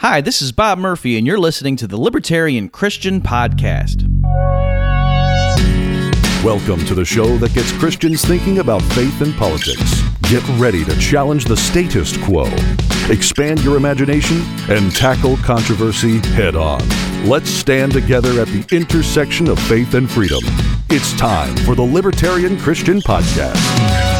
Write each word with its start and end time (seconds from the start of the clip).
Hi, 0.00 0.20
this 0.20 0.40
is 0.40 0.52
Bob 0.52 0.78
Murphy, 0.78 1.18
and 1.18 1.26
you're 1.26 1.40
listening 1.40 1.74
to 1.74 1.88
the 1.88 1.96
Libertarian 1.96 2.68
Christian 2.68 3.20
Podcast. 3.20 4.04
Welcome 6.44 6.86
to 6.86 6.94
the 6.94 7.04
show 7.04 7.36
that 7.38 7.52
gets 7.52 7.72
Christians 7.72 8.24
thinking 8.24 8.60
about 8.60 8.80
faith 8.80 9.20
and 9.22 9.34
politics. 9.34 10.00
Get 10.30 10.48
ready 10.50 10.84
to 10.84 10.96
challenge 11.00 11.46
the 11.46 11.56
status 11.56 12.16
quo, 12.18 12.44
expand 13.10 13.64
your 13.64 13.76
imagination, 13.76 14.40
and 14.68 14.94
tackle 14.94 15.36
controversy 15.38 16.18
head 16.28 16.54
on. 16.54 16.80
Let's 17.26 17.50
stand 17.50 17.90
together 17.90 18.40
at 18.40 18.46
the 18.46 18.64
intersection 18.70 19.48
of 19.48 19.58
faith 19.58 19.94
and 19.94 20.08
freedom. 20.08 20.44
It's 20.90 21.12
time 21.18 21.56
for 21.66 21.74
the 21.74 21.82
Libertarian 21.82 22.56
Christian 22.56 23.00
Podcast. 23.00 24.17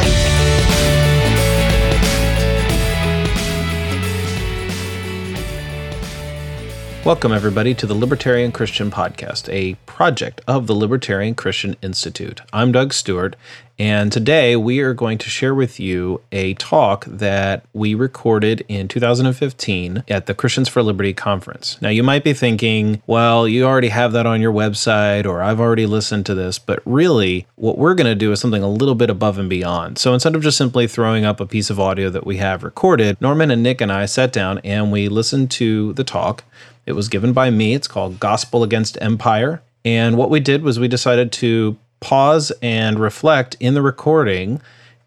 Welcome, 7.09 7.31
everybody, 7.31 7.73
to 7.73 7.87
the 7.87 7.95
Libertarian 7.95 8.51
Christian 8.51 8.91
Podcast, 8.91 9.51
a 9.51 9.73
project 9.87 10.41
of 10.47 10.67
the 10.67 10.75
Libertarian 10.75 11.33
Christian 11.33 11.75
Institute. 11.81 12.41
I'm 12.53 12.71
Doug 12.71 12.93
Stuart, 12.93 13.35
and 13.79 14.11
today 14.11 14.55
we 14.55 14.81
are 14.81 14.93
going 14.93 15.17
to 15.17 15.27
share 15.27 15.55
with 15.55 15.79
you 15.79 16.21
a 16.31 16.53
talk 16.53 17.05
that 17.05 17.65
we 17.73 17.95
recorded 17.95 18.63
in 18.67 18.87
2015 18.87 20.03
at 20.07 20.27
the 20.27 20.35
Christians 20.35 20.69
for 20.69 20.83
Liberty 20.83 21.15
conference. 21.15 21.81
Now, 21.81 21.89
you 21.89 22.03
might 22.03 22.23
be 22.23 22.33
thinking, 22.33 23.01
well, 23.07 23.47
you 23.47 23.65
already 23.65 23.89
have 23.89 24.11
that 24.11 24.27
on 24.27 24.39
your 24.39 24.53
website, 24.53 25.25
or 25.25 25.41
I've 25.41 25.59
already 25.59 25.87
listened 25.87 26.27
to 26.27 26.35
this, 26.35 26.59
but 26.59 26.79
really, 26.85 27.47
what 27.55 27.79
we're 27.79 27.95
going 27.95 28.05
to 28.05 28.13
do 28.13 28.31
is 28.31 28.39
something 28.39 28.61
a 28.61 28.69
little 28.69 28.93
bit 28.93 29.09
above 29.09 29.39
and 29.39 29.49
beyond. 29.49 29.97
So 29.97 30.13
instead 30.13 30.35
of 30.35 30.43
just 30.43 30.59
simply 30.59 30.85
throwing 30.85 31.25
up 31.25 31.39
a 31.39 31.47
piece 31.47 31.71
of 31.71 31.79
audio 31.79 32.11
that 32.11 32.27
we 32.27 32.37
have 32.37 32.63
recorded, 32.63 33.19
Norman 33.19 33.49
and 33.49 33.63
Nick 33.63 33.81
and 33.81 33.91
I 33.91 34.05
sat 34.05 34.31
down 34.31 34.59
and 34.59 34.91
we 34.91 35.09
listened 35.09 35.49
to 35.51 35.93
the 35.93 36.03
talk. 36.03 36.43
It 36.89 36.95
was 36.95 37.07
given 37.07 37.33
by 37.33 37.51
me. 37.51 37.75
It's 37.75 37.87
called 37.87 38.19
Gospel 38.19 38.63
Against 38.63 38.97
Empire. 38.99 39.61
And 39.85 40.17
what 40.17 40.31
we 40.31 40.39
did 40.39 40.63
was 40.63 40.79
we 40.79 40.87
decided 40.87 41.31
to 41.33 41.77
pause 41.99 42.51
and 42.63 42.97
reflect 42.97 43.55
in 43.59 43.75
the 43.75 43.83
recording 43.83 44.59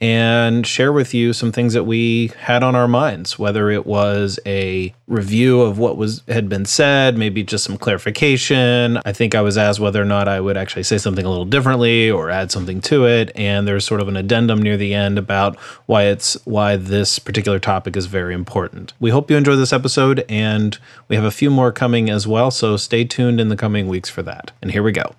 and 0.02 0.66
share 0.66 0.92
with 0.92 1.14
you 1.14 1.32
some 1.32 1.52
things 1.52 1.74
that 1.74 1.84
we 1.84 2.32
had 2.36 2.64
on 2.64 2.74
our 2.74 2.88
minds 2.88 3.38
whether 3.38 3.70
it 3.70 3.86
was 3.86 4.40
a 4.44 4.92
review 5.06 5.60
of 5.60 5.78
what 5.78 5.96
was 5.96 6.22
had 6.26 6.48
been 6.48 6.64
said 6.64 7.16
maybe 7.16 7.44
just 7.44 7.62
some 7.62 7.78
clarification. 7.78 8.98
I 9.04 9.12
think 9.12 9.36
i 9.36 9.40
was 9.40 9.56
asked 9.56 9.78
whether 9.78 10.02
or 10.02 10.04
not 10.04 10.26
i 10.26 10.40
would 10.40 10.56
actually 10.56 10.82
say 10.82 10.98
something 10.98 11.24
a 11.24 11.30
little 11.30 11.44
differently 11.44 12.10
or 12.10 12.30
add 12.30 12.50
something 12.50 12.80
to 12.82 13.06
it 13.06 13.30
and 13.36 13.66
there's 13.66 13.84
sort 13.84 14.00
of 14.00 14.08
an 14.08 14.16
addendum 14.16 14.60
near 14.60 14.76
the 14.76 14.92
end 14.92 15.18
about 15.18 15.56
why 15.86 16.04
it's 16.04 16.34
why 16.44 16.74
this 16.76 17.20
particular 17.20 17.60
topic 17.60 17.96
is 17.96 18.06
very 18.06 18.34
important. 18.34 18.92
We 18.98 19.10
hope 19.10 19.30
you 19.30 19.36
enjoy 19.36 19.54
this 19.54 19.72
episode 19.72 20.24
and 20.28 20.76
we 21.06 21.14
have 21.14 21.24
a 21.24 21.30
few 21.30 21.50
more 21.50 21.70
coming 21.70 22.10
as 22.10 22.26
well 22.26 22.50
so 22.50 22.76
stay 22.76 23.04
tuned 23.04 23.40
in 23.40 23.48
the 23.48 23.56
coming 23.56 23.86
weeks 23.86 24.10
for 24.10 24.22
that. 24.24 24.50
And 24.60 24.72
here 24.72 24.82
we 24.82 24.90
go 24.90 25.14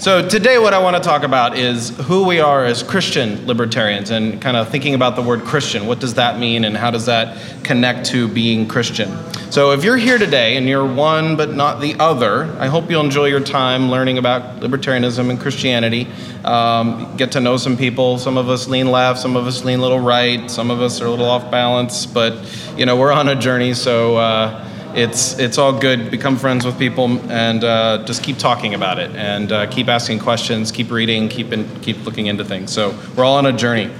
So, 0.00 0.28
today, 0.28 0.60
what 0.60 0.74
I 0.74 0.78
want 0.78 0.94
to 0.94 1.02
talk 1.02 1.24
about 1.24 1.58
is 1.58 1.88
who 1.88 2.24
we 2.24 2.38
are 2.38 2.64
as 2.64 2.84
Christian 2.84 3.48
libertarians 3.48 4.10
and 4.10 4.40
kind 4.40 4.56
of 4.56 4.68
thinking 4.68 4.94
about 4.94 5.16
the 5.16 5.22
word 5.22 5.42
Christian. 5.42 5.88
What 5.88 5.98
does 5.98 6.14
that 6.14 6.38
mean, 6.38 6.64
and 6.64 6.76
how 6.76 6.92
does 6.92 7.06
that 7.06 7.64
connect 7.64 8.06
to 8.10 8.28
being 8.28 8.68
Christian? 8.68 9.10
So, 9.50 9.72
if 9.72 9.82
you're 9.82 9.96
here 9.96 10.16
today 10.16 10.56
and 10.56 10.68
you're 10.68 10.86
one 10.86 11.34
but 11.34 11.52
not 11.52 11.80
the 11.80 11.96
other, 11.98 12.44
I 12.60 12.68
hope 12.68 12.88
you'll 12.88 13.04
enjoy 13.04 13.26
your 13.26 13.40
time 13.40 13.90
learning 13.90 14.18
about 14.18 14.60
libertarianism 14.60 15.30
and 15.30 15.40
Christianity. 15.40 16.06
Um, 16.44 17.16
get 17.16 17.32
to 17.32 17.40
know 17.40 17.56
some 17.56 17.76
people. 17.76 18.18
Some 18.18 18.36
of 18.36 18.48
us 18.48 18.68
lean 18.68 18.92
left, 18.92 19.18
some 19.18 19.34
of 19.34 19.48
us 19.48 19.64
lean 19.64 19.80
a 19.80 19.82
little 19.82 19.98
right, 19.98 20.48
some 20.48 20.70
of 20.70 20.80
us 20.80 21.00
are 21.00 21.06
a 21.06 21.10
little 21.10 21.28
off 21.28 21.50
balance, 21.50 22.06
but 22.06 22.34
you 22.76 22.86
know, 22.86 22.96
we're 22.96 23.10
on 23.10 23.28
a 23.28 23.34
journey, 23.34 23.74
so. 23.74 24.16
Uh, 24.16 24.64
it's 24.94 25.38
it's 25.38 25.58
all 25.58 25.78
good. 25.78 26.10
Become 26.10 26.36
friends 26.36 26.64
with 26.64 26.78
people 26.78 27.18
and 27.30 27.62
uh, 27.64 28.04
just 28.04 28.22
keep 28.22 28.38
talking 28.38 28.74
about 28.74 28.98
it 28.98 29.10
and 29.14 29.52
uh, 29.52 29.66
keep 29.66 29.88
asking 29.88 30.20
questions, 30.20 30.72
keep 30.72 30.90
reading, 30.90 31.28
keep 31.28 31.52
in, 31.52 31.68
keep 31.80 32.04
looking 32.04 32.26
into 32.26 32.44
things. 32.44 32.72
So 32.72 32.98
we're 33.16 33.24
all 33.24 33.36
on 33.36 33.46
a 33.46 33.52
journey. 33.52 33.90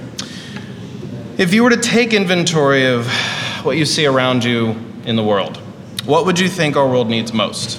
If 1.37 1.53
you 1.53 1.63
were 1.63 1.69
to 1.69 1.77
take 1.77 2.13
inventory 2.13 2.87
of 2.87 3.07
what 3.63 3.77
you 3.77 3.85
see 3.85 4.05
around 4.05 4.43
you 4.43 4.75
in 5.05 5.15
the 5.15 5.23
world, 5.23 5.57
what 6.05 6.25
would 6.25 6.39
you 6.39 6.49
think 6.49 6.75
our 6.75 6.87
world 6.87 7.09
needs 7.09 7.33
most? 7.33 7.77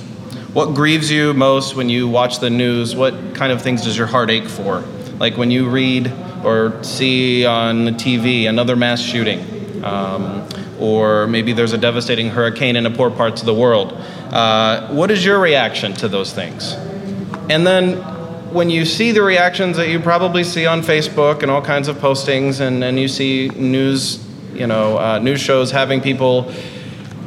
What 0.52 0.74
grieves 0.74 1.10
you 1.10 1.34
most 1.34 1.76
when 1.76 1.88
you 1.88 2.08
watch 2.08 2.38
the 2.40 2.50
news? 2.50 2.96
What 2.96 3.34
kind 3.34 3.52
of 3.52 3.62
things 3.62 3.84
does 3.84 3.96
your 3.96 4.06
heart 4.06 4.30
ache 4.30 4.48
for? 4.48 4.80
Like 5.18 5.36
when 5.36 5.50
you 5.50 5.68
read 5.68 6.12
or 6.44 6.82
see 6.82 7.44
on 7.44 7.84
the 7.84 7.92
TV 7.92 8.48
another 8.48 8.76
mass 8.76 9.00
shooting. 9.00 9.84
Um, 9.84 10.48
or 10.80 11.26
maybe 11.26 11.52
there's 11.52 11.72
a 11.72 11.78
devastating 11.78 12.30
hurricane 12.30 12.76
in 12.76 12.84
the 12.84 12.90
poor 12.90 13.10
parts 13.10 13.40
of 13.42 13.46
the 13.46 13.54
world. 13.54 13.92
Uh, 14.32 14.88
what 14.88 15.10
is 15.10 15.24
your 15.24 15.38
reaction 15.38 15.92
to 15.94 16.08
those 16.08 16.32
things? 16.32 16.72
And 17.50 17.66
then 17.66 17.96
when 18.52 18.70
you 18.70 18.84
see 18.84 19.12
the 19.12 19.22
reactions 19.22 19.76
that 19.76 19.88
you 19.88 20.00
probably 20.00 20.42
see 20.42 20.66
on 20.66 20.82
Facebook 20.82 21.42
and 21.42 21.50
all 21.50 21.62
kinds 21.62 21.88
of 21.88 21.96
postings, 21.96 22.60
and, 22.60 22.82
and 22.82 22.98
you 22.98 23.08
see 23.08 23.48
news, 23.50 24.26
you 24.54 24.66
know, 24.66 24.98
uh, 24.98 25.18
news 25.18 25.40
shows 25.40 25.70
having 25.70 26.00
people 26.00 26.52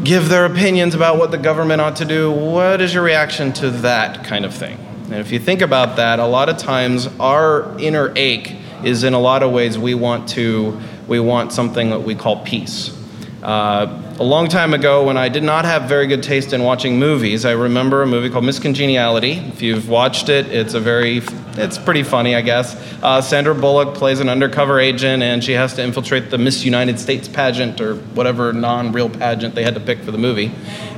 give 0.03 0.27
their 0.27 0.45
opinions 0.45 0.95
about 0.95 1.17
what 1.17 1.31
the 1.31 1.37
government 1.37 1.79
ought 1.79 1.95
to 1.97 2.05
do, 2.05 2.31
what 2.31 2.81
is 2.81 2.93
your 2.93 3.03
reaction 3.03 3.53
to 3.53 3.69
that 3.69 4.25
kind 4.25 4.43
of 4.43 4.53
thing? 4.53 4.77
And 5.05 5.15
if 5.15 5.31
you 5.31 5.39
think 5.39 5.61
about 5.61 5.95
that, 5.97 6.19
a 6.19 6.25
lot 6.25 6.49
of 6.49 6.57
times 6.57 7.07
our 7.19 7.77
inner 7.79 8.11
ache 8.15 8.55
is 8.83 9.03
in 9.03 9.13
a 9.13 9.19
lot 9.19 9.43
of 9.43 9.51
ways 9.51 9.77
we 9.77 9.93
want 9.93 10.29
to 10.29 10.79
we 11.07 11.19
want 11.19 11.51
something 11.51 11.89
that 11.89 11.99
we 11.99 12.15
call 12.15 12.43
peace. 12.43 12.97
Uh, 13.43 14.01
a 14.19 14.23
long 14.23 14.47
time 14.47 14.73
ago, 14.73 15.03
when 15.03 15.17
I 15.17 15.27
did 15.27 15.43
not 15.43 15.65
have 15.65 15.83
very 15.89 16.07
good 16.07 16.23
taste 16.23 16.53
in 16.53 16.63
watching 16.63 16.97
movies, 16.97 17.43
I 17.43 17.51
remember 17.51 18.01
a 18.01 18.07
movie 18.07 18.29
called 18.29 18.45
Miss 18.45 18.57
Congeniality. 18.57 19.33
If 19.33 19.61
you've 19.61 19.89
watched 19.89 20.29
it, 20.29 20.47
it's 20.47 20.75
a 20.75 20.79
very, 20.79 21.17
it's 21.57 21.77
pretty 21.77 22.03
funny, 22.03 22.35
I 22.35 22.41
guess. 22.41 22.73
Uh, 23.03 23.19
Sandra 23.19 23.53
Bullock 23.53 23.95
plays 23.95 24.21
an 24.21 24.29
undercover 24.29 24.79
agent, 24.79 25.23
and 25.23 25.43
she 25.43 25.51
has 25.53 25.73
to 25.73 25.83
infiltrate 25.83 26.29
the 26.29 26.37
Miss 26.37 26.63
United 26.63 26.97
States 26.97 27.27
pageant 27.27 27.81
or 27.81 27.95
whatever 27.95 28.53
non-real 28.53 29.09
pageant 29.09 29.55
they 29.55 29.63
had 29.63 29.73
to 29.73 29.81
pick 29.81 29.99
for 29.99 30.11
the 30.11 30.17
movie. 30.17 30.49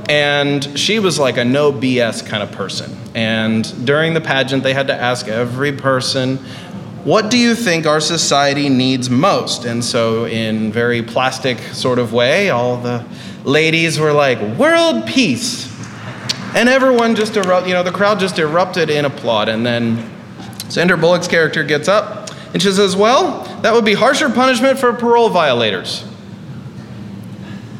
And 0.08 0.78
she 0.78 1.00
was 1.00 1.18
like 1.18 1.38
a 1.38 1.44
no 1.44 1.72
BS 1.72 2.24
kind 2.24 2.44
of 2.44 2.52
person. 2.52 2.96
And 3.16 3.84
during 3.84 4.14
the 4.14 4.20
pageant, 4.20 4.62
they 4.62 4.72
had 4.72 4.86
to 4.86 4.94
ask 4.94 5.26
every 5.26 5.72
person 5.72 6.38
what 7.06 7.30
do 7.30 7.38
you 7.38 7.54
think 7.54 7.86
our 7.86 8.00
society 8.00 8.68
needs 8.68 9.08
most? 9.08 9.64
And 9.64 9.84
so, 9.84 10.26
in 10.26 10.72
very 10.72 11.04
plastic 11.04 11.60
sort 11.72 12.00
of 12.00 12.12
way, 12.12 12.50
all 12.50 12.78
the 12.78 13.06
ladies 13.44 14.00
were 14.00 14.12
like, 14.12 14.40
world 14.58 15.06
peace. 15.06 15.72
And 16.56 16.68
everyone 16.68 17.14
just 17.14 17.36
erupted, 17.36 17.68
you 17.68 17.74
know, 17.74 17.84
the 17.84 17.92
crowd 17.92 18.18
just 18.18 18.40
erupted 18.40 18.90
in 18.90 19.04
applaud. 19.04 19.48
And 19.48 19.64
then 19.64 20.10
Sandra 20.68 20.98
Bullock's 20.98 21.28
character 21.28 21.62
gets 21.62 21.86
up 21.86 22.28
and 22.52 22.60
she 22.60 22.72
says, 22.72 22.96
Well, 22.96 23.44
that 23.62 23.72
would 23.72 23.84
be 23.84 23.94
harsher 23.94 24.28
punishment 24.28 24.76
for 24.76 24.92
parole 24.92 25.28
violators. 25.28 26.04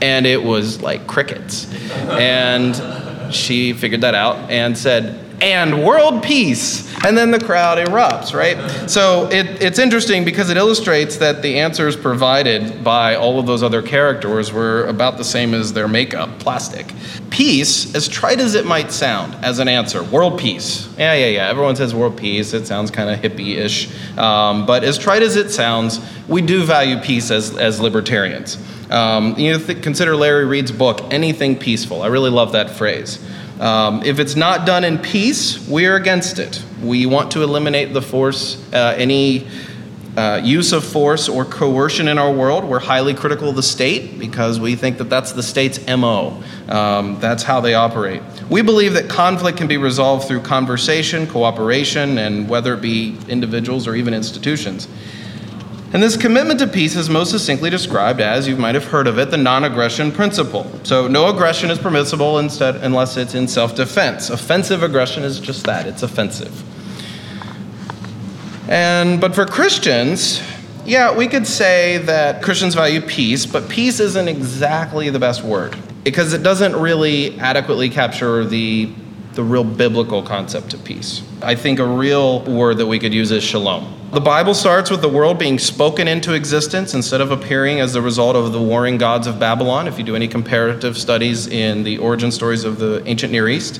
And 0.01 0.25
it 0.25 0.41
was 0.41 0.83
like 0.83 1.09
crickets. 1.09 1.69
And 1.93 3.35
she 3.35 3.73
figured 3.73 4.03
that 4.03 4.15
out 4.15 4.53
and 4.53 4.79
said, 4.79 5.26
and 5.41 5.85
world 5.85 6.23
peace. 6.23 6.87
And 7.05 7.17
then 7.17 7.31
the 7.31 7.39
crowd 7.39 7.79
erupts, 7.79 8.35
right? 8.35 8.89
So 8.89 9.29
it, 9.31 9.63
it's 9.63 9.79
interesting 9.79 10.25
because 10.25 10.51
it 10.51 10.57
illustrates 10.57 11.17
that 11.19 11.43
the 11.43 11.59
answers 11.59 11.95
provided 11.95 12.83
by 12.83 13.17
all 13.17 13.39
of 13.39 13.47
those 13.47 13.63
other 13.63 13.83
characters 13.83 14.53
were 14.53 14.87
about 14.87 15.19
the 15.19 15.25
same 15.25 15.55
as 15.55 15.73
their 15.73 15.89
makeup 15.89 16.39
plastic. 16.39 16.93
Peace, 17.31 17.95
as 17.95 18.09
trite 18.09 18.41
as 18.41 18.55
it 18.55 18.65
might 18.65 18.91
sound 18.91 19.35
as 19.45 19.59
an 19.59 19.69
answer, 19.69 20.03
world 20.05 20.39
peace. 20.41 20.89
Yeah, 20.97 21.15
yeah, 21.15 21.27
yeah. 21.27 21.49
Everyone 21.49 21.77
says 21.77 21.95
world 21.95 22.17
peace. 22.17 22.55
It 22.55 22.67
sounds 22.67 22.91
kind 22.91 23.11
of 23.11 23.21
hippie 23.21 23.57
ish. 23.57 23.91
Um, 24.17 24.65
but 24.65 24.85
as 24.85 24.97
trite 24.97 25.23
as 25.23 25.37
it 25.37 25.51
sounds, 25.51 26.01
we 26.29 26.41
do 26.41 26.65
value 26.65 26.99
peace 26.99 27.31
as, 27.31 27.57
as 27.57 27.79
libertarians. 27.81 28.57
Um, 28.91 29.37
you 29.37 29.59
th- 29.59 29.83
consider 29.83 30.17
Larry 30.17 30.45
Reed's 30.45 30.73
book, 30.73 31.01
Anything 31.13 31.59
Peaceful. 31.59 32.03
I 32.03 32.07
really 32.07 32.31
love 32.31 32.53
that 32.53 32.71
phrase. 32.71 33.19
Um, 33.61 34.03
if 34.03 34.19
it's 34.19 34.37
not 34.37 34.67
done 34.67 34.85
in 34.85 34.99
peace, 34.99 35.67
we're 35.69 35.97
against 35.97 36.39
it. 36.39 36.63
We 36.83 37.07
want 37.07 37.31
to 37.33 37.43
eliminate 37.43 37.95
the 37.95 38.03
force, 38.03 38.63
uh, 38.73 38.95
any 38.99 39.47
uh, 40.17 40.41
use 40.43 40.73
of 40.73 40.85
force 40.85 41.29
or 41.29 41.45
coercion 41.45 42.09
in 42.09 42.19
our 42.19 42.33
world. 42.33 42.65
We're 42.65 42.79
highly 42.81 43.15
critical 43.15 43.51
of 43.51 43.57
the 43.57 43.63
state 43.63 44.19
because 44.19 44.59
we 44.59 44.75
think 44.75 44.99
that 44.99 45.11
that's 45.11 45.33
the 45.33 45.43
state's 45.43 45.87
MO. 45.87 46.43
Um, 46.69 47.19
that's 47.21 47.43
how 47.43 47.61
they 47.61 47.75
operate. 47.75 48.23
We 48.49 48.63
believe 48.63 48.95
that 48.95 49.09
conflict 49.09 49.59
can 49.59 49.69
be 49.69 49.77
resolved 49.77 50.27
through 50.27 50.41
conversation, 50.41 51.27
cooperation, 51.27 52.19
and 52.19 52.49
whether 52.49 52.75
it 52.75 52.81
be 52.81 53.19
individuals 53.29 53.87
or 53.87 53.95
even 53.95 54.15
institutions. 54.15 54.89
And 55.93 56.03
this 56.03 56.17
commitment 56.17 56.59
to 56.61 56.67
peace 56.67 56.97
is 56.97 57.09
most 57.09 57.31
succinctly 57.31 57.71
described 57.71 58.21
as, 58.21 58.49
you 58.49 58.57
might 58.57 58.75
have 58.75 58.87
heard 58.87 59.07
of 59.07 59.19
it, 59.19 59.31
the 59.31 59.37
non 59.37 59.65
aggression 59.65 60.11
principle. 60.11 60.71
So, 60.83 61.07
no 61.07 61.29
aggression 61.29 61.71
is 61.71 61.79
permissible 61.79 62.39
instead, 62.39 62.77
unless 62.77 63.17
it's 63.17 63.35
in 63.35 63.47
self 63.47 63.75
defense. 63.77 64.29
Offensive 64.29 64.83
aggression 64.83 65.23
is 65.23 65.39
just 65.39 65.65
that 65.65 65.87
it's 65.87 66.03
offensive. 66.03 66.65
And, 68.69 69.21
but 69.21 69.35
for 69.35 69.47
Christians, 69.47 70.43
yeah, 70.85 71.17
we 71.17 71.29
could 71.29 71.47
say 71.47 71.99
that 71.99 72.43
Christians 72.43 72.75
value 72.75 73.01
peace, 73.01 73.47
but 73.47 73.69
peace 73.69 74.01
isn't 74.01 74.27
exactly 74.27 75.09
the 75.11 75.21
best 75.21 75.45
word 75.45 75.77
because 76.03 76.33
it 76.33 76.43
doesn't 76.43 76.75
really 76.75 77.39
adequately 77.39 77.91
capture 77.91 78.45
the 78.45 78.93
the 79.37 79.45
real 79.45 79.63
biblical 79.63 80.23
concept 80.23 80.75
of 80.75 80.83
peace. 80.83 81.23
I 81.43 81.55
think 81.55 81.79
a 81.79 81.87
real 81.87 82.41
word 82.41 82.79
that 82.79 82.87
we 82.87 82.99
could 82.99 83.13
use 83.13 83.31
is 83.31 83.45
shalom. 83.45 83.93
The 84.13 84.21
Bible 84.21 84.55
starts 84.55 84.91
with 84.91 85.03
the 85.03 85.11
world 85.11 85.39
being 85.39 85.59
spoken 85.59 86.09
into 86.09 86.33
existence 86.33 86.95
instead 86.95 87.21
of 87.21 87.31
appearing 87.31 87.81
as 87.81 87.93
the 87.93 88.01
result 88.01 88.35
of 88.35 88.53
the 88.53 88.61
warring 88.61 88.97
gods 88.97 89.27
of 89.27 89.39
Babylon. 89.39 89.87
If 89.87 89.99
you 89.99 90.05
do 90.05 90.17
any 90.17 90.27
comparative 90.27 90.97
studies 90.97 91.47
in 91.49 91.83
the 91.83 91.99
origin 91.99 92.33
stories 92.33 92.65
of 92.65 92.79
the 92.79 93.03
ancient 93.07 93.31
Near 93.31 93.49
East, 93.49 93.79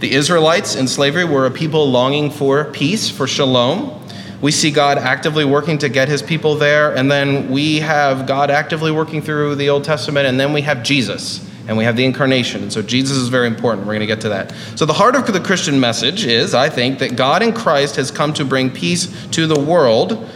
the 0.00 0.12
Israelites 0.12 0.76
in 0.76 0.86
slavery 0.86 1.24
were 1.24 1.46
a 1.46 1.50
people 1.50 1.90
longing 1.90 2.30
for 2.30 2.66
peace, 2.66 3.08
for 3.08 3.26
shalom. 3.26 3.98
We 4.42 4.52
see 4.52 4.70
God 4.70 4.98
actively 4.98 5.46
working 5.46 5.78
to 5.78 5.88
get 5.88 6.08
his 6.08 6.22
people 6.22 6.54
there, 6.54 6.94
and 6.94 7.10
then 7.10 7.50
we 7.50 7.78
have 7.80 8.26
God 8.26 8.50
actively 8.50 8.92
working 8.92 9.22
through 9.22 9.54
the 9.54 9.70
Old 9.70 9.84
Testament, 9.84 10.26
and 10.26 10.38
then 10.38 10.52
we 10.52 10.60
have 10.62 10.82
Jesus 10.82 11.47
and 11.68 11.76
we 11.76 11.84
have 11.84 11.96
the 11.96 12.04
incarnation. 12.04 12.62
And 12.62 12.72
so 12.72 12.82
Jesus 12.82 13.18
is 13.18 13.28
very 13.28 13.46
important. 13.46 13.86
We're 13.86 13.92
going 13.92 14.00
to 14.00 14.06
get 14.06 14.22
to 14.22 14.30
that. 14.30 14.52
So, 14.74 14.86
the 14.86 14.94
heart 14.94 15.14
of 15.14 15.30
the 15.32 15.40
Christian 15.40 15.78
message 15.78 16.24
is, 16.24 16.54
I 16.54 16.70
think, 16.70 16.98
that 16.98 17.14
God 17.14 17.42
in 17.42 17.52
Christ 17.52 17.96
has 17.96 18.10
come 18.10 18.32
to 18.32 18.44
bring 18.44 18.70
peace 18.70 19.06
to 19.32 19.46
the 19.46 19.60
world, 19.60 20.26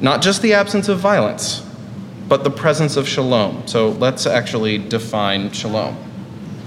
not 0.00 0.20
just 0.20 0.42
the 0.42 0.52
absence 0.52 0.88
of 0.88 0.98
violence, 0.98 1.64
but 2.28 2.42
the 2.42 2.50
presence 2.50 2.96
of 2.96 3.08
shalom. 3.08 3.66
So, 3.68 3.90
let's 3.90 4.26
actually 4.26 4.78
define 4.78 5.52
shalom. 5.52 5.96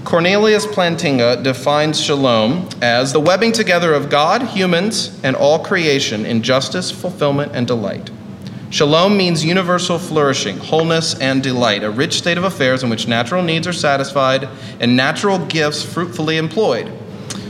Cornelius 0.04 0.66
Plantinga 0.66 1.42
defines 1.42 2.00
shalom 2.00 2.68
as 2.80 3.12
the 3.12 3.20
webbing 3.20 3.52
together 3.52 3.92
of 3.92 4.08
God, 4.08 4.40
humans, 4.40 5.20
and 5.22 5.36
all 5.36 5.58
creation 5.58 6.24
in 6.24 6.42
justice, 6.42 6.90
fulfillment, 6.90 7.52
and 7.54 7.66
delight. 7.66 8.10
Shalom 8.76 9.16
means 9.16 9.42
universal 9.42 9.98
flourishing, 9.98 10.58
wholeness, 10.58 11.18
and 11.18 11.42
delight, 11.42 11.82
a 11.82 11.90
rich 11.90 12.18
state 12.18 12.36
of 12.36 12.44
affairs 12.44 12.82
in 12.82 12.90
which 12.90 13.08
natural 13.08 13.42
needs 13.42 13.66
are 13.66 13.72
satisfied 13.72 14.50
and 14.80 14.94
natural 14.94 15.38
gifts 15.46 15.82
fruitfully 15.82 16.36
employed. 16.36 16.92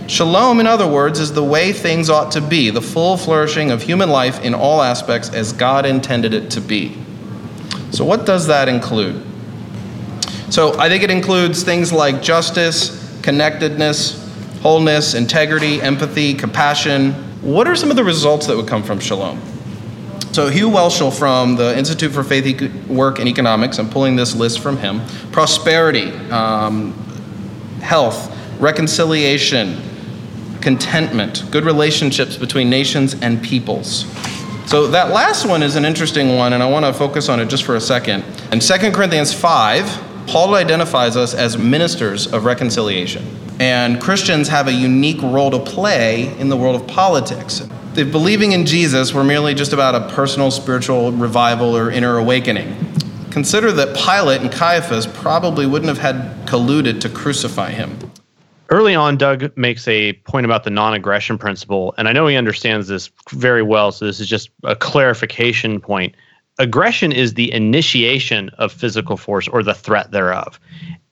Shalom, 0.06 0.60
in 0.60 0.68
other 0.68 0.86
words, 0.86 1.18
is 1.18 1.32
the 1.32 1.42
way 1.42 1.72
things 1.72 2.08
ought 2.08 2.30
to 2.30 2.40
be, 2.40 2.70
the 2.70 2.80
full 2.80 3.16
flourishing 3.16 3.72
of 3.72 3.82
human 3.82 4.08
life 4.08 4.40
in 4.44 4.54
all 4.54 4.80
aspects 4.80 5.28
as 5.34 5.52
God 5.52 5.84
intended 5.84 6.32
it 6.32 6.48
to 6.52 6.60
be. 6.60 6.96
So, 7.90 8.04
what 8.04 8.24
does 8.24 8.46
that 8.46 8.68
include? 8.68 9.20
So, 10.50 10.78
I 10.78 10.88
think 10.88 11.02
it 11.02 11.10
includes 11.10 11.64
things 11.64 11.92
like 11.92 12.22
justice, 12.22 13.20
connectedness, 13.22 14.14
wholeness, 14.60 15.14
integrity, 15.14 15.82
empathy, 15.82 16.34
compassion. 16.34 17.14
What 17.42 17.66
are 17.66 17.74
some 17.74 17.90
of 17.90 17.96
the 17.96 18.04
results 18.04 18.46
that 18.46 18.56
would 18.56 18.68
come 18.68 18.84
from 18.84 19.00
shalom? 19.00 19.55
So 20.36 20.48
Hugh 20.48 20.68
Whelchel 20.68 21.18
from 21.18 21.56
the 21.56 21.78
Institute 21.78 22.12
for 22.12 22.22
Faith 22.22 22.70
Work 22.88 23.20
and 23.20 23.26
Economics, 23.26 23.78
I'm 23.78 23.88
pulling 23.88 24.16
this 24.16 24.36
list 24.36 24.60
from 24.60 24.76
him. 24.76 25.00
Prosperity, 25.32 26.10
um, 26.28 26.92
health, 27.80 28.36
reconciliation, 28.60 29.80
contentment, 30.60 31.50
good 31.50 31.64
relationships 31.64 32.36
between 32.36 32.68
nations 32.68 33.14
and 33.22 33.42
peoples. 33.42 34.04
So 34.66 34.88
that 34.88 35.10
last 35.10 35.46
one 35.46 35.62
is 35.62 35.74
an 35.74 35.86
interesting 35.86 36.36
one, 36.36 36.52
and 36.52 36.62
I 36.62 36.68
want 36.68 36.84
to 36.84 36.92
focus 36.92 37.30
on 37.30 37.40
it 37.40 37.46
just 37.46 37.64
for 37.64 37.76
a 37.76 37.80
second. 37.80 38.22
In 38.52 38.60
2 38.60 38.92
Corinthians 38.92 39.32
5, 39.32 40.26
Paul 40.26 40.54
identifies 40.54 41.16
us 41.16 41.32
as 41.32 41.56
ministers 41.56 42.30
of 42.30 42.44
reconciliation. 42.44 43.24
And 43.58 44.02
Christians 44.02 44.48
have 44.48 44.68
a 44.68 44.72
unique 44.72 45.22
role 45.22 45.50
to 45.50 45.58
play 45.58 46.38
in 46.38 46.50
the 46.50 46.58
world 46.58 46.78
of 46.78 46.86
politics 46.86 47.66
if 47.98 48.12
believing 48.12 48.52
in 48.52 48.66
Jesus 48.66 49.14
were 49.14 49.24
merely 49.24 49.54
just 49.54 49.72
about 49.72 49.94
a 49.94 50.14
personal 50.14 50.50
spiritual 50.50 51.12
revival 51.12 51.76
or 51.76 51.90
inner 51.90 52.18
awakening, 52.18 52.76
consider 53.30 53.72
that 53.72 53.96
Pilate 53.96 54.42
and 54.42 54.52
Caiaphas 54.52 55.06
probably 55.06 55.66
wouldn't 55.66 55.88
have 55.88 55.98
had 55.98 56.46
colluded 56.46 57.00
to 57.00 57.08
crucify 57.08 57.70
him. 57.70 57.98
Early 58.68 58.94
on, 58.94 59.16
Doug 59.16 59.56
makes 59.56 59.86
a 59.86 60.12
point 60.24 60.44
about 60.44 60.64
the 60.64 60.70
non 60.70 60.92
aggression 60.92 61.38
principle, 61.38 61.94
and 61.96 62.08
I 62.08 62.12
know 62.12 62.26
he 62.26 62.36
understands 62.36 62.88
this 62.88 63.10
very 63.30 63.62
well, 63.62 63.92
so 63.92 64.04
this 64.04 64.20
is 64.20 64.28
just 64.28 64.50
a 64.64 64.74
clarification 64.74 65.80
point. 65.80 66.14
Aggression 66.58 67.12
is 67.12 67.34
the 67.34 67.52
initiation 67.52 68.48
of 68.58 68.72
physical 68.72 69.16
force 69.16 69.46
or 69.46 69.62
the 69.62 69.74
threat 69.74 70.10
thereof. 70.10 70.58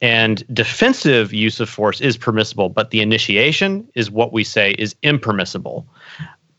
And 0.00 0.44
defensive 0.52 1.32
use 1.32 1.60
of 1.60 1.68
force 1.68 2.00
is 2.00 2.16
permissible, 2.16 2.68
but 2.68 2.90
the 2.90 3.00
initiation 3.00 3.86
is 3.94 4.10
what 4.10 4.32
we 4.32 4.42
say 4.42 4.72
is 4.72 4.96
impermissible 5.02 5.86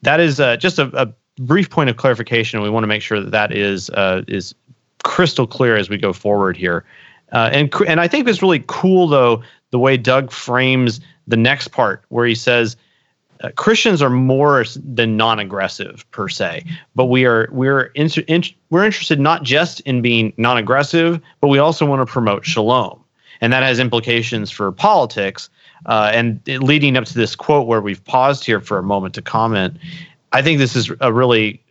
that 0.05 0.19
is 0.19 0.39
uh, 0.39 0.55
just 0.57 0.79
a, 0.79 0.89
a, 0.99 1.13
brief 1.37 1.69
point 1.69 1.89
of 1.89 1.97
clarification. 1.97 2.61
We 2.61 2.69
want 2.69 2.83
to 2.83 2.87
make 2.87 3.01
sure 3.01 3.19
that 3.19 3.31
that 3.31 3.51
is 3.51 3.89
uh, 3.89 4.23
is 4.25 4.55
crystal 5.03 5.45
clear 5.45 5.75
as 5.75 5.89
we 5.89 5.97
go 5.97 6.13
forward 6.13 6.55
here. 6.55 6.85
Uh, 7.33 7.49
and 7.51 7.73
and 7.87 7.99
I 7.99 8.07
think 8.07 8.27
it's 8.27 8.41
really 8.41 8.63
cool 8.67 9.07
though 9.07 9.43
the 9.71 9.79
way 9.79 9.97
Doug 9.97 10.31
frames 10.31 11.01
the 11.27 11.35
next 11.35 11.69
part 11.69 12.05
where 12.07 12.25
he 12.25 12.35
says 12.35 12.77
uh, 13.41 13.49
Christians 13.55 14.01
are 14.01 14.09
more 14.09 14.63
than 14.77 15.17
non-aggressive 15.17 16.09
per 16.11 16.29
se, 16.29 16.63
but 16.95 17.07
we 17.07 17.25
are 17.25 17.49
we're 17.51 17.87
in, 17.95 18.09
in, 18.27 18.43
we're 18.69 18.85
interested 18.85 19.19
not 19.19 19.43
just 19.43 19.81
in 19.81 20.01
being 20.01 20.31
non-aggressive, 20.37 21.19
but 21.41 21.49
we 21.49 21.59
also 21.59 21.85
want 21.85 21.99
to 21.99 22.11
promote 22.11 22.45
shalom, 22.45 23.03
and 23.41 23.51
that 23.51 23.63
has 23.63 23.79
implications 23.79 24.49
for 24.49 24.71
politics 24.71 25.49
uh, 25.85 26.11
and 26.13 26.41
leading 26.47 26.97
up 26.97 27.05
to 27.05 27.13
this 27.13 27.35
quote 27.35 27.67
where 27.67 27.81
we've 27.81 28.03
paused 28.03 28.45
here 28.45 28.59
for 28.59 28.77
a 28.77 28.83
moment 28.83 29.13
to 29.15 29.21
comment, 29.21 29.77
I 30.31 30.41
think 30.41 30.59
this 30.59 30.75
is 30.75 30.91
a 31.01 31.11
really 31.11 31.61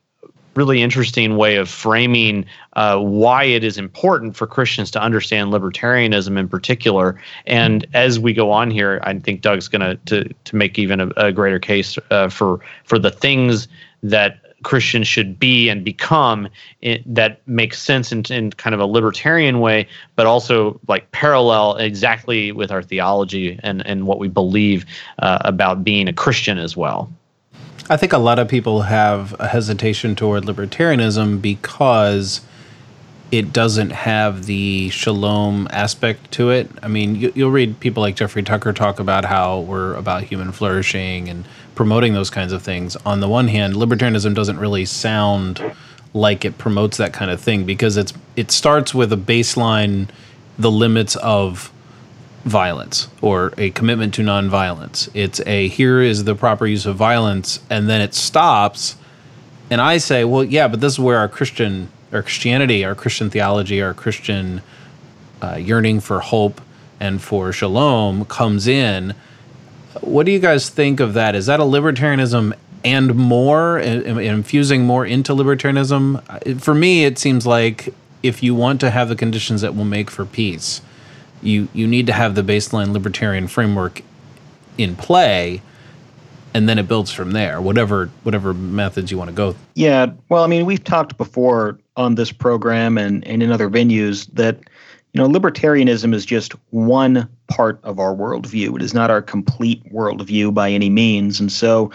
really 0.57 0.83
interesting 0.83 1.37
way 1.37 1.57
of 1.57 1.69
framing 1.69 2.47
uh, 2.75 2.99
why 2.99 3.45
it 3.45 3.65
is 3.65 3.79
important 3.79 4.37
for 4.37 4.47
Christians 4.47 4.91
to 4.93 5.01
understand 5.01 5.53
libertarianism 5.53 6.39
in 6.39 6.49
particular. 6.49 7.21
And 7.47 7.87
as 7.95 8.19
we 8.19 8.33
go 8.33 8.51
on 8.51 8.71
here, 8.71 9.01
I 9.03 9.19
think 9.19 9.41
Doug's 9.41 9.69
going 9.69 9.99
to 10.07 10.25
to 10.29 10.57
make 10.57 10.79
even 10.79 11.01
a, 11.01 11.09
a 11.17 11.33
greater 11.33 11.59
case 11.59 11.99
uh, 12.11 12.29
for 12.29 12.61
for 12.85 12.99
the 12.99 13.11
things 13.11 13.69
that 14.03 14.39
Christians 14.65 15.07
should 15.07 15.39
be 15.39 15.69
and 15.69 15.85
become 15.85 16.49
that 17.07 17.41
makes 17.47 17.81
sense 17.81 18.11
in, 18.11 18.25
in 18.31 18.51
kind 18.51 18.75
of 18.75 18.81
a 18.81 18.87
libertarian 18.87 19.61
way, 19.61 19.87
but 20.17 20.27
also 20.27 20.81
like 20.89 21.11
parallel 21.13 21.77
exactly 21.77 22.51
with 22.51 22.73
our 22.73 22.83
theology 22.83 23.59
and, 23.63 23.87
and 23.87 24.07
what 24.07 24.19
we 24.19 24.29
believe 24.29 24.85
uh, 25.21 25.39
about 25.43 25.85
being 25.85 26.09
a 26.09 26.13
Christian 26.13 26.59
as 26.59 26.77
well. 26.77 27.13
I 27.91 27.99
think 27.99 28.13
a 28.13 28.19
lot 28.19 28.39
of 28.39 28.49
people 28.49 28.83
have 28.83 29.39
a 29.39 29.49
hesitation 29.49 30.17
toward 30.17 30.45
libertarianism 30.45 31.43
because 31.43 32.41
it 33.31 33.53
doesn't 33.53 33.91
have 33.91 34.47
the 34.47 34.91
shalom 34.91 35.67
aspect 35.71 36.31
to 36.33 36.51
it. 36.51 36.71
I 36.83 36.89
mean, 36.89 37.17
you, 37.17 37.33
will 37.35 37.51
read 37.51 37.81
people 37.81 38.03
like 38.03 38.17
Jeffrey 38.17 38.43
Tucker 38.43 38.73
talk 38.73 39.01
about 39.01 39.25
how 39.25 39.61
we're 39.61 39.95
about 39.95 40.23
human 40.25 40.53
flourishing 40.53 41.29
and 41.29 41.45
promoting 41.75 42.15
those 42.15 42.31
kinds 42.31 42.53
of 42.53 42.63
things. 42.63 42.97
On 43.05 43.21
the 43.21 43.29
one 43.29 43.49
hand, 43.49 43.75
libertarianism 43.75 44.35
doesn't 44.35 44.59
really 44.59 44.85
sound 44.85 45.63
like 46.13 46.45
it 46.45 46.59
promotes 46.59 46.97
that 46.99 47.13
kind 47.13 47.31
of 47.31 47.41
thing 47.41 47.65
because 47.65 47.97
it's 47.97 48.13
it 48.37 48.51
starts 48.51 48.95
with 48.95 49.13
a 49.13 49.17
baseline, 49.17 50.09
the 50.59 50.71
limits 50.71 51.17
of 51.17 51.73
violence 52.45 53.09
or 53.23 53.53
a 53.57 53.71
commitment 53.71 54.15
to 54.15 54.23
nonviolence. 54.23 55.09
It's 55.15 55.41
a 55.47 55.69
here 55.69 56.01
is 56.01 56.25
the 56.25 56.35
proper 56.35 56.67
use 56.67 56.87
of 56.87 56.97
violence, 56.97 57.61
and 57.69 57.89
then 57.89 58.01
it 58.01 58.15
stops. 58.15 58.97
And 59.71 59.81
I 59.81 59.99
say, 59.99 60.25
well, 60.25 60.45
yeah, 60.45 60.69
but 60.69 60.81
this 60.81 60.93
is 60.95 60.99
where 60.99 61.19
our 61.19 61.29
Christian, 61.29 61.91
our 62.15 62.23
Christianity, 62.23 62.85
our 62.85 62.95
Christian 62.95 63.31
theology, 63.31 63.83
our 63.83 63.95
Christian 63.95 64.63
uh, 65.43 65.57
yearning 65.57 66.01
for 66.01 66.21
hope 66.21 66.61
and 67.01 67.21
for 67.21 67.53
shalom 67.53 68.25
comes 68.25 68.67
in 68.67 69.15
what 70.01 70.27
do 70.27 70.33
you 70.33 70.39
guys 70.39 70.69
think 70.69 71.01
of 71.01 71.15
that? 71.15 71.35
Is 71.35 71.47
that 71.47 71.61
a 71.61 71.65
libertarianism 71.65 72.55
and 72.85 73.15
more, 73.15 73.79
infusing 73.79 74.85
more 74.85 75.07
into 75.07 75.33
libertarianism? 75.33 76.61
For 76.61 76.75
me, 76.75 77.05
it 77.05 77.19
seems 77.19 77.47
like 77.47 77.95
if 78.23 78.43
you 78.43 78.55
want 78.55 78.81
to 78.81 78.91
have 78.91 79.09
the 79.09 79.17
conditions 79.17 79.61
that 79.61 79.75
will 79.75 79.85
make 79.85 80.11
for 80.11 80.25
peace, 80.25 80.81
you 81.43 81.69
you 81.73 81.87
need 81.87 82.07
to 82.07 82.13
have 82.13 82.35
the 82.35 82.43
baseline 82.43 82.93
libertarian 82.93 83.49
framework 83.49 84.03
in 84.79 84.97
play 84.97 85.63
and 86.55 86.69
then 86.69 86.79
it 86.79 86.89
builds 86.89 87.13
from 87.13 87.33
there 87.33 87.61
whatever 87.61 88.07
whatever 88.23 88.55
methods 88.55 89.11
you 89.11 89.19
want 89.19 89.29
to 89.29 89.35
go 89.35 89.55
yeah 89.75 90.07
well 90.29 90.45
i 90.45 90.47
mean 90.47 90.65
we've 90.65 90.85
talked 90.85 91.17
before 91.17 91.79
on 91.97 92.15
this 92.15 92.33
program 92.33 92.97
and, 92.99 93.27
and 93.27 93.43
in 93.43 93.53
other 93.53 93.69
venues 93.69 94.27
that 94.33 94.59
you 95.15 95.23
know, 95.23 95.29
libertarianism 95.29 96.13
is 96.13 96.27
just 96.27 96.55
one 96.71 97.29
part 97.47 97.79
of 97.85 98.01
our 98.01 98.15
worldview. 98.15 98.75
It 98.75 98.83
is 98.83 98.93
not 98.93 99.13
our 99.13 99.23
complete 99.23 99.85
worldview 99.93 100.53
by 100.53 100.71
any 100.71 100.91
means. 100.91 101.39
And 101.39 101.53
so 101.53 101.93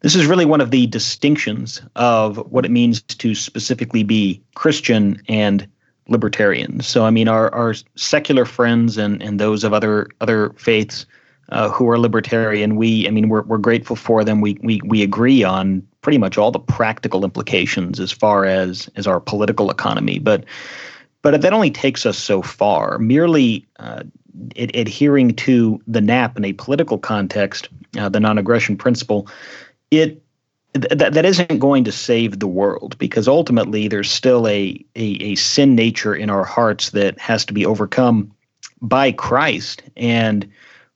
this 0.00 0.16
is 0.16 0.26
really 0.26 0.44
one 0.44 0.60
of 0.60 0.72
the 0.72 0.88
distinctions 0.88 1.80
of 1.94 2.38
what 2.50 2.64
it 2.64 2.72
means 2.72 3.02
to 3.02 3.36
specifically 3.36 4.02
be 4.02 4.42
Christian 4.56 5.22
and 5.28 5.66
libertarian. 6.08 6.80
So, 6.80 7.04
I 7.04 7.10
mean, 7.10 7.28
our, 7.28 7.54
our 7.54 7.74
secular 7.94 8.44
friends 8.44 8.98
and, 8.98 9.22
and 9.22 9.38
those 9.38 9.62
of 9.62 9.72
other 9.72 10.08
other 10.20 10.50
faiths 10.58 11.06
uh, 11.50 11.68
who 11.70 11.88
are 11.88 11.98
libertarian, 11.98 12.76
we, 12.76 13.06
I 13.06 13.10
mean, 13.10 13.28
we're, 13.28 13.42
we're 13.42 13.58
grateful 13.58 13.96
for 13.96 14.24
them. 14.24 14.40
We, 14.40 14.58
we, 14.62 14.80
we 14.84 15.02
agree 15.02 15.44
on 15.44 15.86
pretty 16.00 16.18
much 16.18 16.38
all 16.38 16.50
the 16.50 16.58
practical 16.58 17.24
implications 17.24 17.98
as 17.98 18.12
far 18.12 18.44
as 18.44 18.88
as 18.96 19.06
our 19.06 19.20
political 19.20 19.70
economy. 19.70 20.18
But 20.18 20.44
but 21.22 21.40
that 21.40 21.52
only 21.52 21.70
takes 21.72 22.06
us 22.06 22.16
so 22.16 22.42
far. 22.42 22.98
Merely 22.98 23.66
uh, 23.80 24.04
adhering 24.56 25.34
to 25.34 25.80
the 25.88 26.00
NAP 26.00 26.36
in 26.36 26.44
a 26.44 26.52
political 26.52 26.98
context, 26.98 27.68
uh, 27.98 28.08
the 28.08 28.20
non-aggression 28.20 28.76
principle, 28.76 29.28
it 29.90 30.22
that, 30.74 31.14
that 31.14 31.24
isn't 31.24 31.58
going 31.58 31.84
to 31.84 31.92
save 31.92 32.38
the 32.38 32.46
world 32.46 32.96
because 32.98 33.26
ultimately 33.26 33.88
there's 33.88 34.10
still 34.10 34.46
a, 34.46 34.84
a, 34.94 35.04
a 35.22 35.34
sin 35.34 35.74
nature 35.74 36.14
in 36.14 36.30
our 36.30 36.44
hearts 36.44 36.90
that 36.90 37.18
has 37.18 37.44
to 37.46 37.52
be 37.52 37.64
overcome 37.66 38.30
by 38.82 39.10
Christ 39.10 39.82
and 39.96 40.48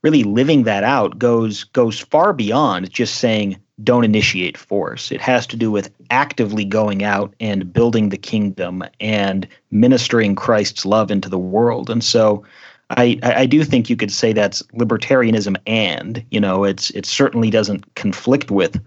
really 0.03 0.25
living 0.25 0.65
that 0.65 0.85
out 0.85 1.19
goes 1.19 1.65
goes 1.65 2.01
far 2.01 2.33
beyond 2.33 2.91
just 2.91 3.17
saying 3.17 3.57
don't 3.83 4.05
initiate 4.05 4.59
force. 4.59 5.11
It 5.11 5.21
has 5.21 5.47
to 5.49 5.57
do 5.57 5.71
with 5.71 5.91
actively 6.11 6.65
going 6.65 7.03
out 7.03 7.35
and 7.41 7.73
building 7.73 8.11
the 8.11 8.19
kingdom 8.19 8.85
and 9.01 9.49
ministering 9.71 10.35
Christ's 10.35 10.85
love 10.85 11.11
into 11.11 11.29
the 11.29 11.39
world. 11.39 11.89
And 11.89 12.05
so 12.05 12.45
I, 12.91 13.19
I 13.23 13.47
do 13.47 13.65
think 13.65 13.89
you 13.89 13.97
could 13.97 14.11
say 14.11 14.33
that's 14.33 14.63
libertarianism 14.75 15.57
and, 15.67 16.25
you 16.31 16.41
know, 16.41 16.65
it's 16.65 16.91
it 16.91 17.07
certainly 17.07 17.49
doesn't 17.49 17.95
conflict 17.95 18.51
with 18.51 18.81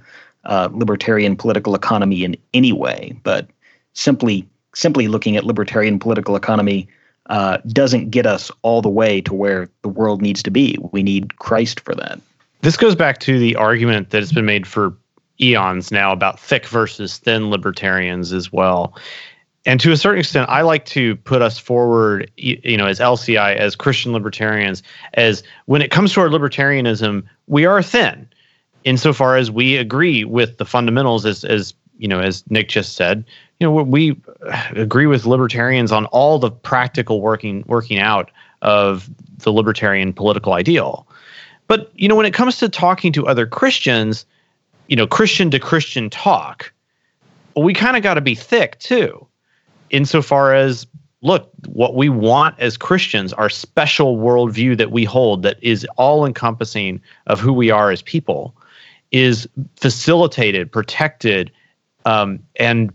uh, 0.45 0.69
libertarian 0.73 1.35
political 1.35 1.73
economy 1.73 2.23
in 2.23 2.35
any 2.53 2.73
way, 2.73 3.17
but 3.23 3.47
simply 3.93 4.47
simply 4.75 5.07
looking 5.07 5.37
at 5.37 5.45
libertarian 5.45 5.99
political 5.99 6.35
economy 6.35 6.87
uh, 7.27 7.57
doesn't 7.67 8.09
get 8.09 8.25
us 8.25 8.51
all 8.61 8.81
the 8.81 8.89
way 8.89 9.21
to 9.21 9.33
where 9.33 9.69
the 9.81 9.89
world 9.89 10.21
needs 10.21 10.43
to 10.43 10.51
be. 10.51 10.77
We 10.91 11.03
need 11.03 11.37
Christ 11.37 11.79
for 11.79 11.95
that. 11.95 12.19
This 12.61 12.77
goes 12.77 12.95
back 12.95 13.19
to 13.21 13.39
the 13.39 13.55
argument 13.55 14.09
that 14.11 14.19
has 14.19 14.31
been 14.31 14.45
made 14.45 14.67
for 14.67 14.95
eons 15.41 15.91
now 15.91 16.11
about 16.11 16.39
thick 16.39 16.65
versus 16.65 17.17
thin 17.17 17.49
libertarians 17.49 18.31
as 18.31 18.51
well. 18.51 18.95
And 19.65 19.79
to 19.79 19.91
a 19.91 19.97
certain 19.97 20.19
extent, 20.19 20.49
I 20.49 20.61
like 20.61 20.85
to 20.87 21.15
put 21.17 21.41
us 21.41 21.57
forward, 21.57 22.29
you 22.35 22.75
know, 22.75 22.85
as 22.85 22.99
LCI, 22.99 23.55
as 23.55 23.75
Christian 23.75 24.11
libertarians, 24.11 24.83
as 25.13 25.43
when 25.65 25.81
it 25.81 25.89
comes 25.89 26.13
to 26.13 26.21
our 26.21 26.27
libertarianism, 26.27 27.23
we 27.47 27.65
are 27.65 27.81
thin 27.81 28.27
insofar 28.83 29.37
as 29.37 29.49
we 29.49 29.77
agree 29.77 30.25
with 30.25 30.57
the 30.57 30.65
fundamentals 30.65 31.25
as 31.25 31.45
as 31.45 31.73
you 31.97 32.07
know 32.07 32.19
as 32.19 32.43
Nick 32.49 32.69
just 32.69 32.95
said 32.95 33.23
you 33.59 33.67
know 33.67 33.71
we 33.71 34.19
agree 34.75 35.05
with 35.05 35.25
libertarians 35.25 35.91
on 35.91 36.05
all 36.07 36.39
the 36.39 36.51
practical 36.51 37.21
working 37.21 37.63
working 37.67 37.99
out 37.99 38.31
of 38.61 39.09
the 39.39 39.51
libertarian 39.51 40.13
political 40.13 40.53
ideal. 40.53 41.07
But 41.67 41.91
you 41.95 42.07
know 42.07 42.15
when 42.15 42.25
it 42.25 42.33
comes 42.33 42.57
to 42.57 42.69
talking 42.69 43.11
to 43.13 43.27
other 43.27 43.45
Christians 43.45 44.25
you 44.87 44.95
know 44.95 45.07
Christian 45.07 45.51
to 45.51 45.59
Christian 45.59 46.09
talk 46.09 46.71
we 47.55 47.73
kind 47.73 47.95
of 47.95 48.03
got 48.03 48.15
to 48.15 48.21
be 48.21 48.35
thick 48.35 48.79
too 48.79 49.27
insofar 49.91 50.55
as 50.55 50.87
look, 51.23 51.49
what 51.67 51.95
we 51.95 52.09
want 52.09 52.59
as 52.59 52.77
Christians, 52.77 53.33
our 53.33 53.49
special 53.49 54.17
worldview 54.17 54.77
that 54.77 54.91
we 54.91 55.05
hold 55.05 55.41
that 55.43 55.57
is 55.61 55.87
all 55.97 56.25
encompassing 56.25 57.01
of 57.27 57.39
who 57.39 57.53
we 57.53 57.71
are 57.71 57.89
as 57.89 58.01
people, 58.01 58.53
is 59.11 59.47
facilitated, 59.77 60.71
protected, 60.71 61.51
um, 62.05 62.39
and 62.57 62.91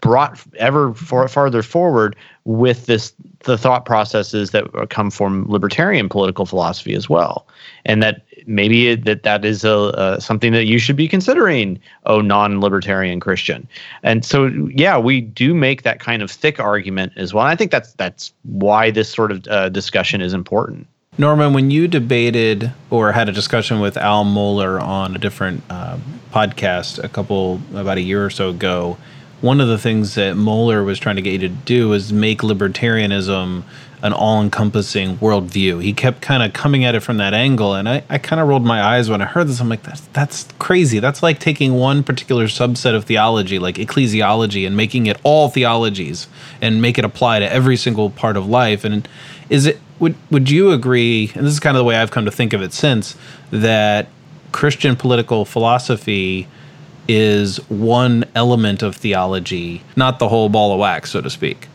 brought 0.00 0.42
ever 0.56 0.92
for, 0.94 1.26
farther 1.28 1.62
forward 1.62 2.16
with 2.44 2.86
this 2.86 3.14
the 3.44 3.56
thought 3.56 3.84
processes 3.84 4.50
that 4.50 4.64
come 4.90 5.10
from 5.10 5.48
libertarian 5.48 6.08
political 6.08 6.44
philosophy 6.46 6.94
as 6.94 7.08
well, 7.08 7.46
and 7.84 8.02
that 8.02 8.22
maybe 8.46 8.94
that 8.94 9.22
that 9.22 9.44
is 9.44 9.64
a, 9.64 10.16
something 10.20 10.52
that 10.52 10.64
you 10.64 10.78
should 10.78 10.96
be 10.96 11.08
considering, 11.08 11.78
oh 12.06 12.20
non-libertarian 12.20 13.20
Christian. 13.20 13.66
And 14.02 14.24
so, 14.24 14.46
yeah, 14.74 14.98
we 14.98 15.20
do 15.20 15.54
make 15.54 15.82
that 15.82 16.00
kind 16.00 16.22
of 16.22 16.30
thick 16.30 16.60
argument 16.60 17.12
as 17.16 17.32
well. 17.32 17.44
And 17.44 17.52
I 17.52 17.56
think 17.56 17.70
that's 17.70 17.92
that's 17.94 18.32
why 18.42 18.90
this 18.90 19.08
sort 19.08 19.32
of 19.32 19.46
uh, 19.48 19.68
discussion 19.68 20.20
is 20.20 20.34
important. 20.34 20.86
Norman, 21.18 21.52
when 21.52 21.70
you 21.70 21.88
debated 21.88 22.72
or 22.88 23.12
had 23.12 23.28
a 23.28 23.32
discussion 23.32 23.80
with 23.80 23.98
Al 23.98 24.24
Mohler 24.24 24.80
on 24.80 25.14
a 25.14 25.18
different 25.18 25.62
uh, 25.68 25.98
podcast 26.30 27.04
a 27.04 27.08
couple, 27.08 27.60
about 27.74 27.98
a 27.98 28.00
year 28.00 28.24
or 28.24 28.30
so 28.30 28.48
ago, 28.48 28.96
one 29.42 29.60
of 29.60 29.68
the 29.68 29.76
things 29.76 30.14
that 30.14 30.36
Mohler 30.36 30.86
was 30.86 30.98
trying 30.98 31.16
to 31.16 31.22
get 31.22 31.32
you 31.32 31.38
to 31.40 31.48
do 31.50 31.90
was 31.90 32.14
make 32.14 32.40
libertarianism 32.40 33.62
an 34.02 34.12
all 34.14 34.40
encompassing 34.40 35.18
worldview. 35.18 35.82
He 35.82 35.92
kept 35.92 36.22
kind 36.22 36.42
of 36.42 36.54
coming 36.54 36.84
at 36.84 36.94
it 36.94 37.00
from 37.00 37.18
that 37.18 37.34
angle. 37.34 37.74
And 37.74 37.88
I, 37.88 38.02
I 38.08 38.16
kind 38.16 38.40
of 38.40 38.48
rolled 38.48 38.64
my 38.64 38.82
eyes 38.82 39.10
when 39.10 39.20
I 39.20 39.26
heard 39.26 39.48
this. 39.48 39.60
I'm 39.60 39.68
like, 39.68 39.82
that's, 39.82 40.00
that's 40.14 40.48
crazy. 40.58 40.98
That's 40.98 41.22
like 41.22 41.38
taking 41.38 41.74
one 41.74 42.02
particular 42.02 42.46
subset 42.46 42.94
of 42.94 43.04
theology, 43.04 43.58
like 43.58 43.76
ecclesiology, 43.76 44.66
and 44.66 44.78
making 44.78 45.06
it 45.06 45.18
all 45.24 45.50
theologies 45.50 46.26
and 46.62 46.80
make 46.80 46.98
it 46.98 47.04
apply 47.04 47.40
to 47.40 47.52
every 47.52 47.76
single 47.76 48.08
part 48.08 48.38
of 48.38 48.48
life. 48.48 48.84
And 48.84 49.06
is 49.50 49.66
it 49.66 49.78
would 49.98 50.14
would 50.30 50.50
you 50.50 50.72
agree? 50.72 51.32
And 51.34 51.46
this 51.46 51.52
is 51.52 51.60
kind 51.60 51.76
of 51.76 51.80
the 51.80 51.84
way 51.84 51.96
I've 51.96 52.10
come 52.10 52.24
to 52.24 52.30
think 52.30 52.52
of 52.52 52.62
it 52.62 52.72
since 52.72 53.16
that 53.50 54.08
Christian 54.52 54.96
political 54.96 55.44
philosophy 55.44 56.48
is 57.08 57.58
one 57.68 58.24
element 58.34 58.82
of 58.82 58.96
theology, 58.96 59.82
not 59.96 60.18
the 60.18 60.28
whole 60.28 60.48
ball 60.48 60.72
of 60.72 60.78
wax, 60.78 61.10
so 61.10 61.20
to 61.20 61.30
speak. 61.30 61.68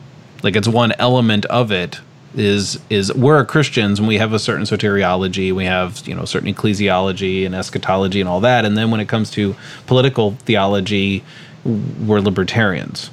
Like 0.44 0.56
it's 0.56 0.68
one 0.68 0.94
element 1.00 1.46
of 1.46 1.72
it 1.72 2.00
is 2.36 2.80
is 2.90 3.14
we're 3.14 3.44
Christians 3.46 4.00
and 4.00 4.08
we 4.08 4.18
have 4.18 4.34
a 4.34 4.40
certain 4.40 4.66
soteriology, 4.66 5.54
we 5.54 5.66
have 5.66 6.08
you 6.08 6.16
know 6.16 6.26
certain 6.26 6.54
ecclesiology 6.54 7.46
and 7.46 7.56
eschatology 7.56 8.20
and 8.20 8.30
all 8.30 8.40
that, 8.42 8.66
and 8.66 8.78
then 8.78 8.92
when 8.92 9.00
it 9.00 9.08
comes 9.08 9.32
to 9.32 9.56
political 9.88 10.32
theology, 10.46 11.24
we're 11.66 12.20
libertarians. 12.20 13.10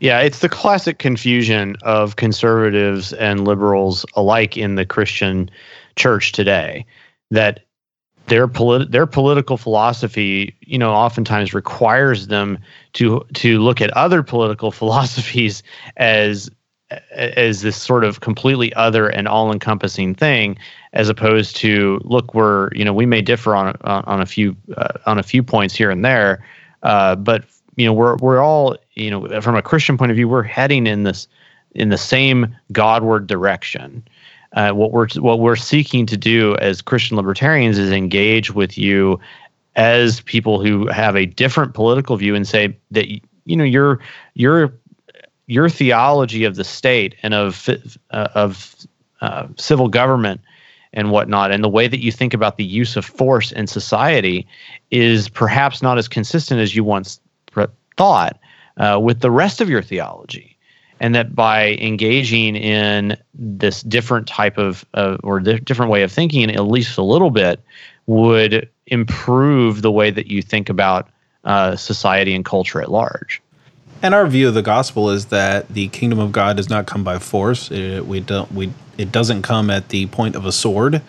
Yeah, 0.00 0.20
it's 0.20 0.38
the 0.38 0.48
classic 0.48 0.98
confusion 0.98 1.76
of 1.82 2.16
conservatives 2.16 3.12
and 3.12 3.46
liberals 3.46 4.06
alike 4.16 4.56
in 4.56 4.74
the 4.74 4.86
Christian 4.86 5.50
church 5.96 6.32
today 6.32 6.86
that 7.30 7.60
their 8.26 8.48
polit- 8.48 8.90
their 8.90 9.06
political 9.06 9.58
philosophy, 9.58 10.56
you 10.62 10.78
know, 10.78 10.92
oftentimes 10.92 11.52
requires 11.52 12.28
them 12.28 12.58
to 12.94 13.26
to 13.34 13.58
look 13.60 13.82
at 13.82 13.90
other 13.90 14.22
political 14.22 14.70
philosophies 14.80 15.62
as 15.98 16.50
as 17.12 17.60
this 17.60 17.76
sort 17.76 18.02
of 18.02 18.20
completely 18.20 18.72
other 18.74 19.08
and 19.08 19.28
all-encompassing 19.28 20.14
thing 20.14 20.58
as 20.92 21.08
opposed 21.08 21.54
to 21.54 22.00
look 22.02 22.34
we're 22.34 22.68
you 22.72 22.84
know 22.84 22.92
we 22.92 23.06
may 23.06 23.22
differ 23.22 23.54
on 23.54 23.76
on, 23.82 24.02
on 24.04 24.20
a 24.20 24.26
few 24.26 24.56
uh, 24.76 24.88
on 25.06 25.16
a 25.16 25.22
few 25.22 25.40
points 25.40 25.72
here 25.72 25.88
and 25.88 26.04
there 26.04 26.44
uh, 26.82 27.14
but 27.14 27.44
you 27.80 27.86
know 27.86 27.94
we're 27.94 28.16
we're 28.16 28.42
all 28.42 28.76
you 28.94 29.10
know 29.10 29.40
from 29.40 29.56
a 29.56 29.62
Christian 29.62 29.96
point 29.96 30.10
of 30.10 30.16
view 30.16 30.28
we're 30.28 30.42
heading 30.42 30.86
in 30.86 31.04
this 31.04 31.26
in 31.74 31.88
the 31.88 31.98
same 31.98 32.54
Godward 32.72 33.26
direction. 33.26 34.06
Uh, 34.52 34.72
what 34.72 34.92
we're 34.92 35.08
what 35.16 35.40
we're 35.40 35.56
seeking 35.56 36.04
to 36.06 36.16
do 36.16 36.56
as 36.56 36.82
Christian 36.82 37.16
libertarians 37.16 37.78
is 37.78 37.90
engage 37.90 38.52
with 38.52 38.76
you 38.76 39.18
as 39.76 40.20
people 40.22 40.62
who 40.62 40.88
have 40.88 41.16
a 41.16 41.24
different 41.24 41.72
political 41.72 42.16
view 42.16 42.34
and 42.34 42.46
say 42.46 42.76
that 42.90 43.08
you 43.08 43.56
know 43.56 43.64
your 43.64 44.00
your 44.34 44.74
your 45.46 45.70
theology 45.70 46.44
of 46.44 46.56
the 46.56 46.64
state 46.64 47.14
and 47.22 47.32
of 47.32 47.66
uh, 48.10 48.28
of 48.34 48.76
uh, 49.22 49.46
civil 49.56 49.88
government 49.88 50.42
and 50.92 51.12
whatnot, 51.12 51.50
and 51.50 51.64
the 51.64 51.68
way 51.68 51.88
that 51.88 52.00
you 52.00 52.12
think 52.12 52.34
about 52.34 52.58
the 52.58 52.64
use 52.64 52.96
of 52.96 53.06
force 53.06 53.52
in 53.52 53.66
society 53.66 54.46
is 54.90 55.30
perhaps 55.30 55.80
not 55.80 55.96
as 55.96 56.08
consistent 56.08 56.60
as 56.60 56.74
you 56.74 56.84
once 56.84 57.20
thought 57.96 58.38
uh, 58.76 58.98
with 59.02 59.20
the 59.20 59.30
rest 59.30 59.60
of 59.60 59.68
your 59.68 59.82
theology. 59.82 60.56
And 61.02 61.14
that 61.14 61.34
by 61.34 61.76
engaging 61.76 62.56
in 62.56 63.16
this 63.32 63.82
different 63.82 64.26
type 64.26 64.58
of, 64.58 64.84
uh, 64.92 65.16
or 65.22 65.40
different 65.40 65.90
way 65.90 66.02
of 66.02 66.12
thinking, 66.12 66.50
at 66.54 66.64
least 66.64 66.98
a 66.98 67.02
little 67.02 67.30
bit, 67.30 67.60
would 68.06 68.68
improve 68.86 69.80
the 69.80 69.90
way 69.90 70.10
that 70.10 70.26
you 70.26 70.42
think 70.42 70.68
about 70.68 71.08
uh, 71.44 71.74
society 71.76 72.34
and 72.34 72.44
culture 72.44 72.82
at 72.82 72.90
large. 72.90 73.40
And 74.02 74.14
our 74.14 74.26
view 74.26 74.48
of 74.48 74.54
the 74.54 74.62
gospel 74.62 75.10
is 75.10 75.26
that 75.26 75.68
the 75.68 75.88
kingdom 75.88 76.18
of 76.18 76.32
God 76.32 76.56
does 76.56 76.68
not 76.68 76.86
come 76.86 77.04
by 77.04 77.18
force. 77.18 77.70
It, 77.70 78.06
we 78.06 78.20
don't. 78.20 78.50
We 78.52 78.72
it 78.96 79.12
doesn't 79.12 79.42
come 79.42 79.70
at 79.70 79.90
the 79.90 80.06
point 80.06 80.36
of 80.36 80.46
a 80.46 80.52
sword, 80.52 81.02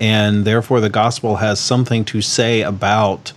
and 0.00 0.44
therefore 0.44 0.80
the 0.80 0.88
gospel 0.88 1.36
has 1.36 1.60
something 1.60 2.04
to 2.06 2.20
say 2.20 2.62
about 2.62 3.32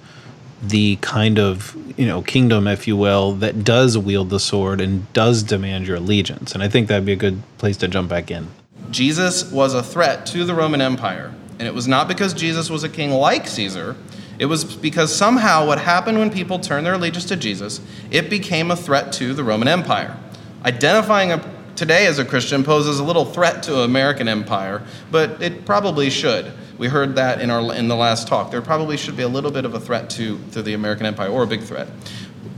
the 0.61 0.97
kind 0.97 1.39
of 1.39 1.75
you 1.97 2.05
know 2.05 2.21
kingdom, 2.21 2.67
if 2.67 2.87
you 2.87 2.95
will, 2.95 3.33
that 3.33 3.63
does 3.63 3.97
wield 3.97 4.29
the 4.29 4.39
sword 4.39 4.81
and 4.81 5.11
does 5.13 5.43
demand 5.43 5.87
your 5.87 5.97
allegiance. 5.97 6.53
And 6.53 6.63
I 6.63 6.69
think 6.69 6.87
that'd 6.87 7.05
be 7.05 7.13
a 7.13 7.17
good 7.17 7.41
place 7.57 7.77
to 7.77 7.87
jump 7.87 8.09
back 8.09 8.31
in. 8.31 8.47
Jesus 8.91 9.49
was 9.51 9.73
a 9.73 9.83
threat 9.83 10.25
to 10.27 10.43
the 10.43 10.53
Roman 10.53 10.81
Empire, 10.81 11.33
and 11.59 11.67
it 11.67 11.73
was 11.73 11.87
not 11.87 12.07
because 12.07 12.33
Jesus 12.33 12.69
was 12.69 12.83
a 12.83 12.89
king 12.89 13.11
like 13.11 13.47
Caesar. 13.47 13.95
It 14.37 14.45
was 14.45 14.75
because 14.75 15.13
somehow 15.13 15.67
what 15.67 15.79
happened 15.79 16.17
when 16.17 16.31
people 16.31 16.57
turned 16.57 16.85
their 16.85 16.95
allegiance 16.95 17.25
to 17.25 17.35
Jesus, 17.35 17.79
it 18.09 18.29
became 18.29 18.71
a 18.71 18.75
threat 18.75 19.13
to 19.13 19.33
the 19.33 19.43
Roman 19.43 19.67
Empire. 19.67 20.17
Identifying 20.65 21.31
a, 21.31 21.53
today 21.75 22.07
as 22.07 22.17
a 22.17 22.25
Christian 22.25 22.63
poses 22.63 22.99
a 22.99 23.03
little 23.03 23.25
threat 23.25 23.61
to 23.63 23.81
American 23.81 24.27
empire, 24.27 24.81
but 25.11 25.41
it 25.41 25.65
probably 25.65 26.09
should. 26.09 26.51
We 26.81 26.87
heard 26.87 27.13
that 27.17 27.41
in, 27.41 27.51
our, 27.51 27.75
in 27.75 27.87
the 27.89 27.95
last 27.95 28.27
talk. 28.27 28.49
There 28.49 28.63
probably 28.63 28.97
should 28.97 29.15
be 29.15 29.21
a 29.21 29.27
little 29.27 29.51
bit 29.51 29.65
of 29.65 29.75
a 29.75 29.79
threat 29.79 30.09
to, 30.11 30.39
to 30.53 30.63
the 30.63 30.73
American 30.73 31.05
empire, 31.05 31.29
or 31.29 31.43
a 31.43 31.47
big 31.47 31.61
threat. 31.61 31.87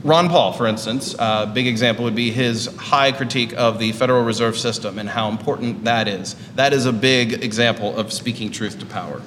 Ron 0.02 0.30
Paul, 0.30 0.54
for 0.54 0.66
instance, 0.66 1.14
a 1.16 1.22
uh, 1.22 1.46
big 1.48 1.68
example 1.68 2.06
would 2.06 2.16
be 2.16 2.32
his 2.32 2.68
high 2.78 3.12
critique 3.12 3.52
of 3.58 3.80
the 3.80 3.92
Federal 3.92 4.24
Reserve 4.24 4.58
System 4.58 4.98
and 4.98 5.10
how 5.10 5.28
important 5.28 5.84
that 5.84 6.08
is. 6.08 6.36
That 6.56 6.72
is 6.72 6.86
a 6.86 6.94
big 6.94 7.44
example 7.44 7.98
of 7.98 8.14
speaking 8.14 8.50
truth 8.50 8.80
to 8.80 8.86
power. 8.86 9.22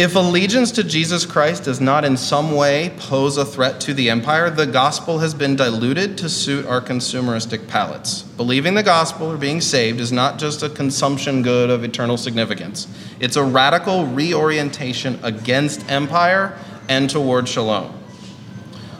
If 0.00 0.16
allegiance 0.16 0.72
to 0.72 0.82
Jesus 0.82 1.26
Christ 1.26 1.64
does 1.64 1.78
not 1.78 2.06
in 2.06 2.16
some 2.16 2.52
way 2.52 2.90
pose 2.96 3.36
a 3.36 3.44
threat 3.44 3.82
to 3.82 3.92
the 3.92 4.08
empire, 4.08 4.48
the 4.48 4.66
gospel 4.66 5.18
has 5.18 5.34
been 5.34 5.56
diluted 5.56 6.16
to 6.16 6.30
suit 6.30 6.64
our 6.64 6.80
consumeristic 6.80 7.68
palates. 7.68 8.22
Believing 8.22 8.72
the 8.72 8.82
gospel 8.82 9.30
or 9.30 9.36
being 9.36 9.60
saved 9.60 10.00
is 10.00 10.10
not 10.10 10.38
just 10.38 10.62
a 10.62 10.70
consumption 10.70 11.42
good 11.42 11.68
of 11.68 11.84
eternal 11.84 12.16
significance, 12.16 12.88
it's 13.20 13.36
a 13.36 13.44
radical 13.44 14.06
reorientation 14.06 15.20
against 15.22 15.86
empire 15.90 16.56
and 16.88 17.10
toward 17.10 17.46
shalom. 17.46 17.92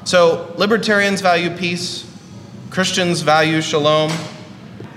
So, 0.04 0.52
libertarians 0.58 1.22
value 1.22 1.48
peace, 1.56 2.06
Christians 2.68 3.22
value 3.22 3.62
shalom. 3.62 4.12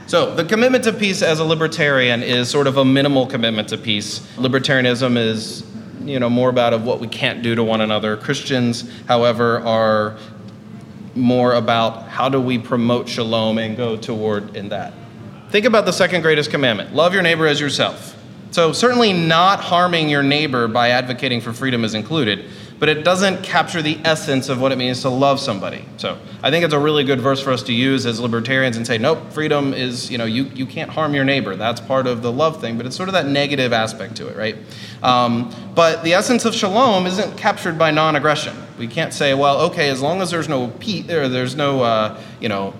So, 0.08 0.36
the 0.36 0.44
commitment 0.44 0.84
to 0.84 0.92
peace 0.92 1.22
as 1.22 1.40
a 1.40 1.46
libertarian 1.46 2.24
is 2.24 2.50
sort 2.50 2.68
of 2.68 2.76
a 2.76 2.84
minimal 2.84 3.26
commitment 3.26 3.70
to 3.70 3.78
peace. 3.78 4.20
Libertarianism 4.36 5.16
is 5.16 5.64
you 6.06 6.20
know 6.20 6.30
more 6.30 6.50
about 6.50 6.74
of 6.74 6.86
what 6.86 7.00
we 7.00 7.08
can't 7.08 7.42
do 7.42 7.56
to 7.56 7.64
one 7.64 7.82
another. 7.82 8.18
Christians, 8.18 8.90
however, 9.08 9.60
are 9.60 10.18
more 11.16 11.54
about 11.54 12.08
how 12.08 12.30
do 12.30 12.40
we 12.40 12.58
promote 12.58 13.08
shalom 13.08 13.58
and 13.58 13.78
go 13.78 13.96
toward 13.96 14.56
in 14.56 14.70
that. 14.70 14.94
Think 15.50 15.66
about 15.66 15.86
the 15.86 15.94
second 15.94 16.22
greatest 16.22 16.50
commandment: 16.52 16.94
love 16.94 17.14
your 17.14 17.24
neighbor 17.24 17.48
as 17.48 17.60
yourself. 17.60 18.16
So 18.52 18.72
certainly 18.72 19.14
not 19.14 19.62
harming 19.62 20.10
your 20.10 20.22
neighbor 20.22 20.68
by 20.68 20.90
advocating 20.90 21.42
for 21.42 21.54
freedom 21.54 21.84
is 21.84 21.96
included 21.96 22.46
but 22.80 22.90
it 22.90 23.04
doesn't 23.04 23.44
capture 23.44 23.82
the 23.82 23.98
essence 24.04 24.50
of 24.50 24.60
what 24.60 24.72
it 24.72 24.78
means 24.78 25.02
to 25.02 25.10
love 25.10 25.40
somebody. 25.40 25.86
So 25.98 26.18
I 26.42 26.50
think 26.52 26.66
it's 26.66 26.74
a 26.74 26.80
really 26.80 27.04
good 27.04 27.22
verse 27.22 27.42
for 27.42 27.52
us 27.52 27.64
to 27.64 27.74
use 27.74 28.06
as 28.06 28.20
libertarians 28.20 28.78
and 28.78 28.86
say, 28.86 28.98
nope, 28.98 29.32
freedom 29.32 29.74
is, 29.74 30.12
you 30.12 30.18
know, 30.18 30.26
you, 30.26 30.46
you 30.46 30.66
can't 30.66 30.90
harm 30.90 31.14
your 31.14 31.24
neighbor. 31.24 31.56
That's 31.56 31.80
part 31.80 32.08
of 32.08 32.22
the 32.22 32.32
love 32.32 32.60
thing, 32.60 32.78
but 32.78 32.86
it's 32.86 32.96
sort 32.96 33.10
of 33.10 33.14
that 33.14 33.28
negative 33.28 33.74
aspect 33.74 34.16
to 34.18 34.28
it, 34.28 34.36
right? 34.36 34.58
Um, 35.02 35.54
but 35.76 36.04
the 36.04 36.14
essence 36.14 36.46
of 36.46 36.54
shalom 36.54 37.06
isn't 37.06 37.38
captured 37.38 37.78
by 37.78 37.92
non 37.92 38.16
aggression. 38.16 38.56
We 38.78 38.88
can't 38.88 39.14
say, 39.14 39.34
well, 39.34 39.62
okay, 39.62 39.90
as 39.90 40.02
long 40.02 40.22
as 40.22 40.32
there's 40.32 40.50
no 40.50 40.68
peace, 40.80 41.06
there, 41.06 41.30
there's 41.30 41.56
no, 41.56 41.84
uh, 41.84 42.20
you 42.40 42.50
know, 42.50 42.74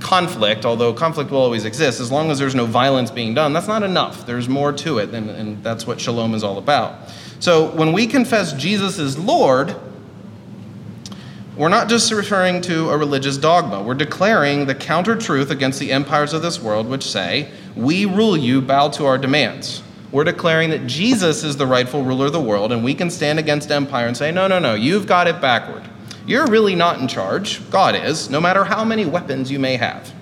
conflict, 0.00 0.64
although 0.64 0.92
conflict 0.92 1.30
will 1.30 1.40
always 1.40 1.64
exist, 1.64 2.00
as 2.00 2.12
long 2.12 2.30
as 2.30 2.38
there's 2.38 2.54
no 2.54 2.66
violence 2.66 3.10
being 3.10 3.34
done, 3.34 3.52
that's 3.52 3.68
not 3.68 3.82
enough. 3.82 4.26
There's 4.26 4.48
more 4.48 4.72
to 4.72 4.98
it, 4.98 5.10
and, 5.10 5.30
and 5.30 5.62
that's 5.64 5.86
what 5.86 6.00
shalom 6.00 6.34
is 6.34 6.44
all 6.44 6.58
about. 6.58 7.10
So 7.38 7.70
when 7.72 7.92
we 7.92 8.06
confess 8.06 8.52
Jesus 8.54 8.98
is 8.98 9.18
Lord, 9.18 9.76
we're 11.56 11.68
not 11.68 11.88
just 11.88 12.12
referring 12.12 12.60
to 12.62 12.90
a 12.90 12.98
religious 12.98 13.36
dogma. 13.36 13.82
We're 13.82 13.94
declaring 13.94 14.66
the 14.66 14.74
counter 14.74 15.16
truth 15.16 15.50
against 15.50 15.78
the 15.78 15.90
empires 15.90 16.32
of 16.32 16.42
this 16.42 16.60
world, 16.60 16.86
which 16.86 17.04
say, 17.04 17.50
We 17.74 18.04
rule 18.04 18.36
you, 18.36 18.60
bow 18.60 18.88
to 18.90 19.06
our 19.06 19.16
demands. 19.16 19.82
We're 20.12 20.24
declaring 20.24 20.70
that 20.70 20.86
Jesus 20.86 21.44
is 21.44 21.56
the 21.56 21.66
rightful 21.66 22.04
ruler 22.04 22.26
of 22.26 22.32
the 22.32 22.40
world, 22.40 22.72
and 22.72 22.84
we 22.84 22.94
can 22.94 23.10
stand 23.10 23.38
against 23.38 23.70
empire 23.70 24.06
and 24.06 24.16
say, 24.16 24.30
No, 24.30 24.46
no, 24.46 24.58
no, 24.58 24.74
you've 24.74 25.06
got 25.06 25.28
it 25.28 25.40
backward. 25.40 25.82
You're 26.26 26.46
really 26.46 26.74
not 26.74 27.00
in 27.00 27.08
charge. 27.08 27.68
God 27.70 27.94
is, 27.94 28.28
no 28.28 28.40
matter 28.40 28.64
how 28.64 28.84
many 28.84 29.06
weapons 29.06 29.50
you 29.50 29.58
may 29.58 29.76
have. 29.76 30.12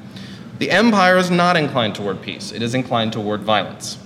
The 0.58 0.70
empire 0.70 1.16
is 1.16 1.30
not 1.30 1.56
inclined 1.56 1.96
toward 1.96 2.22
peace, 2.22 2.52
it 2.52 2.62
is 2.62 2.74
inclined 2.74 3.12
toward 3.12 3.42
violence 3.42 3.98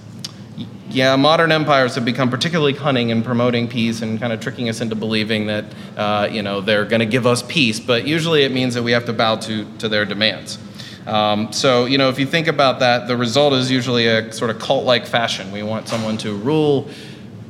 yeah, 0.91 1.17
modern 1.17 1.53
empires 1.53 1.95
have 1.95 2.05
become 2.05 2.31
particularly 2.31 2.73
cunning 2.73 3.11
in 3.11 3.23
promoting 3.23 3.69
peace 3.69 4.03
and 4.03 4.19
kind 4.19 4.33
of 4.33 4.41
tricking 4.41 4.69
us 4.69 4.81
into 4.81 4.95
believing 4.95 5.47
that, 5.47 5.65
uh, 5.97 6.29
you 6.31 6.43
know, 6.43 6.61
they're 6.61 6.85
going 6.85 7.00
to 7.00 7.07
give 7.07 7.27
us 7.27 7.43
peace. 7.43 7.79
But 7.79 8.07
usually 8.07 8.43
it 8.45 8.53
means 8.53 8.75
that 8.75 8.83
we 8.83 8.93
have 8.93 9.05
to 9.07 9.12
bow 9.12 9.37
to, 9.37 9.67
to 9.79 9.88
their 9.88 10.05
demands. 10.05 10.59
Um, 11.07 11.53
so, 11.53 11.87
you 11.87 11.99
know, 11.99 12.09
if 12.09 12.19
you 12.19 12.27
think 12.27 12.49
about 12.49 12.81
that, 12.81 13.07
the 13.09 13.17
result 13.17 13.55
is 13.55 13.71
usually 13.71 14.07
a 14.07 14.33
sort 14.33 14.50
of 14.50 14.59
cult 14.59 14.85
like 14.85 15.07
fashion. 15.07 15.51
We 15.53 15.62
want 15.62 15.88
someone 15.88 16.18
to 16.18 16.35
rule 16.37 16.88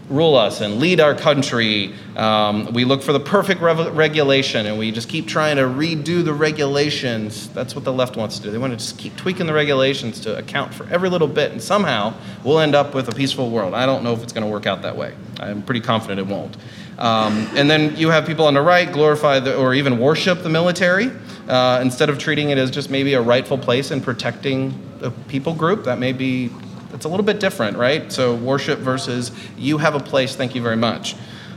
rule 0.08 0.36
us 0.36 0.60
and 0.60 0.78
lead 0.80 1.00
our 1.00 1.14
country. 1.14 1.92
Um, 2.16 2.72
we 2.72 2.84
look 2.84 3.02
for 3.02 3.12
the 3.12 3.20
perfect 3.20 3.60
re- 3.60 3.90
regulation 3.90 4.66
and 4.66 4.78
we 4.78 4.90
just 4.90 5.08
keep 5.08 5.26
trying 5.26 5.56
to 5.56 5.62
redo 5.62 6.24
the 6.24 6.32
regulations. 6.32 7.48
That's 7.50 7.74
what 7.74 7.84
the 7.84 7.92
left 7.92 8.16
wants 8.16 8.38
to 8.38 8.44
do. 8.44 8.50
They 8.50 8.58
want 8.58 8.72
to 8.72 8.78
just 8.78 8.98
keep 8.98 9.16
tweaking 9.16 9.46
the 9.46 9.52
regulations 9.52 10.20
to 10.20 10.36
account 10.38 10.72
for 10.74 10.86
every 10.88 11.10
little 11.10 11.28
bit, 11.28 11.52
and 11.52 11.62
somehow 11.62 12.14
we'll 12.44 12.60
end 12.60 12.74
up 12.74 12.94
with 12.94 13.08
a 13.08 13.12
peaceful 13.12 13.50
world. 13.50 13.74
I 13.74 13.86
don't 13.86 14.02
know 14.02 14.12
if 14.12 14.22
it's 14.22 14.32
going 14.32 14.46
to 14.46 14.50
work 14.50 14.66
out 14.66 14.82
that 14.82 14.96
way. 14.96 15.14
I'm 15.40 15.62
pretty 15.62 15.80
confident 15.80 16.20
it 16.20 16.26
won't. 16.26 16.56
Um, 16.98 17.48
and 17.54 17.70
then 17.70 17.96
you 17.96 18.10
have 18.10 18.26
people 18.26 18.46
on 18.46 18.54
the 18.54 18.62
right 18.62 18.90
glorify 18.90 19.38
the, 19.38 19.56
or 19.56 19.72
even 19.74 20.00
worship 20.00 20.42
the 20.42 20.48
military 20.48 21.12
uh, 21.48 21.80
instead 21.80 22.10
of 22.10 22.18
treating 22.18 22.50
it 22.50 22.58
as 22.58 22.70
just 22.70 22.90
maybe 22.90 23.14
a 23.14 23.22
rightful 23.22 23.56
place 23.56 23.92
in 23.92 24.00
protecting 24.00 24.74
a 25.00 25.10
people 25.10 25.54
group. 25.54 25.84
That 25.84 25.98
may 25.98 26.12
be 26.12 26.50
it's 26.92 27.04
a 27.04 27.08
little 27.08 27.24
bit 27.24 27.40
different, 27.40 27.76
right? 27.76 28.10
So 28.10 28.34
worship 28.34 28.78
versus 28.78 29.32
you 29.56 29.78
have 29.78 29.94
a 29.94 30.00
place, 30.00 30.36
thank 30.36 30.54
you 30.54 30.62
very 30.62 30.76
much. 30.76 31.14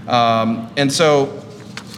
Um, 0.07 0.71
and 0.77 0.91
so, 0.91 1.41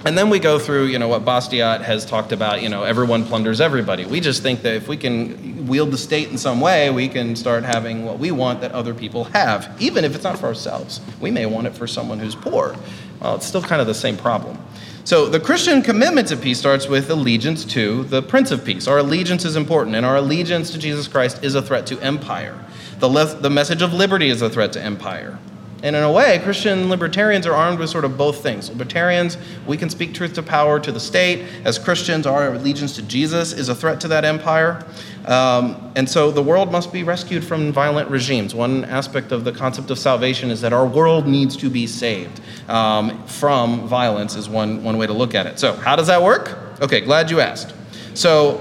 and 0.06 0.18
then 0.18 0.30
we 0.30 0.40
go 0.40 0.60
through, 0.60 0.88
you 0.88 1.00
know, 1.00 1.08
what 1.08 1.24
Bastiat 1.24 1.82
has 1.82 2.06
talked 2.06 2.34
about, 2.34 2.62
you 2.62 2.68
know, 2.68 2.84
everyone 2.84 3.24
plunders 3.26 3.62
everybody. 3.62 4.06
We 4.06 4.20
just 4.20 4.44
think 4.44 4.62
that 4.64 4.76
if 4.76 4.88
we 4.90 4.98
can 4.98 5.66
wield 5.66 5.92
the 5.92 5.98
state 5.98 6.28
in 6.30 6.38
some 6.38 6.60
way, 6.60 6.90
we 6.90 7.08
can 7.08 7.38
start 7.38 7.64
having 7.64 8.04
what 8.04 8.20
we 8.20 8.32
want 8.32 8.60
that 8.62 8.74
other 8.74 8.94
people 8.94 9.24
have, 9.26 9.74
even 9.80 10.04
if 10.04 10.14
it's 10.14 10.26
not 10.26 10.38
for 10.38 10.48
ourselves. 10.48 11.00
We 11.22 11.32
may 11.32 11.46
want 11.46 11.68
it 11.68 11.74
for 11.74 11.88
someone 11.88 12.20
who's 12.20 12.36
poor. 12.36 12.76
Well, 13.22 13.36
it's 13.36 13.46
still 13.46 13.62
kind 13.62 13.80
of 13.80 13.88
the 13.88 13.94
same 13.94 14.18
problem. 14.18 14.58
So 15.06 15.28
the 15.28 15.40
Christian 15.40 15.82
commitment 15.82 16.30
to 16.30 16.38
peace 16.38 16.60
starts 16.60 16.88
with 16.88 17.10
allegiance 17.10 17.66
to 17.66 18.04
the 18.04 18.22
Prince 18.22 18.52
of 18.52 18.64
Peace. 18.64 18.88
Our 18.88 19.00
allegiance 19.00 19.44
is 19.46 19.56
important, 19.56 19.96
and 19.96 20.06
our 20.06 20.18
allegiance 20.18 20.72
to 20.72 20.78
Jesus 20.78 21.08
Christ 21.08 21.44
is 21.44 21.56
a 21.56 21.62
threat 21.62 21.86
to 21.88 22.00
empire. 22.00 22.58
The, 23.04 23.10
le- 23.10 23.36
the 23.36 23.50
message 23.50 23.82
of 23.82 23.92
liberty 23.92 24.30
is 24.30 24.42
a 24.42 24.50
threat 24.50 24.72
to 24.72 24.82
empire. 24.82 25.38
And 25.84 25.94
in 25.94 26.04
a 26.04 26.10
way, 26.10 26.40
Christian 26.42 26.90
libertarians 26.90 27.46
are 27.46 27.54
armed 27.54 27.78
with 27.78 27.90
sort 27.90 28.06
of 28.06 28.18
both 28.18 28.42
things. 28.42 28.70
Libertarians, 28.70 29.38
we 29.68 29.76
can 29.76 29.90
speak 29.90 30.14
truth 30.14 30.36
to 30.36 30.42
power 30.42 30.80
to 30.80 30.90
the 30.90 31.02
state. 31.02 31.46
As 31.66 31.78
Christians, 31.78 32.26
our 32.26 32.54
allegiance 32.54 32.96
to 32.96 33.02
Jesus 33.02 33.52
is 33.52 33.68
a 33.68 33.76
threat 33.76 34.00
to 34.00 34.08
that 34.08 34.24
empire. 34.24 34.86
Um, 35.26 35.92
and 35.98 36.10
so 36.10 36.32
the 36.32 36.42
world 36.42 36.72
must 36.72 36.94
be 36.94 37.04
rescued 37.04 37.44
from 37.44 37.74
violent 37.74 38.10
regimes. 38.10 38.56
One 38.56 38.86
aspect 38.86 39.34
of 39.34 39.44
the 39.44 39.52
concept 39.52 39.92
of 39.92 40.00
salvation 40.00 40.50
is 40.50 40.62
that 40.62 40.72
our 40.72 40.88
world 40.88 41.28
needs 41.28 41.58
to 41.58 41.70
be 41.70 41.88
saved 41.88 42.40
um, 42.70 43.22
from 43.28 43.86
violence, 43.86 44.38
is 44.38 44.48
one, 44.48 44.82
one 44.82 44.98
way 44.98 45.08
to 45.08 45.14
look 45.14 45.36
at 45.36 45.46
it. 45.46 45.60
So, 45.60 45.74
how 45.74 45.98
does 45.98 46.08
that 46.08 46.24
work? 46.24 46.58
Okay, 46.82 47.02
glad 47.02 47.30
you 47.30 47.42
asked. 47.42 47.76
So, 48.14 48.60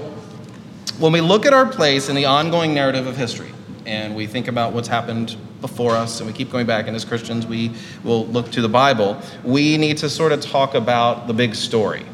when 0.99 1.13
we 1.13 1.21
look 1.21 1.45
at 1.45 1.53
our 1.53 1.65
place 1.65 2.09
in 2.09 2.15
the 2.17 2.25
ongoing 2.25 2.73
narrative 2.73 3.07
of 3.07 3.15
history, 3.15 3.52
and 3.85 4.15
we 4.15 4.27
think 4.27 4.47
about 4.47 4.73
what's 4.73 4.87
happened 4.87 5.35
before 5.61 5.91
us 5.91 6.19
and 6.19 6.27
we 6.27 6.33
keep 6.33 6.51
going 6.51 6.65
back 6.65 6.87
and 6.87 6.95
as 6.95 7.05
christians 7.05 7.45
we 7.45 7.71
will 8.03 8.25
look 8.27 8.51
to 8.51 8.61
the 8.61 8.69
bible. 8.69 9.19
We 9.43 9.77
need 9.77 9.97
to 9.97 10.09
sort 10.09 10.31
of 10.31 10.41
talk 10.41 10.75
about 10.75 11.27
the 11.27 11.33
big 11.33 11.55
story. 11.55 12.05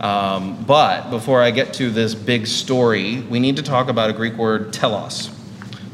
Um, 0.00 0.64
but 0.64 1.10
before 1.10 1.42
i 1.42 1.50
get 1.50 1.74
to 1.74 1.90
this 1.90 2.14
big 2.14 2.46
story 2.46 3.20
we 3.20 3.38
need 3.38 3.56
to 3.56 3.62
talk 3.62 3.88
about 3.88 4.10
a 4.10 4.12
greek 4.12 4.34
word 4.34 4.72
telos. 4.72 5.30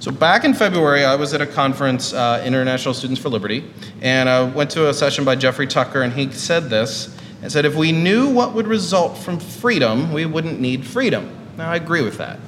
So 0.01 0.11
back 0.11 0.45
in 0.45 0.55
february 0.55 1.05
i 1.05 1.15
was 1.15 1.35
at 1.35 1.41
a 1.41 1.47
conference 1.47 2.13
uh, 2.13 2.43
international 2.45 2.95
students 2.95 3.21
for 3.21 3.29
liberty 3.29 3.65
and 4.03 4.29
i 4.29 4.43
went 4.43 4.71
to 4.71 4.89
a 4.89 4.95
session 4.95 5.25
by 5.25 5.37
jeffrey 5.37 5.67
tucker 5.67 6.03
and 6.03 6.13
he 6.13 6.31
said 6.31 6.71
this. 6.71 7.17
And 7.43 7.53
said 7.53 7.65
if 7.65 7.75
we 7.75 7.93
knew 7.93 8.31
what 8.31 8.55
would 8.55 8.67
result 8.67 9.19
from 9.19 9.39
freedom 9.39 10.13
we 10.13 10.27
wouldn't 10.27 10.61
need 10.61 10.85
freedom. 10.85 11.31
Now 11.57 11.71
i 11.71 11.77
agree 11.77 12.03
with 12.03 12.19
that 12.19 12.39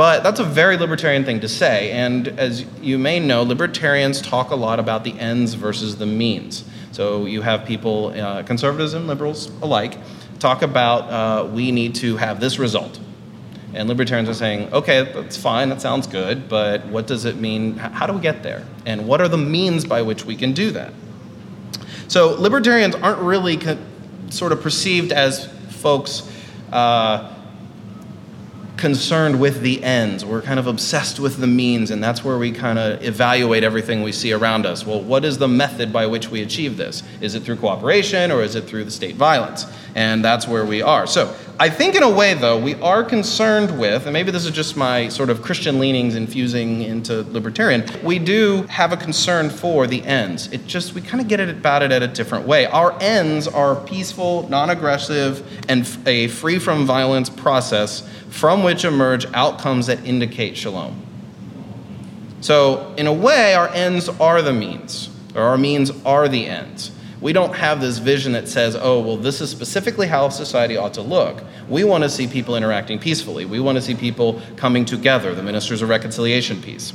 but 0.00 0.22
that's 0.22 0.40
a 0.40 0.44
very 0.44 0.78
libertarian 0.78 1.26
thing 1.26 1.40
to 1.40 1.46
say. 1.46 1.90
And 1.92 2.28
as 2.40 2.64
you 2.80 2.96
may 2.96 3.20
know, 3.20 3.42
libertarians 3.42 4.22
talk 4.22 4.50
a 4.50 4.56
lot 4.56 4.80
about 4.80 5.04
the 5.04 5.12
ends 5.20 5.52
versus 5.52 5.98
the 5.98 6.06
means. 6.06 6.64
So 6.90 7.26
you 7.26 7.42
have 7.42 7.66
people, 7.66 8.06
uh, 8.18 8.42
conservatives 8.44 8.94
and 8.94 9.06
liberals 9.06 9.48
alike, 9.60 9.98
talk 10.38 10.62
about 10.62 11.02
uh, 11.10 11.48
we 11.48 11.70
need 11.70 11.96
to 11.96 12.16
have 12.16 12.40
this 12.40 12.58
result. 12.58 12.98
And 13.74 13.90
libertarians 13.90 14.30
are 14.30 14.34
saying, 14.34 14.72
okay, 14.72 15.02
that's 15.02 15.36
fine, 15.36 15.68
that 15.68 15.82
sounds 15.82 16.06
good, 16.06 16.48
but 16.48 16.86
what 16.86 17.06
does 17.06 17.26
it 17.26 17.36
mean? 17.36 17.76
How 17.76 18.06
do 18.06 18.14
we 18.14 18.20
get 18.22 18.42
there? 18.42 18.66
And 18.86 19.06
what 19.06 19.20
are 19.20 19.28
the 19.28 19.36
means 19.36 19.84
by 19.84 20.00
which 20.00 20.24
we 20.24 20.34
can 20.34 20.54
do 20.54 20.70
that? 20.70 20.94
So 22.08 22.40
libertarians 22.40 22.94
aren't 22.94 23.20
really 23.20 23.58
co- 23.58 23.76
sort 24.30 24.52
of 24.52 24.62
perceived 24.62 25.12
as 25.12 25.46
folks. 25.68 26.26
Uh, 26.72 27.34
concerned 28.80 29.38
with 29.38 29.60
the 29.60 29.84
ends. 29.84 30.24
We're 30.24 30.42
kind 30.42 30.58
of 30.58 30.66
obsessed 30.66 31.20
with 31.20 31.36
the 31.36 31.46
means, 31.46 31.90
and 31.90 32.02
that's 32.02 32.24
where 32.24 32.38
we 32.38 32.50
kind 32.50 32.78
of 32.78 33.04
evaluate 33.04 33.62
everything 33.62 34.02
we 34.02 34.10
see 34.10 34.32
around 34.32 34.66
us. 34.66 34.84
Well, 34.84 35.00
what 35.02 35.24
is 35.24 35.38
the 35.38 35.46
method 35.46 35.92
by 35.92 36.06
which 36.06 36.30
we 36.30 36.42
achieve 36.42 36.76
this? 36.76 37.02
Is 37.20 37.34
it 37.34 37.44
through 37.44 37.56
cooperation 37.56 38.32
or 38.32 38.42
is 38.42 38.56
it 38.56 38.62
through 38.62 38.84
the 38.84 38.90
state 38.90 39.14
violence? 39.16 39.66
And 39.94 40.24
that's 40.24 40.48
where 40.48 40.64
we 40.64 40.82
are. 40.82 41.06
So 41.06 41.36
I 41.60 41.68
think, 41.68 41.94
in 41.94 42.02
a 42.02 42.08
way, 42.08 42.32
though, 42.32 42.58
we 42.58 42.74
are 42.76 43.04
concerned 43.04 43.78
with, 43.78 44.06
and 44.06 44.14
maybe 44.14 44.30
this 44.30 44.46
is 44.46 44.50
just 44.50 44.78
my 44.78 45.08
sort 45.08 45.28
of 45.28 45.42
Christian 45.42 45.78
leanings 45.78 46.14
infusing 46.14 46.80
into 46.80 47.20
libertarian, 47.20 47.86
we 48.02 48.18
do 48.18 48.62
have 48.62 48.94
a 48.94 48.96
concern 48.96 49.50
for 49.50 49.86
the 49.86 50.02
ends. 50.04 50.50
It 50.52 50.66
just, 50.66 50.94
we 50.94 51.02
kind 51.02 51.20
of 51.20 51.28
get 51.28 51.38
it 51.38 51.50
about 51.50 51.82
it 51.82 51.92
at 51.92 52.02
a 52.02 52.08
different 52.08 52.46
way. 52.46 52.64
Our 52.64 52.98
ends 53.02 53.46
are 53.46 53.76
peaceful, 53.76 54.48
non 54.48 54.70
aggressive, 54.70 55.46
and 55.68 55.86
a 56.06 56.28
free 56.28 56.58
from 56.58 56.86
violence 56.86 57.28
process 57.28 58.08
from 58.30 58.62
which 58.62 58.86
emerge 58.86 59.26
outcomes 59.34 59.86
that 59.88 60.02
indicate 60.06 60.56
shalom. 60.56 60.98
So, 62.40 62.94
in 62.96 63.06
a 63.06 63.12
way, 63.12 63.52
our 63.52 63.68
ends 63.68 64.08
are 64.08 64.40
the 64.40 64.54
means, 64.54 65.10
or 65.34 65.42
our 65.42 65.58
means 65.58 65.90
are 66.06 66.26
the 66.26 66.46
ends. 66.46 66.90
We 67.20 67.34
don't 67.34 67.54
have 67.54 67.80
this 67.80 67.98
vision 67.98 68.32
that 68.32 68.48
says, 68.48 68.74
oh, 68.74 69.00
well, 69.00 69.16
this 69.16 69.40
is 69.40 69.50
specifically 69.50 70.06
how 70.06 70.30
society 70.30 70.76
ought 70.76 70.94
to 70.94 71.02
look. 71.02 71.42
We 71.68 71.84
want 71.84 72.04
to 72.04 72.08
see 72.08 72.26
people 72.26 72.56
interacting 72.56 72.98
peacefully. 72.98 73.44
We 73.44 73.60
want 73.60 73.76
to 73.76 73.82
see 73.82 73.94
people 73.94 74.40
coming 74.56 74.86
together, 74.86 75.34
the 75.34 75.42
ministers 75.42 75.82
of 75.82 75.90
reconciliation 75.90 76.62
piece. 76.62 76.94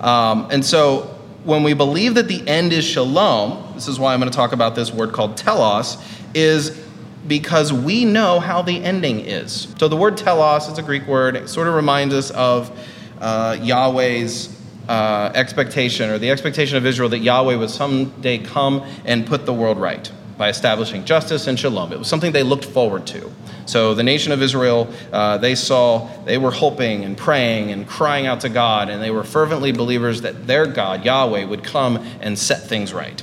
Um, 0.00 0.48
and 0.50 0.64
so 0.64 1.14
when 1.44 1.62
we 1.62 1.74
believe 1.74 2.14
that 2.14 2.26
the 2.28 2.46
end 2.48 2.72
is 2.72 2.84
shalom, 2.84 3.74
this 3.74 3.86
is 3.86 4.00
why 4.00 4.14
I'm 4.14 4.20
going 4.20 4.30
to 4.30 4.36
talk 4.36 4.52
about 4.52 4.74
this 4.74 4.92
word 4.92 5.12
called 5.12 5.36
telos, 5.36 5.96
is 6.34 6.84
because 7.26 7.72
we 7.72 8.04
know 8.04 8.40
how 8.40 8.62
the 8.62 8.82
ending 8.82 9.20
is. 9.20 9.72
So 9.78 9.86
the 9.86 9.96
word 9.96 10.16
telos 10.16 10.68
is 10.68 10.78
a 10.78 10.82
Greek 10.82 11.06
word. 11.06 11.36
It 11.36 11.48
sort 11.48 11.68
of 11.68 11.74
reminds 11.74 12.14
us 12.14 12.30
of 12.30 12.76
uh, 13.20 13.56
Yahweh's 13.60 14.57
uh, 14.88 15.30
expectation 15.34 16.10
or 16.10 16.18
the 16.18 16.30
expectation 16.30 16.76
of 16.76 16.86
Israel 16.86 17.08
that 17.10 17.18
Yahweh 17.18 17.56
would 17.56 17.70
someday 17.70 18.38
come 18.38 18.84
and 19.04 19.26
put 19.26 19.46
the 19.46 19.52
world 19.52 19.78
right 19.78 20.10
by 20.38 20.48
establishing 20.48 21.04
justice 21.04 21.46
and 21.46 21.58
shalom. 21.58 21.92
It 21.92 21.98
was 21.98 22.08
something 22.08 22.32
they 22.32 22.44
looked 22.44 22.64
forward 22.64 23.06
to. 23.08 23.30
So 23.66 23.92
the 23.94 24.02
nation 24.02 24.32
of 24.32 24.40
Israel, 24.40 24.88
uh, 25.12 25.36
they 25.38 25.54
saw, 25.54 26.08
they 26.24 26.38
were 26.38 26.52
hoping 26.52 27.04
and 27.04 27.18
praying 27.18 27.70
and 27.70 27.86
crying 27.86 28.26
out 28.26 28.40
to 28.40 28.48
God, 28.48 28.88
and 28.88 29.02
they 29.02 29.10
were 29.10 29.24
fervently 29.24 29.72
believers 29.72 30.22
that 30.22 30.46
their 30.46 30.66
God, 30.66 31.04
Yahweh, 31.04 31.44
would 31.44 31.64
come 31.64 31.98
and 32.20 32.38
set 32.38 32.62
things 32.62 32.94
right. 32.94 33.22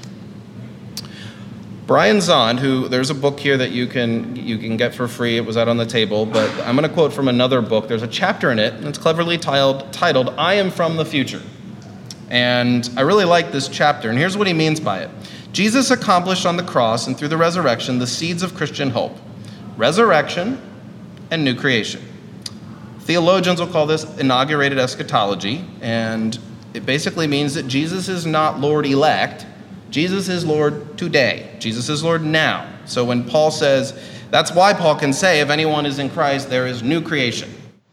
Brian 1.88 2.18
Zahnd, 2.18 2.60
who 2.60 2.88
there's 2.88 3.12
a 3.12 3.16
book 3.16 3.40
here 3.40 3.58
that 3.58 3.72
you 3.72 3.86
can 3.86 4.36
you 4.36 4.58
can 4.58 4.76
get 4.76 4.96
for 4.96 5.08
free. 5.08 5.38
It 5.38 5.46
was 5.46 5.56
out 5.56 5.68
on 5.68 5.78
the 5.78 5.86
table, 5.86 6.26
but 6.26 6.50
I'm 6.62 6.76
going 6.76 6.88
to 6.88 6.94
quote 6.94 7.14
from 7.14 7.28
another 7.28 7.62
book. 7.62 7.88
There's 7.88 8.02
a 8.02 8.08
chapter 8.08 8.52
in 8.52 8.58
it, 8.58 8.74
and 8.74 8.86
it's 8.86 8.98
cleverly 8.98 9.38
titled, 9.38 9.94
titled 9.94 10.30
"I 10.36 10.56
Am 10.56 10.72
from 10.72 10.96
the 10.96 11.06
Future." 11.06 11.44
And 12.30 12.90
I 12.98 13.02
really 13.02 13.26
like 13.26 13.52
this 13.52 13.68
chapter, 13.68 14.10
and 14.10 14.18
here's 14.18 14.38
what 14.38 14.48
he 14.48 14.54
means 14.54 14.80
by 14.80 15.00
it 15.00 15.12
Jesus 15.52 15.92
accomplished 15.92 16.46
on 16.46 16.58
the 16.58 16.64
cross 16.64 17.08
and 17.08 17.18
through 17.18 17.28
the 17.30 17.38
resurrection 17.38 18.00
the 18.00 18.08
seeds 18.08 18.44
of 18.44 18.56
Christian 18.56 18.90
hope 18.90 19.18
resurrection 19.78 20.62
and 21.32 21.44
new 21.44 21.56
creation. 21.56 22.02
Theologians 23.02 23.60
will 23.60 23.68
call 23.68 23.86
this 23.86 24.04
inaugurated 24.18 24.80
eschatology, 24.80 25.64
and 25.82 26.40
it 26.74 26.86
basically 26.86 27.28
means 27.28 27.54
that 27.54 27.68
Jesus 27.68 28.10
is 28.10 28.26
not 28.26 28.60
Lord 28.60 28.86
elect, 28.86 29.46
Jesus 29.92 30.28
is 30.28 30.44
Lord 30.44 30.98
today. 30.98 31.56
Jesus 31.60 31.88
is 31.88 32.04
Lord 32.04 32.24
now. 32.24 32.70
So 32.86 33.06
when 33.06 33.24
Paul 33.24 33.52
says, 33.52 33.98
that's 34.32 34.52
why 34.52 34.74
Paul 34.74 34.96
can 34.96 35.14
say, 35.14 35.40
if 35.40 35.50
anyone 35.50 35.86
is 35.86 36.00
in 36.00 36.10
Christ, 36.10 36.50
there 36.50 36.68
is 36.68 36.84
new 36.84 37.02
creation. 37.02 37.50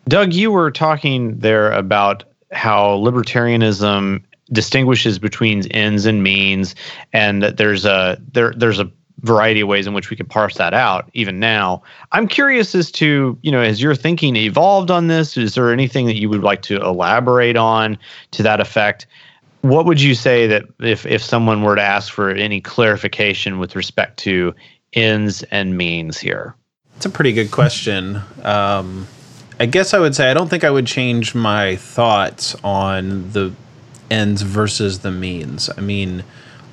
Doug, 0.08 0.32
you 0.32 0.50
were 0.50 0.70
talking 0.70 1.38
there 1.38 1.70
about 1.70 2.24
how 2.52 2.98
libertarianism 2.98 4.22
distinguishes 4.52 5.18
between 5.18 5.66
ends 5.68 6.06
and 6.06 6.22
means, 6.22 6.74
and 7.12 7.42
that 7.42 7.56
there's 7.56 7.84
a 7.84 8.20
there 8.32 8.52
there's 8.56 8.78
a 8.78 8.90
variety 9.22 9.60
of 9.60 9.68
ways 9.68 9.86
in 9.86 9.94
which 9.94 10.10
we 10.10 10.16
could 10.16 10.28
parse 10.28 10.56
that 10.56 10.74
out 10.74 11.08
even 11.14 11.38
now. 11.38 11.82
I'm 12.10 12.26
curious 12.26 12.74
as 12.74 12.90
to, 12.92 13.38
you 13.42 13.52
know, 13.52 13.62
has 13.62 13.80
your 13.80 13.94
thinking 13.94 14.34
evolved 14.36 14.90
on 14.90 15.06
this? 15.06 15.36
Is 15.36 15.54
there 15.54 15.72
anything 15.72 16.06
that 16.06 16.16
you 16.16 16.28
would 16.28 16.42
like 16.42 16.62
to 16.62 16.76
elaborate 16.78 17.56
on 17.56 17.98
to 18.32 18.42
that 18.42 18.60
effect? 18.60 19.06
What 19.60 19.86
would 19.86 20.00
you 20.00 20.14
say 20.14 20.46
that 20.48 20.64
if 20.80 21.06
if 21.06 21.22
someone 21.22 21.62
were 21.62 21.76
to 21.76 21.82
ask 21.82 22.12
for 22.12 22.30
any 22.30 22.60
clarification 22.60 23.58
with 23.58 23.76
respect 23.76 24.18
to 24.20 24.54
ends 24.92 25.44
and 25.44 25.76
means 25.76 26.18
here? 26.18 26.56
It's 26.96 27.06
a 27.06 27.10
pretty 27.10 27.32
good 27.32 27.50
question. 27.50 28.20
Um, 28.42 29.06
I 29.62 29.66
guess 29.66 29.94
I 29.94 30.00
would 30.00 30.16
say 30.16 30.28
I 30.28 30.34
don't 30.34 30.48
think 30.48 30.64
I 30.64 30.72
would 30.72 30.88
change 30.88 31.36
my 31.36 31.76
thoughts 31.76 32.56
on 32.64 33.30
the 33.30 33.52
ends 34.10 34.42
versus 34.42 34.98
the 34.98 35.12
means. 35.12 35.70
I 35.78 35.80
mean, 35.80 36.24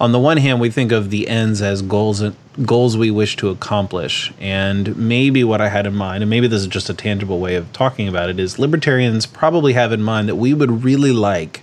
on 0.01 0.11
the 0.11 0.17
one 0.17 0.37
hand, 0.37 0.59
we 0.59 0.71
think 0.71 0.91
of 0.91 1.11
the 1.11 1.27
ends 1.27 1.61
as 1.61 1.83
goals 1.83 2.23
goals 2.65 2.97
we 2.97 3.11
wish 3.11 3.35
to 3.35 3.49
accomplish, 3.49 4.33
and 4.39 4.97
maybe 4.97 5.43
what 5.43 5.61
I 5.61 5.69
had 5.69 5.85
in 5.85 5.93
mind, 5.93 6.23
and 6.23 6.31
maybe 6.31 6.47
this 6.47 6.61
is 6.61 6.67
just 6.67 6.89
a 6.89 6.95
tangible 6.95 7.39
way 7.39 7.53
of 7.53 7.71
talking 7.73 8.07
about 8.07 8.27
it, 8.27 8.39
is 8.39 8.57
libertarians 8.57 9.27
probably 9.27 9.73
have 9.73 9.91
in 9.91 10.01
mind 10.01 10.27
that 10.27 10.37
we 10.37 10.55
would 10.55 10.83
really 10.83 11.11
like 11.11 11.61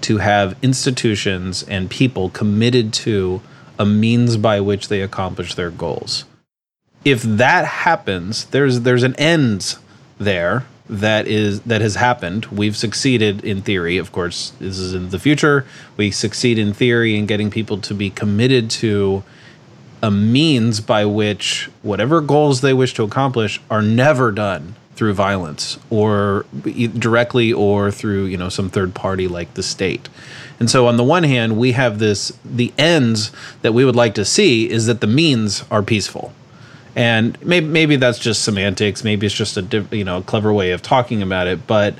to 0.00 0.18
have 0.18 0.56
institutions 0.60 1.62
and 1.68 1.88
people 1.88 2.30
committed 2.30 2.92
to 2.94 3.42
a 3.78 3.86
means 3.86 4.36
by 4.36 4.58
which 4.58 4.88
they 4.88 5.02
accomplish 5.02 5.54
their 5.54 5.70
goals. 5.70 6.24
If 7.04 7.22
that 7.22 7.64
happens, 7.64 8.46
there's 8.46 8.80
there's 8.80 9.04
an 9.04 9.14
ends 9.20 9.78
there 10.18 10.66
that 10.88 11.26
is 11.26 11.60
that 11.62 11.80
has 11.80 11.96
happened. 11.96 12.46
We've 12.46 12.76
succeeded 12.76 13.44
in 13.44 13.62
theory. 13.62 13.98
Of 13.98 14.12
course, 14.12 14.52
this 14.60 14.78
is 14.78 14.94
in 14.94 15.10
the 15.10 15.18
future. 15.18 15.66
We 15.96 16.10
succeed 16.10 16.58
in 16.58 16.72
theory 16.72 17.16
in 17.16 17.26
getting 17.26 17.50
people 17.50 17.78
to 17.78 17.94
be 17.94 18.10
committed 18.10 18.70
to 18.70 19.24
a 20.02 20.10
means 20.10 20.80
by 20.80 21.04
which 21.04 21.70
whatever 21.82 22.20
goals 22.20 22.60
they 22.60 22.74
wish 22.74 22.94
to 22.94 23.02
accomplish 23.02 23.60
are 23.70 23.82
never 23.82 24.30
done 24.30 24.76
through 24.94 25.12
violence 25.12 25.78
or 25.90 26.46
directly 26.62 27.52
or 27.52 27.90
through 27.90 28.24
you 28.24 28.36
know 28.36 28.48
some 28.48 28.70
third 28.70 28.94
party 28.94 29.26
like 29.26 29.54
the 29.54 29.62
state. 29.62 30.08
And 30.58 30.70
so 30.70 30.86
on 30.86 30.96
the 30.96 31.04
one 31.04 31.24
hand, 31.24 31.58
we 31.58 31.72
have 31.72 31.98
this 31.98 32.32
the 32.44 32.72
ends 32.78 33.32
that 33.62 33.74
we 33.74 33.84
would 33.84 33.96
like 33.96 34.14
to 34.14 34.24
see 34.24 34.70
is 34.70 34.86
that 34.86 35.00
the 35.00 35.06
means 35.06 35.64
are 35.70 35.82
peaceful 35.82 36.32
and 36.96 37.40
maybe 37.44 37.66
maybe 37.66 37.94
that's 37.94 38.18
just 38.18 38.42
semantics 38.42 39.04
maybe 39.04 39.26
it's 39.26 39.34
just 39.34 39.56
a 39.56 39.86
you 39.92 40.02
know 40.02 40.18
a 40.18 40.22
clever 40.22 40.52
way 40.52 40.72
of 40.72 40.82
talking 40.82 41.22
about 41.22 41.46
it 41.46 41.66
but 41.66 41.94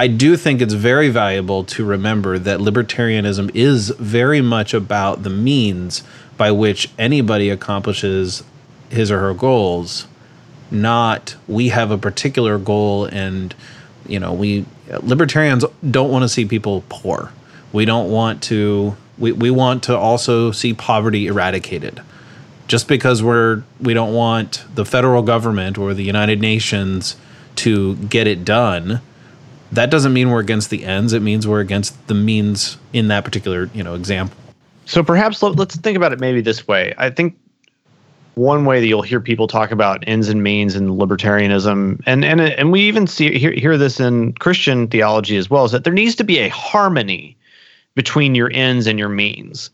I 0.00 0.06
do 0.06 0.36
think 0.36 0.62
it's 0.62 0.74
very 0.74 1.08
valuable 1.08 1.64
to 1.64 1.84
remember 1.84 2.38
that 2.38 2.60
libertarianism 2.60 3.50
is 3.52 3.88
very 3.98 4.40
much 4.40 4.72
about 4.72 5.24
the 5.24 5.30
means 5.30 6.04
by 6.36 6.52
which 6.52 6.88
anybody 6.96 7.50
accomplishes 7.50 8.44
his 8.90 9.10
or 9.10 9.18
her 9.18 9.34
goals, 9.34 10.06
not 10.70 11.34
we 11.48 11.70
have 11.70 11.90
a 11.90 11.98
particular 11.98 12.58
goal 12.58 13.06
and 13.06 13.56
you 14.06 14.20
know, 14.20 14.32
we 14.32 14.64
libertarians 15.02 15.64
don't 15.90 16.10
want 16.10 16.22
to 16.22 16.28
see 16.28 16.46
people 16.46 16.84
poor. 16.88 17.32
We 17.72 17.84
don't 17.84 18.08
want 18.08 18.40
to 18.44 18.96
we, 19.18 19.32
we 19.32 19.50
want 19.50 19.82
to 19.84 19.96
also 19.98 20.52
see 20.52 20.74
poverty 20.74 21.26
eradicated 21.26 22.00
just 22.68 22.86
because 22.86 23.22
we're 23.22 23.62
we 23.80 23.94
don't 23.94 24.14
want 24.14 24.64
the 24.74 24.84
federal 24.84 25.22
government 25.22 25.76
or 25.76 25.94
the 25.94 26.04
United 26.04 26.40
Nations 26.40 27.16
to 27.56 27.96
get 27.96 28.28
it 28.28 28.44
done, 28.44 29.00
that 29.72 29.90
doesn't 29.90 30.12
mean 30.12 30.30
we're 30.30 30.40
against 30.40 30.70
the 30.70 30.84
ends. 30.84 31.12
It 31.12 31.22
means 31.22 31.48
we're 31.48 31.60
against 31.60 32.06
the 32.06 32.14
means 32.14 32.76
in 32.92 33.08
that 33.08 33.24
particular 33.24 33.70
you 33.74 33.82
know 33.82 33.94
example. 33.94 34.36
So 34.84 35.02
perhaps 35.02 35.42
let's 35.42 35.76
think 35.76 35.96
about 35.96 36.12
it 36.12 36.20
maybe 36.20 36.40
this 36.40 36.68
way. 36.68 36.94
I 36.96 37.10
think 37.10 37.36
one 38.34 38.64
way 38.64 38.80
that 38.80 38.86
you'll 38.86 39.02
hear 39.02 39.20
people 39.20 39.48
talk 39.48 39.72
about 39.72 40.04
ends 40.06 40.28
and 40.28 40.42
means 40.42 40.76
and 40.76 40.90
libertarianism, 40.90 42.00
and 42.06 42.24
and 42.24 42.40
and 42.40 42.70
we 42.70 42.82
even 42.82 43.06
see 43.06 43.38
hear, 43.38 43.52
hear 43.52 43.76
this 43.78 43.98
in 43.98 44.34
Christian 44.34 44.88
theology 44.88 45.36
as 45.36 45.50
well, 45.50 45.64
is 45.64 45.72
that 45.72 45.84
there 45.84 45.92
needs 45.92 46.14
to 46.16 46.24
be 46.24 46.38
a 46.38 46.48
harmony 46.48 47.36
between 47.94 48.34
your 48.34 48.50
ends 48.52 48.86
and 48.86 48.98
your 48.98 49.08
means. 49.08 49.70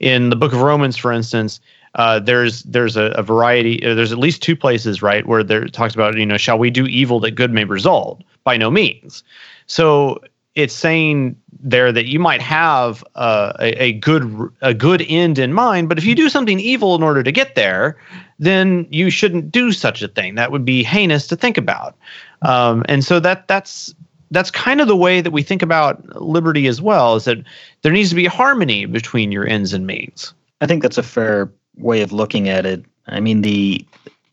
In 0.00 0.30
the 0.30 0.36
book 0.36 0.52
of 0.52 0.60
Romans, 0.60 0.96
for 0.96 1.12
instance, 1.12 1.60
uh, 1.96 2.20
there's 2.20 2.62
there's 2.64 2.96
a, 2.96 3.04
a 3.16 3.22
variety. 3.22 3.84
Uh, 3.84 3.94
there's 3.94 4.12
at 4.12 4.18
least 4.18 4.42
two 4.42 4.54
places, 4.54 5.02
right, 5.02 5.26
where 5.26 5.42
there 5.42 5.66
talks 5.66 5.94
about 5.94 6.16
you 6.16 6.26
know, 6.26 6.36
shall 6.36 6.58
we 6.58 6.70
do 6.70 6.86
evil 6.86 7.18
that 7.20 7.32
good 7.32 7.50
may 7.50 7.64
result? 7.64 8.22
By 8.44 8.56
no 8.56 8.70
means. 8.70 9.24
So 9.66 10.20
it's 10.54 10.74
saying 10.74 11.36
there 11.58 11.92
that 11.92 12.06
you 12.06 12.18
might 12.18 12.40
have 12.42 13.02
uh, 13.14 13.54
a, 13.58 13.82
a 13.82 13.92
good 13.94 14.50
a 14.60 14.74
good 14.74 15.04
end 15.08 15.38
in 15.38 15.52
mind, 15.52 15.88
but 15.88 15.98
if 15.98 16.04
you 16.04 16.14
do 16.14 16.28
something 16.28 16.60
evil 16.60 16.94
in 16.94 17.02
order 17.02 17.22
to 17.22 17.32
get 17.32 17.54
there, 17.54 17.98
then 18.38 18.86
you 18.90 19.10
shouldn't 19.10 19.50
do 19.50 19.72
such 19.72 20.02
a 20.02 20.08
thing. 20.08 20.34
That 20.34 20.52
would 20.52 20.64
be 20.64 20.84
heinous 20.84 21.26
to 21.28 21.36
think 21.36 21.56
about. 21.56 21.96
Um, 22.42 22.84
and 22.88 23.04
so 23.04 23.20
that 23.20 23.48
that's 23.48 23.94
that's 24.30 24.50
kind 24.50 24.82
of 24.82 24.88
the 24.88 24.96
way 24.96 25.22
that 25.22 25.30
we 25.30 25.42
think 25.42 25.62
about 25.62 26.20
liberty 26.20 26.66
as 26.66 26.82
well. 26.82 27.16
Is 27.16 27.24
that 27.24 27.38
there 27.80 27.92
needs 27.92 28.10
to 28.10 28.16
be 28.16 28.26
harmony 28.26 28.84
between 28.84 29.32
your 29.32 29.46
ends 29.46 29.72
and 29.72 29.86
means. 29.86 30.34
I 30.60 30.66
think 30.66 30.82
that's 30.82 30.98
a 30.98 31.02
fair 31.02 31.50
way 31.76 32.02
of 32.02 32.12
looking 32.12 32.48
at 32.48 32.66
it. 32.66 32.84
I 33.06 33.20
mean 33.20 33.42
the 33.42 33.84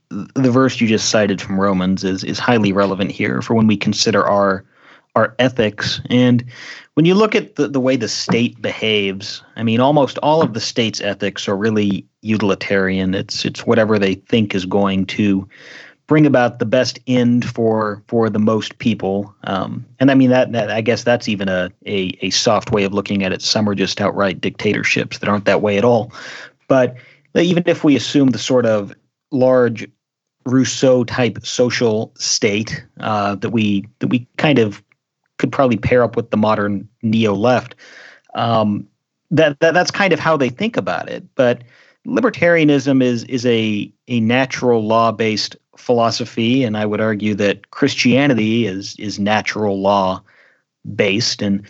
the 0.10 0.52
verse 0.52 0.80
you 0.80 0.88
just 0.88 1.10
cited 1.10 1.42
from 1.42 1.60
Romans 1.60 2.04
is 2.04 2.24
is 2.24 2.40
highly 2.40 2.72
relevant 2.72 3.12
here 3.12 3.42
for 3.42 3.56
when 3.56 3.68
we 3.68 3.78
consider 3.78 4.26
our 4.26 4.64
our 5.16 5.36
ethics. 5.40 6.02
And 6.10 6.44
when 6.96 7.06
you 7.06 7.14
look 7.14 7.36
at 7.36 7.56
the, 7.56 7.68
the 7.68 7.80
way 7.80 7.96
the 7.96 8.08
state 8.08 8.62
behaves, 8.62 9.44
I 9.56 9.64
mean, 9.64 9.80
almost 9.80 10.18
all 10.20 10.42
of 10.42 10.54
the 10.54 10.60
state's 10.60 11.02
ethics 11.02 11.48
are 11.48 11.56
really 11.56 12.06
utilitarian. 12.22 13.14
It's 13.14 13.46
it's 13.46 13.66
whatever 13.66 14.00
they 14.00 14.16
think 14.16 14.56
is 14.56 14.66
going 14.66 15.06
to 15.08 15.48
bring 16.08 16.26
about 16.26 16.60
the 16.60 16.66
best 16.66 17.00
end 17.08 17.46
for 17.46 18.04
for 18.08 18.30
the 18.30 18.40
most 18.40 18.78
people. 18.80 19.34
Um, 19.46 19.86
and 20.00 20.12
I 20.12 20.16
mean 20.16 20.30
that, 20.30 20.52
that 20.52 20.70
I 20.70 20.82
guess 20.82 21.04
that's 21.04 21.30
even 21.30 21.50
a, 21.50 21.72
a 21.86 22.18
a 22.22 22.30
soft 22.32 22.72
way 22.72 22.84
of 22.84 22.94
looking 22.94 23.24
at 23.24 23.32
it. 23.32 23.42
Some 23.42 23.68
are 23.70 23.76
just 23.76 24.02
outright 24.02 24.42
dictatorships 24.42 25.20
that 25.20 25.30
aren't 25.30 25.46
that 25.46 25.62
way 25.62 25.78
at 25.78 25.86
all. 25.86 26.12
But 26.68 26.96
even 27.36 27.64
if 27.66 27.84
we 27.84 27.96
assume 27.96 28.30
the 28.30 28.40
sort 28.40 28.66
of 28.66 28.94
large 29.32 29.88
Rousseau 30.46 31.04
type 31.04 31.40
social 31.44 32.14
state 32.18 32.86
uh, 33.00 33.36
that 33.36 33.52
we 33.52 33.88
that 34.00 34.08
we 34.08 34.28
kind 34.38 34.60
of 34.60 34.84
could 35.38 35.52
probably 35.52 35.78
pair 35.78 36.04
up 36.04 36.16
with 36.16 36.32
the 36.32 36.38
modern 36.38 36.88
neo 37.02 37.34
left. 37.34 37.76
Um, 38.36 38.88
that, 39.32 39.60
that 39.62 39.74
that's 39.74 39.92
kind 39.92 40.14
of 40.14 40.20
how 40.20 40.38
they 40.38 40.50
think 40.50 40.78
about 40.78 41.10
it. 41.10 41.24
But 41.36 41.64
libertarianism 42.06 43.02
is 43.02 43.24
is 43.26 43.46
a 43.46 43.92
a 44.08 44.20
natural 44.20 44.86
law 44.86 45.12
based 45.12 45.56
philosophy, 45.78 46.64
and 46.64 46.78
I 46.78 46.86
would 46.86 47.02
argue 47.02 47.36
that 47.36 47.72
Christianity 47.72 48.66
is 48.66 48.96
is 49.00 49.20
natural 49.20 49.82
law 49.82 50.22
based. 50.96 51.42
And 51.42 51.66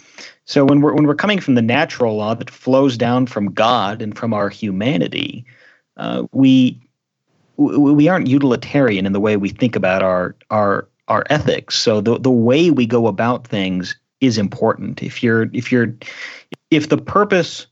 so 0.45 0.65
when 0.65 0.81
we're 0.81 0.93
when 0.93 1.07
we're 1.07 1.15
coming 1.15 1.39
from 1.39 1.55
the 1.55 1.61
natural 1.61 2.17
law 2.17 2.33
that 2.33 2.49
flows 2.49 2.97
down 2.97 3.27
from 3.27 3.53
God 3.53 4.01
and 4.01 4.17
from 4.17 4.33
our 4.33 4.49
humanity, 4.49 5.45
uh, 5.97 6.25
we 6.31 6.79
we 7.57 8.07
aren't 8.07 8.27
utilitarian 8.27 9.05
in 9.05 9.13
the 9.13 9.19
way 9.19 9.37
we 9.37 9.49
think 9.49 9.75
about 9.75 10.03
our 10.03 10.35
our 10.49 10.87
our 11.07 11.23
ethics. 11.29 11.75
So 11.75 12.01
the 12.01 12.19
the 12.19 12.31
way 12.31 12.71
we 12.71 12.85
go 12.85 13.07
about 13.07 13.47
things 13.47 13.95
is 14.19 14.37
important. 14.37 15.01
If 15.01 15.23
you're 15.23 15.49
if 15.53 15.71
you're 15.71 15.95
if 16.71 16.89
the 16.89 16.97
purpose 16.97 17.67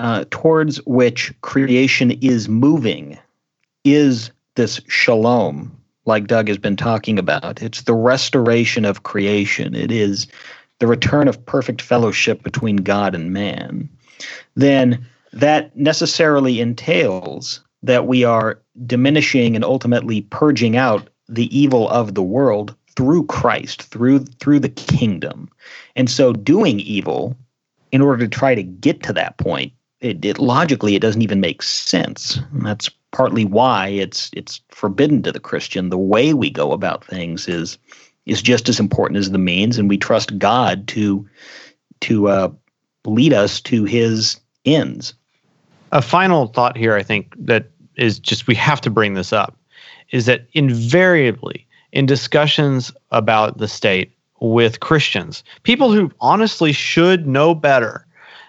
uh, 0.00 0.24
towards 0.30 0.84
which 0.86 1.32
creation 1.40 2.12
is 2.22 2.48
moving 2.48 3.18
is 3.84 4.30
this 4.54 4.80
shalom, 4.88 5.76
like 6.04 6.26
Doug 6.26 6.48
has 6.48 6.58
been 6.58 6.76
talking 6.76 7.18
about. 7.18 7.62
It's 7.62 7.82
the 7.82 7.94
restoration 7.94 8.84
of 8.84 9.02
creation. 9.02 9.74
It 9.74 9.90
is 9.92 10.26
the 10.78 10.86
return 10.86 11.28
of 11.28 11.44
perfect 11.46 11.82
fellowship 11.82 12.42
between 12.42 12.76
God 12.76 13.14
and 13.14 13.32
man. 13.32 13.88
Then 14.54 15.06
that 15.32 15.76
necessarily 15.76 16.60
entails 16.60 17.60
that 17.82 18.06
we 18.06 18.24
are 18.24 18.60
diminishing 18.86 19.54
and 19.54 19.64
ultimately 19.64 20.22
purging 20.22 20.76
out 20.76 21.08
the 21.28 21.56
evil 21.56 21.88
of 21.90 22.14
the 22.14 22.22
world 22.22 22.74
through 22.96 23.26
Christ, 23.26 23.82
through 23.82 24.20
through 24.40 24.60
the 24.60 24.68
kingdom. 24.68 25.48
And 25.94 26.10
so 26.10 26.32
doing 26.32 26.80
evil 26.80 27.36
in 27.92 28.00
order 28.00 28.26
to 28.26 28.28
try 28.28 28.54
to 28.54 28.62
get 28.62 29.02
to 29.04 29.12
that 29.12 29.36
point, 29.38 29.72
it, 30.00 30.24
it 30.24 30.38
logically 30.38 30.94
it 30.94 31.02
doesn't 31.02 31.22
even 31.22 31.40
make 31.40 31.62
sense. 31.62 32.38
And 32.52 32.66
that's 32.66 32.90
partly 33.12 33.44
why 33.44 33.88
it's 33.88 34.30
it's 34.32 34.60
forbidden 34.70 35.22
to 35.22 35.32
the 35.32 35.40
Christian. 35.40 35.90
The 35.90 35.98
way 35.98 36.34
we 36.34 36.50
go 36.50 36.72
about 36.72 37.04
things 37.04 37.48
is 37.48 37.78
is 38.28 38.42
just 38.42 38.68
as 38.68 38.78
important 38.78 39.18
as 39.18 39.30
the 39.30 39.38
means, 39.38 39.78
and 39.78 39.88
we 39.88 39.98
trust 39.98 40.38
God 40.38 40.86
to 40.88 41.28
to 42.00 42.28
uh, 42.28 42.50
lead 43.04 43.32
us 43.32 43.60
to 43.62 43.84
His 43.84 44.38
ends. 44.64 45.14
A 45.90 46.02
final 46.02 46.46
thought 46.48 46.76
here, 46.76 46.94
I 46.94 47.02
think 47.02 47.34
that 47.38 47.70
is 47.96 48.18
just 48.18 48.46
we 48.46 48.54
have 48.54 48.80
to 48.82 48.90
bring 48.90 49.14
this 49.14 49.32
up 49.32 49.56
is 50.10 50.26
that 50.26 50.46
invariably 50.52 51.66
in 51.92 52.06
discussions 52.06 52.92
about 53.10 53.58
the 53.58 53.68
state 53.68 54.12
with 54.40 54.80
Christians, 54.80 55.42
people 55.64 55.92
who 55.92 56.10
honestly 56.20 56.72
should 56.72 57.26
know 57.26 57.54
better, 57.54 58.06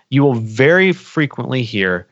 you 0.10 0.24
will 0.24 0.36
very 0.36 0.92
frequently 0.92 1.63
hear, 1.63 2.08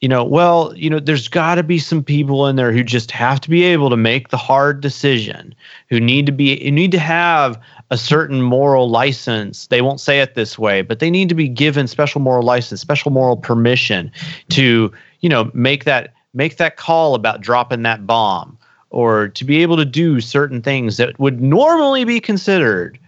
you 0.00 0.08
know, 0.08 0.24
well, 0.24 0.74
you 0.76 0.88
know, 0.88 0.98
there's 0.98 1.28
got 1.28 1.56
to 1.56 1.62
be 1.62 1.78
some 1.78 2.02
people 2.02 2.46
in 2.46 2.56
there 2.56 2.72
who 2.72 2.82
just 2.82 3.10
have 3.10 3.38
to 3.42 3.50
be 3.50 3.64
able 3.64 3.90
to 3.90 3.98
make 3.98 4.28
the 4.28 4.38
hard 4.38 4.80
decision, 4.80 5.54
who 5.90 6.00
need 6.00 6.24
to 6.24 6.32
be, 6.32 6.62
who 6.64 6.70
need 6.70 6.90
to 6.92 6.98
have 6.98 7.60
a 7.90 7.98
certain 7.98 8.40
moral 8.40 8.88
license. 8.88 9.66
They 9.66 9.82
won't 9.82 10.00
say 10.00 10.20
it 10.20 10.34
this 10.34 10.58
way, 10.58 10.80
but 10.80 11.00
they 11.00 11.10
need 11.10 11.28
to 11.28 11.34
be 11.34 11.48
given 11.48 11.86
special 11.86 12.20
moral 12.22 12.44
license, 12.44 12.80
special 12.80 13.10
moral 13.10 13.36
permission 13.36 14.10
to, 14.50 14.90
you 15.20 15.28
know, 15.28 15.50
make 15.52 15.84
that 15.84 16.14
make 16.32 16.56
that 16.56 16.76
call 16.76 17.14
about 17.14 17.42
dropping 17.42 17.82
that 17.82 18.06
bomb 18.06 18.56
or 18.90 19.28
to 19.28 19.44
be 19.44 19.62
able 19.62 19.76
to 19.76 19.84
do 19.84 20.20
certain 20.20 20.62
things 20.62 20.96
that 20.96 21.18
would 21.18 21.42
normally 21.42 22.04
be 22.04 22.20
considered 22.20 22.98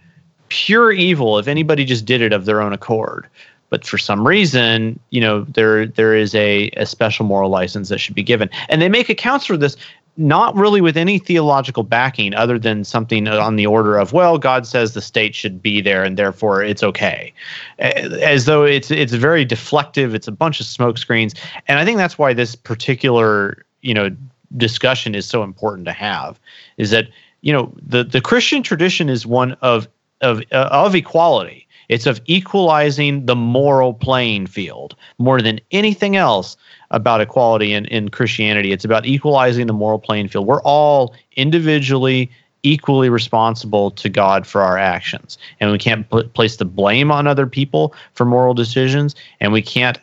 pure 0.49 0.91
evil 0.91 1.39
if 1.39 1.47
anybody 1.47 1.85
just 1.85 2.05
did 2.05 2.21
it 2.21 2.33
of 2.33 2.45
their 2.45 2.61
own 2.61 2.73
accord 2.73 3.27
but 3.73 3.87
for 3.87 3.97
some 3.97 4.27
reason 4.27 4.99
you 5.09 5.19
know 5.19 5.45
there 5.45 5.87
there 5.87 6.13
is 6.13 6.35
a, 6.35 6.69
a 6.77 6.85
special 6.85 7.25
moral 7.25 7.49
license 7.49 7.89
that 7.89 7.97
should 7.97 8.13
be 8.13 8.21
given. 8.21 8.47
And 8.69 8.83
they 8.83 8.87
make 8.87 9.09
accounts 9.09 9.47
for 9.47 9.57
this 9.57 9.75
not 10.15 10.55
really 10.55 10.79
with 10.79 10.95
any 10.95 11.17
theological 11.17 11.81
backing 11.81 12.35
other 12.35 12.59
than 12.59 12.83
something 12.83 13.27
on 13.27 13.55
the 13.55 13.65
order 13.65 13.97
of 13.97 14.13
well 14.13 14.37
god 14.37 14.67
says 14.67 14.93
the 14.93 15.01
state 15.01 15.33
should 15.33 15.59
be 15.59 15.81
there 15.81 16.03
and 16.03 16.17
therefore 16.17 16.61
it's 16.61 16.83
okay. 16.83 17.33
As 17.79 18.45
though 18.45 18.63
it's 18.63 18.91
it's 18.91 19.13
very 19.13 19.43
deflective 19.43 20.13
it's 20.13 20.27
a 20.27 20.31
bunch 20.31 20.59
of 20.59 20.67
smoke 20.67 20.99
screens. 20.99 21.33
And 21.67 21.79
i 21.79 21.83
think 21.83 21.97
that's 21.97 22.19
why 22.19 22.31
this 22.31 22.53
particular 22.53 23.65
you 23.81 23.95
know 23.95 24.15
discussion 24.55 25.15
is 25.15 25.25
so 25.25 25.41
important 25.41 25.87
to 25.87 25.93
have 25.93 26.39
is 26.77 26.91
that 26.91 27.07
you 27.41 27.51
know 27.51 27.73
the 27.81 28.03
the 28.03 28.21
christian 28.21 28.61
tradition 28.61 29.09
is 29.09 29.25
one 29.25 29.53
of 29.61 29.87
of 30.21 30.43
uh, 30.51 30.69
of 30.69 30.93
equality 30.93 31.62
it's 31.93 32.07
of 32.07 32.19
equalizing 32.25 33.27
the 33.27 33.35
moral 33.35 33.93
playing 33.93 34.47
field 34.47 34.95
more 35.19 35.43
than 35.43 35.59
anything 35.69 36.15
else 36.15 36.57
about 36.89 37.21
equality 37.21 37.71
in, 37.71 37.85
in 37.85 38.09
Christianity. 38.09 38.71
It's 38.71 38.83
about 38.83 39.05
equalizing 39.05 39.67
the 39.67 39.73
moral 39.73 39.99
playing 39.99 40.29
field. 40.29 40.47
We're 40.47 40.63
all 40.63 41.13
individually 41.35 42.31
equally 42.63 43.09
responsible 43.09 43.91
to 43.91 44.09
God 44.09 44.47
for 44.47 44.61
our 44.61 44.77
actions. 44.77 45.37
And 45.59 45.71
we 45.71 45.77
can't 45.77 46.09
place 46.33 46.55
the 46.55 46.65
blame 46.65 47.11
on 47.11 47.27
other 47.27 47.45
people 47.45 47.93
for 48.13 48.25
moral 48.25 48.53
decisions, 48.53 49.15
and 49.39 49.53
we 49.53 49.61
can't 49.61 49.99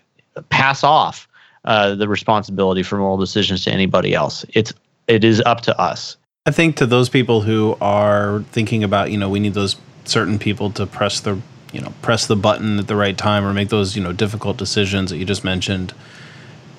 pass 0.51 0.85
off 0.85 1.27
uh, 1.65 1.97
the 1.97 2.07
responsibility 2.07 2.85
for 2.85 2.99
moral 2.99 3.17
decisions 3.17 3.65
to 3.65 3.73
anybody 3.73 4.15
else. 4.15 4.45
It's 4.51 4.73
it 5.09 5.25
is 5.25 5.41
up 5.45 5.63
to 5.63 5.77
us. 5.81 6.17
I 6.47 6.53
think 6.53 6.77
to 6.77 6.87
those 6.87 7.09
people 7.09 7.41
who 7.41 7.77
are 7.81 8.45
thinking 8.53 8.85
about, 8.85 9.11
you 9.11 9.19
know, 9.19 9.29
we 9.29 9.41
need 9.41 9.55
those 9.55 9.77
certain 10.05 10.39
people 10.39 10.71
to 10.73 10.87
press 10.87 11.21
the, 11.21 11.41
you 11.73 11.81
know, 11.81 11.93
press 12.03 12.27
the 12.27 12.37
button 12.37 12.79
at 12.79 12.87
the 12.87 12.97
right 12.97 13.17
time 13.17 13.45
or 13.45 13.53
make 13.53 13.69
those, 13.69 13.97
you 13.97 14.03
know, 14.03 14.13
difficult 14.13 14.57
decisions 14.57 15.11
that 15.11 15.19
you 15.19 15.25
just 15.25 15.45
mentioned 15.45 15.93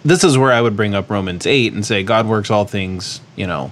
this 0.03 0.23
is 0.23 0.37
where 0.37 0.51
I 0.51 0.61
would 0.61 0.75
bring 0.75 0.95
up 0.95 1.09
Romans 1.09 1.45
8 1.45 1.73
and 1.73 1.85
say 1.85 2.03
God 2.03 2.27
works 2.27 2.49
all 2.49 2.65
things, 2.65 3.21
you 3.35 3.45
know, 3.45 3.71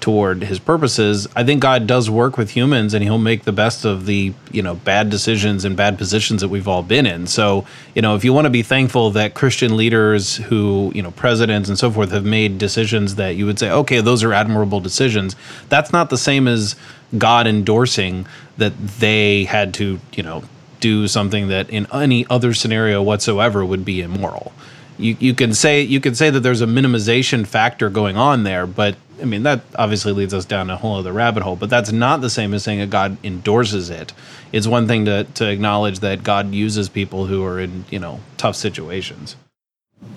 toward 0.00 0.42
his 0.44 0.58
purposes. 0.58 1.26
I 1.34 1.44
think 1.44 1.60
God 1.60 1.86
does 1.86 2.08
work 2.08 2.38
with 2.38 2.50
humans 2.50 2.94
and 2.94 3.02
he'll 3.02 3.18
make 3.18 3.44
the 3.44 3.52
best 3.52 3.84
of 3.84 4.06
the, 4.06 4.32
you 4.50 4.62
know, 4.62 4.74
bad 4.74 5.10
decisions 5.10 5.64
and 5.64 5.76
bad 5.76 5.98
positions 5.98 6.40
that 6.42 6.48
we've 6.48 6.68
all 6.68 6.82
been 6.82 7.06
in. 7.06 7.26
So, 7.26 7.66
you 7.94 8.02
know, 8.02 8.14
if 8.14 8.24
you 8.24 8.32
want 8.32 8.46
to 8.46 8.50
be 8.50 8.62
thankful 8.62 9.10
that 9.12 9.34
Christian 9.34 9.76
leaders 9.76 10.36
who, 10.36 10.92
you 10.94 11.02
know, 11.02 11.10
presidents 11.10 11.68
and 11.68 11.78
so 11.78 11.90
forth 11.90 12.10
have 12.10 12.24
made 12.24 12.58
decisions 12.58 13.16
that 13.16 13.36
you 13.36 13.46
would 13.46 13.58
say, 13.58 13.70
okay, 13.70 14.00
those 14.00 14.22
are 14.22 14.32
admirable 14.32 14.80
decisions, 14.80 15.36
that's 15.68 15.92
not 15.92 16.10
the 16.10 16.18
same 16.18 16.46
as 16.48 16.76
God 17.16 17.46
endorsing 17.46 18.26
that 18.56 18.72
they 18.98 19.44
had 19.44 19.74
to, 19.74 20.00
you 20.14 20.22
know, 20.22 20.42
do 20.88 21.08
something 21.08 21.48
that 21.48 21.68
in 21.70 21.86
any 21.92 22.26
other 22.28 22.52
scenario 22.54 23.02
whatsoever 23.02 23.64
would 23.64 23.84
be 23.84 24.00
immoral 24.00 24.52
you, 24.98 25.16
you 25.18 25.34
can 25.34 25.52
say 25.52 25.82
you 25.82 26.00
can 26.00 26.14
say 26.14 26.30
that 26.30 26.40
there's 26.40 26.62
a 26.62 26.66
minimization 26.66 27.46
factor 27.46 27.90
going 27.90 28.16
on 28.16 28.44
there, 28.44 28.66
but 28.66 28.96
I 29.20 29.24
mean 29.24 29.42
that 29.44 29.62
obviously 29.78 30.12
leads 30.12 30.34
us 30.34 30.44
down 30.44 30.70
a 30.70 30.76
whole 30.76 30.96
other 30.96 31.12
rabbit 31.12 31.42
hole. 31.42 31.56
But 31.56 31.70
that's 31.70 31.92
not 31.92 32.20
the 32.20 32.30
same 32.30 32.54
as 32.54 32.64
saying 32.64 32.80
that 32.80 32.90
God 32.90 33.16
endorses 33.24 33.90
it. 33.90 34.12
It's 34.52 34.66
one 34.66 34.86
thing 34.86 35.04
to 35.04 35.24
to 35.24 35.50
acknowledge 35.50 36.00
that 36.00 36.22
God 36.22 36.52
uses 36.52 36.88
people 36.88 37.26
who 37.26 37.44
are 37.44 37.60
in 37.60 37.84
you 37.90 37.98
know 37.98 38.20
tough 38.36 38.56
situations. 38.56 39.36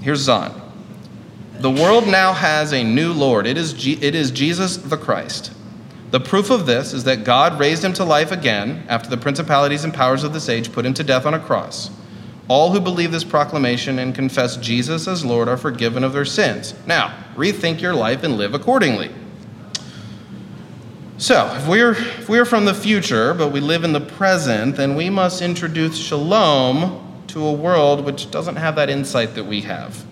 Here's 0.01 0.27
Zahnd. 0.27 0.61
The 1.59 1.71
world 1.71 2.07
now 2.07 2.31
has 2.31 2.71
a 2.71 2.83
new 2.83 3.11
Lord. 3.11 3.45
It 3.45 3.57
is, 3.57 3.73
G- 3.73 3.99
it 4.01 4.15
is 4.15 4.31
Jesus 4.31 4.77
the 4.77 4.95
Christ. 4.95 5.51
The 6.11 6.19
proof 6.19 6.49
of 6.49 6.65
this 6.65 6.93
is 6.93 7.03
that 7.03 7.23
God 7.23 7.59
raised 7.59 7.83
him 7.83 7.93
to 7.93 8.03
life 8.03 8.31
again 8.31 8.83
after 8.87 9.09
the 9.09 9.17
principalities 9.17 9.83
and 9.83 9.93
powers 9.93 10.23
of 10.23 10.33
this 10.33 10.49
age 10.49 10.71
put 10.71 10.85
him 10.85 10.93
to 10.95 11.03
death 11.03 11.25
on 11.25 11.35
a 11.35 11.39
cross. 11.39 11.91
All 12.47 12.71
who 12.71 12.79
believe 12.79 13.11
this 13.11 13.23
proclamation 13.23 13.99
and 13.99 14.15
confess 14.15 14.57
Jesus 14.57 15.07
as 15.07 15.23
Lord 15.23 15.47
are 15.47 15.57
forgiven 15.57 16.03
of 16.03 16.13
their 16.13 16.25
sins. 16.25 16.73
Now, 16.87 17.15
rethink 17.35 17.79
your 17.79 17.93
life 17.93 18.23
and 18.23 18.37
live 18.37 18.55
accordingly. 18.55 19.11
So, 21.19 21.53
if 21.55 21.67
we're, 21.67 21.91
if 21.91 22.27
we're 22.27 22.45
from 22.45 22.65
the 22.65 22.73
future, 22.73 23.35
but 23.35 23.49
we 23.49 23.59
live 23.59 23.83
in 23.83 23.93
the 23.93 24.01
present, 24.01 24.77
then 24.77 24.95
we 24.95 25.11
must 25.11 25.43
introduce 25.43 25.95
shalom 25.95 27.23
to 27.27 27.45
a 27.45 27.51
world 27.51 28.03
which 28.03 28.31
doesn't 28.31 28.55
have 28.55 28.75
that 28.77 28.89
insight 28.89 29.35
that 29.35 29.43
we 29.43 29.61
have. 29.61 30.03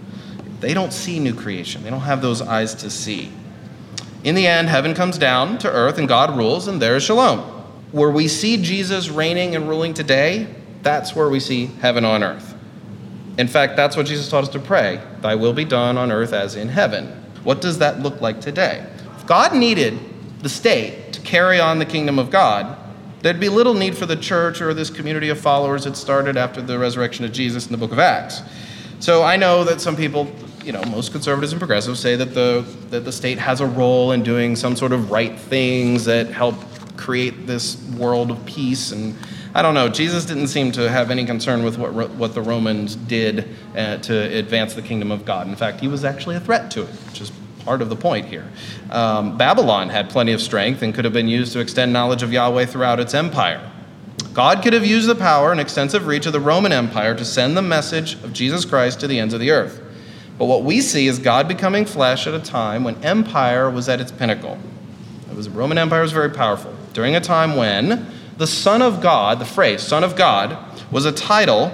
They 0.60 0.75
don't 0.75 0.93
see 0.93 1.17
new 1.19 1.33
creation, 1.33 1.81
they 1.81 1.89
don't 1.89 2.01
have 2.01 2.21
those 2.21 2.41
eyes 2.41 2.75
to 2.75 2.91
see. 2.91 3.31
In 4.28 4.36
the 4.36 4.46
end, 4.46 4.68
heaven 4.68 4.94
comes 4.94 5.18
down 5.18 5.58
to 5.60 5.72
earth 5.72 5.98
and 5.98 6.06
God 6.06 6.36
rules, 6.36 6.68
and 6.68 6.82
there 6.82 6.98
is 6.98 7.04
shalom. 7.04 7.40
where 7.94 8.10
we 8.10 8.28
see 8.28 8.62
Jesus 8.62 9.08
reigning 9.10 9.56
and 9.56 9.70
ruling 9.70 9.94
today, 9.94 10.54
that's 10.84 11.16
where 11.16 11.30
we 11.30 11.40
see 11.40 11.68
heaven 11.80 12.04
on 12.04 12.24
earth. 12.24 12.54
In 13.38 13.48
fact, 13.48 13.78
that's 13.78 13.96
what 13.96 14.06
Jesus 14.06 14.28
taught 14.28 14.44
us 14.44 14.50
to 14.50 14.60
pray 14.60 15.02
Thy 15.22 15.36
will 15.36 15.54
be 15.54 15.63
done 15.63 15.98
on 15.98 16.12
earth 16.12 16.34
as 16.34 16.56
in 16.56 16.68
heaven. 16.68 17.08
What 17.46 17.62
does 17.62 17.80
that 17.80 18.02
look 18.02 18.20
like 18.20 18.42
today? 18.42 18.86
If 19.16 19.26
God 19.26 19.56
needed 19.56 19.98
the 20.42 20.50
state 20.50 21.13
to 21.13 21.22
carry 21.22 21.62
on 21.62 21.80
the 21.80 21.86
kingdom 21.86 22.20
of 22.20 22.30
God, 22.30 22.78
there'd 23.22 23.40
be 23.40 23.48
little 23.48 23.76
need 23.76 23.98
for 23.98 24.06
the 24.06 24.18
church 24.18 24.60
or 24.60 24.74
this 24.74 24.90
community 24.90 25.30
of 25.30 25.40
followers 25.40 25.86
that 25.86 25.96
started 25.96 26.36
after 26.36 26.62
the 26.62 26.78
resurrection 26.78 27.24
of 27.24 27.32
Jesus 27.32 27.66
in 27.66 27.72
the 27.72 27.78
book 27.78 27.94
of 27.94 28.00
Acts. 28.00 28.42
So 29.00 29.24
I 29.24 29.38
know 29.38 29.63
that 29.63 29.80
some 29.80 29.96
people, 29.96 30.30
you 30.67 30.73
know, 30.73 30.84
most 30.84 31.13
conservatives 31.13 31.53
and 31.53 31.62
progressives 31.62 31.97
say 31.97 32.17
that 32.17 32.34
the, 32.34 32.65
that 32.89 33.06
the 33.06 33.12
state 33.12 33.39
has 33.39 33.62
a 33.62 33.65
role 33.65 34.12
in 34.12 34.21
doing 34.21 34.53
some 34.53 34.75
sort 34.75 34.91
of 34.91 35.10
right 35.10 35.39
things 35.39 36.03
that 36.03 36.27
help 36.27 36.56
create 36.97 37.47
this 37.47 37.82
world 37.97 38.30
of 38.30 38.45
peace 38.45 38.91
and 38.91 39.15
I 39.56 39.62
don't 39.63 39.73
know. 39.73 39.89
Jesus 39.89 40.25
didn't 40.25 40.49
seem 40.49 40.71
to 40.73 40.88
have 40.88 41.10
any 41.10 41.25
concern 41.25 41.63
with 41.63 41.80
what, 41.80 42.12
what 42.12 42.36
the 42.36 42.41
Romans 42.41 42.95
did 42.95 43.56
uh, 43.75 43.97
to 43.97 44.38
advance 44.38 44.75
the 44.75 44.84
kingdom 44.84 45.10
of 45.10 45.25
God. 45.25 45.47
In 45.47 45.56
fact, 45.56 45.80
he 45.80 45.88
was 45.88 46.03
actually 46.03 46.36
a 46.36 46.39
threat 46.39 46.69
to 46.71 46.82
it, 46.84 46.89
which 47.08 47.21
is 47.21 47.32
part 47.62 47.82
of 47.82 47.89
the 47.89 47.95
point 47.95 48.27
here. 48.27 48.47
Um, 48.91 49.36
Babylon 49.36 49.89
had 49.89 50.12
plenty 50.12 50.34
of 50.34 50.41
strength 50.41 50.84
and 50.84 50.93
could 50.93 51.06
have 51.06 51.13
been 51.13 51.30
used 51.30 51.53
to 51.53 51.60
extend 51.60 51.91
knowledge 51.91 52.21
of 52.21 52.32
Yahweh 52.32 52.65
throughout 52.65 52.99
its 52.99 53.15
empire. 53.15 53.71
God 54.34 54.62
could 54.62 54.73
have 54.73 54.86
used 54.86 55.10
the 55.10 55.15
power 55.15 55.51
and 55.51 55.60
extensive 55.60 56.06
reach 56.06 56.27
of 56.27 56.34
the 56.34 56.39
Roman 56.39 56.71
Empire 56.71 57.15
to 57.15 57.25
send 57.25 57.58
the 57.58 57.63
message 57.63 58.13
of 58.23 58.34
Jesus 58.34 58.63
Christ 58.63 58.99
to 58.99 59.08
the 59.08 59.17
ends 59.17 59.34
of 59.34 59.39
the 59.39 59.49
earth. 59.49 59.82
But 60.38 60.45
what 60.45 60.63
we 60.63 60.82
see 60.82 61.08
is 61.08 61.19
God 61.19 61.47
becoming 61.47 61.86
flesh 61.86 62.28
at 62.28 62.34
a 62.34 62.39
time 62.39 62.84
when 62.84 63.04
empire 63.04 63.69
was 63.69 63.89
at 63.89 64.00
its 64.00 64.12
pinnacle. 64.12 64.60
It 65.30 65.36
was 65.36 65.47
the 65.47 65.52
Roman 65.52 65.78
Empire 65.78 66.02
was 66.02 66.12
very 66.12 66.30
powerful 66.30 66.73
during 66.93 67.15
a 67.15 67.21
time 67.21 67.56
when 67.56 68.08
the 68.38 68.47
Son 68.47 68.82
of 68.82 69.02
God, 69.02 69.39
the 69.39 69.45
phrase 69.45 69.82
Son 69.82 70.04
of 70.04 70.15
God, 70.15 70.58
was 70.91 71.06
a 71.06 71.12
title 71.12 71.71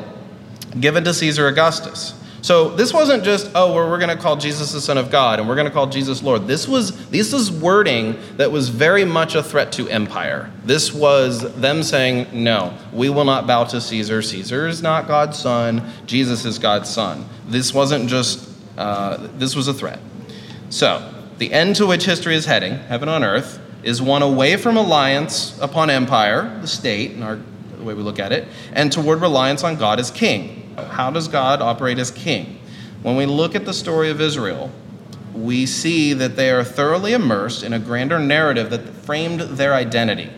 given 0.79 1.03
to 1.03 1.13
Caesar 1.13 1.47
Augustus. 1.47 2.19
So 2.41 2.69
this 2.75 2.93
wasn't 2.93 3.23
just, 3.23 3.49
oh, 3.55 3.73
we're, 3.73 3.89
we're 3.89 3.99
going 3.99 4.13
to 4.13 4.21
call 4.21 4.35
Jesus 4.35 4.73
the 4.73 4.81
Son 4.81 4.97
of 4.97 5.09
God 5.09 5.39
and 5.39 5.47
we're 5.47 5.55
going 5.55 5.67
to 5.67 5.71
call 5.71 5.87
Jesus 5.87 6.21
Lord. 6.21 6.45
This 6.45 6.67
was 6.67 7.09
this 7.09 7.31
is 7.31 7.49
wording 7.49 8.17
that 8.35 8.51
was 8.51 8.67
very 8.67 9.05
much 9.05 9.35
a 9.35 9.41
threat 9.41 9.71
to 9.73 9.87
empire. 9.87 10.51
This 10.65 10.93
was 10.93 11.55
them 11.55 11.83
saying, 11.83 12.27
no, 12.33 12.77
we 12.91 13.09
will 13.09 13.23
not 13.23 13.47
bow 13.47 13.63
to 13.65 13.79
Caesar. 13.79 14.21
Caesar 14.21 14.67
is 14.67 14.81
not 14.81 15.07
God's 15.07 15.39
son. 15.39 15.89
Jesus 16.05 16.43
is 16.43 16.59
God's 16.59 16.89
son. 16.89 17.25
This 17.47 17.73
wasn't 17.73 18.09
just, 18.09 18.49
uh, 18.77 19.27
this 19.37 19.55
was 19.55 19.67
a 19.67 19.73
threat. 19.73 19.99
So 20.69 21.13
the 21.37 21.51
end 21.51 21.75
to 21.77 21.85
which 21.85 22.05
history 22.05 22.35
is 22.35 22.45
heading, 22.45 22.73
heaven 22.73 23.09
on 23.09 23.23
earth, 23.23 23.59
is 23.83 24.01
one 24.01 24.21
away 24.21 24.55
from 24.55 24.77
alliance 24.77 25.59
upon 25.59 25.89
empire, 25.89 26.57
the 26.61 26.67
state, 26.67 27.11
and 27.11 27.23
our, 27.23 27.39
the 27.77 27.83
way 27.83 27.93
we 27.93 28.01
look 28.01 28.19
at 28.19 28.31
it, 28.31 28.47
and 28.71 28.91
toward 28.91 29.21
reliance 29.21 29.63
on 29.63 29.75
God 29.75 29.99
as 29.99 30.09
king. 30.09 30.73
How 30.77 31.11
does 31.11 31.27
God 31.27 31.61
operate 31.61 31.99
as 31.99 32.09
king? 32.11 32.59
When 33.01 33.15
we 33.15 33.25
look 33.25 33.55
at 33.55 33.65
the 33.65 33.73
story 33.73 34.09
of 34.09 34.21
Israel, 34.21 34.71
we 35.33 35.65
see 35.65 36.13
that 36.13 36.35
they 36.35 36.49
are 36.51 36.63
thoroughly 36.63 37.13
immersed 37.13 37.63
in 37.63 37.73
a 37.73 37.79
grander 37.79 38.19
narrative 38.19 38.69
that 38.69 38.87
framed 38.87 39.41
their 39.41 39.73
identity. 39.73 40.29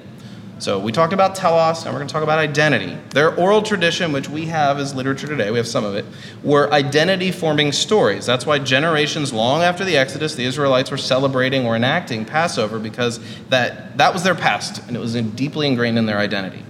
So 0.58 0.80
we 0.80 0.94
talked 0.94 1.12
about 1.12 1.36
telos, 1.36 1.84
and 1.84 1.94
we're 1.94 2.00
going 2.00 2.08
to 2.08 2.14
talk 2.14 2.24
about 2.24 2.40
identity. 2.40 2.98
Their 3.10 3.36
oral 3.36 3.62
tradition, 3.62 4.14
which 4.14 4.30
we 4.30 4.46
have 4.46 4.80
as 4.80 4.96
literature 4.96 5.28
today, 5.28 5.52
we 5.52 5.58
have 5.58 5.68
some 5.68 5.84
of 5.84 5.96
it, 5.96 6.06
were 6.44 6.72
identity 6.72 7.32
forming 7.32 7.74
stories. 7.74 8.26
That's 8.26 8.46
why 8.46 8.60
generations 8.60 9.34
long 9.34 9.64
after 9.64 9.84
the 9.84 9.98
Exodus, 9.98 10.34
the 10.36 10.46
Israelites 10.46 10.92
were 10.92 10.98
celebrating 10.98 11.66
or 11.66 11.76
enacting 11.76 12.24
Passover 12.24 12.80
because 12.80 13.20
that, 13.50 13.98
that 13.98 14.14
was 14.14 14.24
their 14.24 14.34
past, 14.34 14.82
and 14.88 14.96
it 14.96 15.00
was 15.00 15.14
deeply 15.14 15.68
ingrained 15.68 15.98
in 15.98 16.06
their 16.06 16.20
identity. 16.20 16.64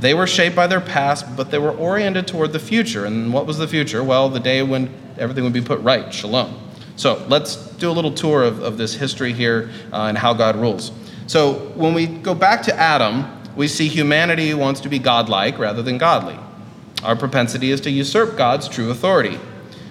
They 0.00 0.14
were 0.14 0.26
shaped 0.26 0.56
by 0.56 0.66
their 0.66 0.80
past, 0.80 1.36
but 1.36 1.50
they 1.50 1.58
were 1.58 1.72
oriented 1.72 2.26
toward 2.26 2.54
the 2.54 2.58
future. 2.58 3.04
And 3.04 3.34
what 3.34 3.44
was 3.44 3.58
the 3.58 3.68
future? 3.68 4.02
Well, 4.02 4.30
the 4.30 4.40
day 4.40 4.62
when 4.62 4.88
everything 5.18 5.44
would 5.44 5.52
be 5.52 5.60
put 5.60 5.78
right, 5.80 6.12
shalom. 6.12 6.58
So 6.96 7.22
let's 7.28 7.56
do 7.76 7.90
a 7.90 7.92
little 7.92 8.12
tour 8.12 8.42
of, 8.42 8.62
of 8.62 8.78
this 8.78 8.94
history 8.94 9.34
here 9.34 9.70
uh, 9.92 10.04
and 10.04 10.16
how 10.16 10.32
God 10.32 10.56
rules. 10.56 10.90
So 11.30 11.52
when 11.76 11.94
we 11.94 12.08
go 12.08 12.34
back 12.34 12.62
to 12.62 12.74
Adam, 12.74 13.24
we 13.54 13.68
see 13.68 13.86
humanity 13.86 14.52
wants 14.52 14.80
to 14.80 14.88
be 14.88 14.98
godlike 14.98 15.60
rather 15.60 15.80
than 15.80 15.96
godly. 15.96 16.36
Our 17.04 17.14
propensity 17.14 17.70
is 17.70 17.80
to 17.82 17.90
usurp 17.90 18.36
God's 18.36 18.66
true 18.66 18.90
authority, 18.90 19.38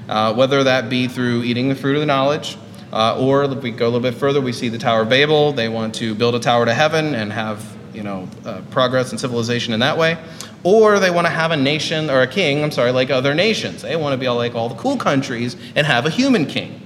uh, 0.09 0.33
whether 0.33 0.65
that 0.65 0.89
be 0.89 1.07
through 1.07 1.43
eating 1.43 1.69
the 1.69 1.75
fruit 1.75 1.95
of 1.95 2.01
the 2.01 2.05
knowledge, 2.05 2.57
uh, 2.91 3.17
or 3.17 3.45
if 3.45 3.63
we 3.63 3.71
go 3.71 3.85
a 3.85 3.87
little 3.87 4.01
bit 4.01 4.15
further, 4.15 4.41
we 4.41 4.51
see 4.51 4.67
the 4.67 4.77
Tower 4.77 5.03
of 5.03 5.09
Babel. 5.09 5.53
They 5.53 5.69
want 5.69 5.95
to 5.95 6.13
build 6.13 6.35
a 6.35 6.41
tower 6.41 6.65
to 6.65 6.73
heaven 6.73 7.15
and 7.15 7.31
have 7.31 7.65
you 7.93 8.03
know 8.03 8.27
uh, 8.43 8.59
progress 8.69 9.11
and 9.11 9.19
civilization 9.19 9.73
in 9.73 9.79
that 9.79 9.97
way, 9.97 10.17
or 10.65 10.99
they 10.99 11.09
want 11.09 11.25
to 11.25 11.31
have 11.31 11.51
a 11.51 11.57
nation 11.57 12.09
or 12.09 12.21
a 12.21 12.27
king. 12.27 12.61
I'm 12.61 12.71
sorry, 12.71 12.91
like 12.91 13.11
other 13.11 13.33
nations. 13.33 13.83
They 13.83 13.95
want 13.95 14.11
to 14.11 14.17
be 14.17 14.27
like 14.27 14.55
all 14.55 14.67
the 14.67 14.75
cool 14.75 14.97
countries 14.97 15.55
and 15.77 15.87
have 15.87 16.05
a 16.05 16.09
human 16.09 16.47
king. 16.47 16.81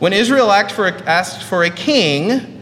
When 0.00 0.12
Israel 0.12 0.50
for 0.70 0.88
a, 0.88 1.02
asked 1.02 1.44
for 1.44 1.62
a 1.62 1.70
king, 1.70 2.53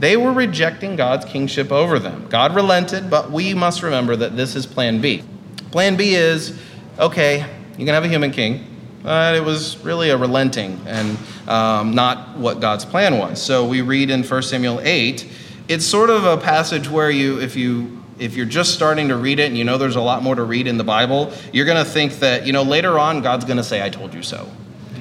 they 0.00 0.16
were 0.16 0.32
rejecting 0.32 0.96
God's 0.96 1.24
kingship 1.24 1.72
over 1.72 1.98
them. 1.98 2.26
God 2.28 2.54
relented, 2.54 3.10
but 3.10 3.30
we 3.30 3.54
must 3.54 3.82
remember 3.82 4.16
that 4.16 4.36
this 4.36 4.54
is 4.54 4.66
plan 4.66 5.00
B. 5.00 5.24
Plan 5.70 5.96
B 5.96 6.14
is 6.14 6.58
okay, 6.98 7.44
you 7.76 7.84
can 7.84 7.94
have 7.94 8.04
a 8.04 8.08
human 8.08 8.30
king, 8.30 8.64
but 9.02 9.34
it 9.34 9.44
was 9.44 9.78
really 9.84 10.10
a 10.10 10.16
relenting 10.16 10.80
and 10.86 11.16
um, 11.48 11.94
not 11.94 12.36
what 12.36 12.60
God's 12.60 12.84
plan 12.84 13.18
was. 13.18 13.40
So 13.40 13.66
we 13.66 13.80
read 13.82 14.10
in 14.10 14.22
1 14.22 14.42
Samuel 14.42 14.80
8, 14.82 15.26
it's 15.68 15.84
sort 15.84 16.10
of 16.10 16.24
a 16.24 16.36
passage 16.36 16.88
where 16.88 17.10
you, 17.10 17.40
if 17.40 17.56
you 17.56 17.98
if 18.18 18.34
you're 18.34 18.46
just 18.46 18.74
starting 18.74 19.08
to 19.08 19.16
read 19.16 19.38
it 19.38 19.46
and 19.46 19.56
you 19.56 19.64
know 19.64 19.78
there's 19.78 19.96
a 19.96 20.00
lot 20.00 20.22
more 20.22 20.34
to 20.34 20.42
read 20.42 20.66
in 20.66 20.76
the 20.76 20.84
Bible, 20.84 21.32
you're 21.52 21.66
going 21.66 21.84
to 21.84 21.88
think 21.88 22.14
that, 22.14 22.46
you 22.46 22.52
know, 22.52 22.62
later 22.62 22.98
on 22.98 23.22
God's 23.22 23.44
going 23.44 23.58
to 23.58 23.64
say, 23.64 23.84
I 23.84 23.90
told 23.90 24.12
you 24.12 24.22
so. 24.22 24.50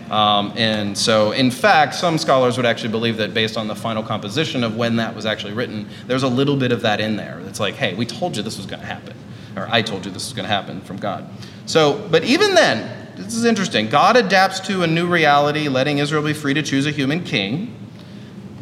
Um, 0.09 0.53
and 0.55 0.97
so, 0.97 1.31
in 1.31 1.51
fact, 1.51 1.95
some 1.95 2.17
scholars 2.17 2.55
would 2.57 2.65
actually 2.65 2.91
believe 2.91 3.17
that 3.17 3.33
based 3.33 3.57
on 3.57 3.67
the 3.67 3.75
final 3.75 4.03
composition 4.03 4.63
of 4.63 4.77
when 4.77 4.95
that 4.97 5.13
was 5.13 5.25
actually 5.25 5.53
written, 5.53 5.87
there's 6.07 6.23
a 6.23 6.27
little 6.27 6.55
bit 6.55 6.71
of 6.71 6.81
that 6.81 7.01
in 7.01 7.17
there. 7.17 7.41
It's 7.47 7.59
like, 7.59 7.75
hey, 7.75 7.93
we 7.93 8.05
told 8.05 8.37
you 8.37 8.43
this 8.43 8.57
was 8.57 8.65
going 8.65 8.79
to 8.79 8.85
happen, 8.85 9.15
or 9.55 9.67
I 9.69 9.81
told 9.81 10.05
you 10.05 10.11
this 10.11 10.25
was 10.25 10.33
going 10.33 10.47
to 10.47 10.53
happen 10.53 10.81
from 10.81 10.97
God. 10.97 11.27
So, 11.65 12.07
but 12.09 12.23
even 12.23 12.55
then, 12.55 13.07
this 13.17 13.35
is 13.35 13.45
interesting. 13.45 13.89
God 13.89 14.15
adapts 14.15 14.59
to 14.61 14.83
a 14.83 14.87
new 14.87 15.07
reality, 15.07 15.67
letting 15.67 15.97
Israel 15.97 16.23
be 16.23 16.33
free 16.33 16.53
to 16.53 16.61
choose 16.61 16.85
a 16.85 16.91
human 16.91 17.23
king. 17.23 17.75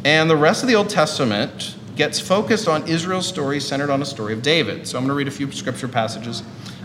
And 0.04 0.30
the 0.30 0.36
rest 0.36 0.62
of 0.62 0.68
the 0.68 0.74
Old 0.74 0.88
Testament 0.88 1.76
gets 1.94 2.18
focused 2.20 2.68
on 2.68 2.86
Israel's 2.88 3.26
story 3.26 3.60
centered 3.60 3.90
on 3.90 4.02
a 4.02 4.04
story 4.04 4.32
of 4.32 4.42
David. 4.42 4.86
So 4.86 4.98
I'm 4.98 5.04
going 5.04 5.10
to 5.10 5.14
read 5.14 5.28
a 5.28 5.30
few 5.30 5.50
scripture 5.52 5.88
passages. 5.88 6.42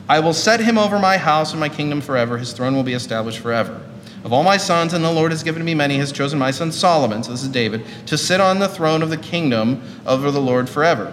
I 0.08 0.20
will 0.20 0.34
set 0.34 0.60
him 0.60 0.78
over 0.78 1.00
my 1.00 1.18
house 1.18 1.52
and 1.52 1.60
my 1.60 1.70
kingdom 1.70 2.02
forever. 2.02 2.38
His 2.38 2.54
throne 2.54 2.76
will 2.76 2.84
be 2.84 2.94
established 2.94 3.40
forever. 3.40 3.82
Of 4.24 4.34
all 4.34 4.44
my 4.44 4.58
sons, 4.58 4.94
and 4.94 5.04
the 5.04 5.12
Lord 5.12 5.32
has 5.32 5.42
given 5.42 5.66
me 5.66 5.74
many, 5.74 5.98
has 5.98 6.12
chosen 6.12 6.38
my 6.38 6.52
son 6.52 6.72
Solomon, 6.72 7.24
so 7.24 7.32
this 7.32 7.42
is 7.42 7.50
David, 7.50 7.84
to 8.06 8.18
sit 8.18 8.40
on 8.40 8.60
the 8.60 8.68
throne 8.68 9.02
of 9.02 9.10
the 9.10 9.18
kingdom 9.18 9.82
of 10.06 10.22
the 10.22 10.40
Lord 10.40 10.70
forever, 10.70 11.12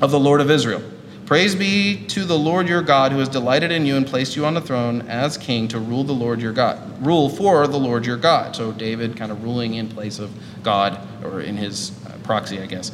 of 0.00 0.10
the 0.12 0.20
Lord 0.20 0.40
of 0.40 0.50
Israel. 0.50 0.82
Praise 1.26 1.54
be 1.54 2.04
to 2.08 2.24
the 2.24 2.38
Lord 2.38 2.68
your 2.68 2.82
God, 2.82 3.10
who 3.10 3.18
has 3.18 3.28
delighted 3.28 3.72
in 3.72 3.86
you 3.86 3.96
and 3.96 4.06
placed 4.06 4.36
you 4.36 4.44
on 4.44 4.54
the 4.54 4.60
throne 4.60 5.02
as 5.08 5.38
king 5.38 5.66
to 5.68 5.78
rule 5.78 6.04
the 6.04 6.12
Lord 6.12 6.40
your 6.40 6.52
God, 6.52 7.04
rule 7.04 7.28
for 7.28 7.66
the 7.66 7.78
Lord 7.78 8.06
your 8.06 8.18
God. 8.18 8.54
So 8.54 8.70
David 8.70 9.16
kind 9.16 9.32
of 9.32 9.42
ruling 9.42 9.74
in 9.74 9.88
place 9.88 10.18
of 10.18 10.30
God, 10.62 11.00
or 11.24 11.40
in 11.40 11.56
his 11.56 11.92
uh, 12.06 12.12
proxy, 12.22 12.60
I 12.60 12.66
guess. 12.66 12.92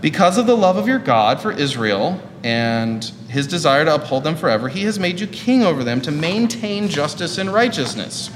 Because 0.00 0.38
of 0.38 0.46
the 0.46 0.56
love 0.56 0.76
of 0.76 0.86
your 0.86 0.98
God 0.98 1.40
for 1.40 1.50
Israel 1.50 2.20
and 2.44 3.10
his 3.34 3.48
desire 3.48 3.84
to 3.84 3.96
uphold 3.96 4.22
them 4.22 4.36
forever, 4.36 4.68
he 4.68 4.84
has 4.84 5.00
made 5.00 5.18
you 5.18 5.26
king 5.26 5.64
over 5.64 5.82
them 5.82 6.00
to 6.00 6.12
maintain 6.12 6.88
justice 6.88 7.36
and 7.36 7.52
righteousness. 7.52 8.30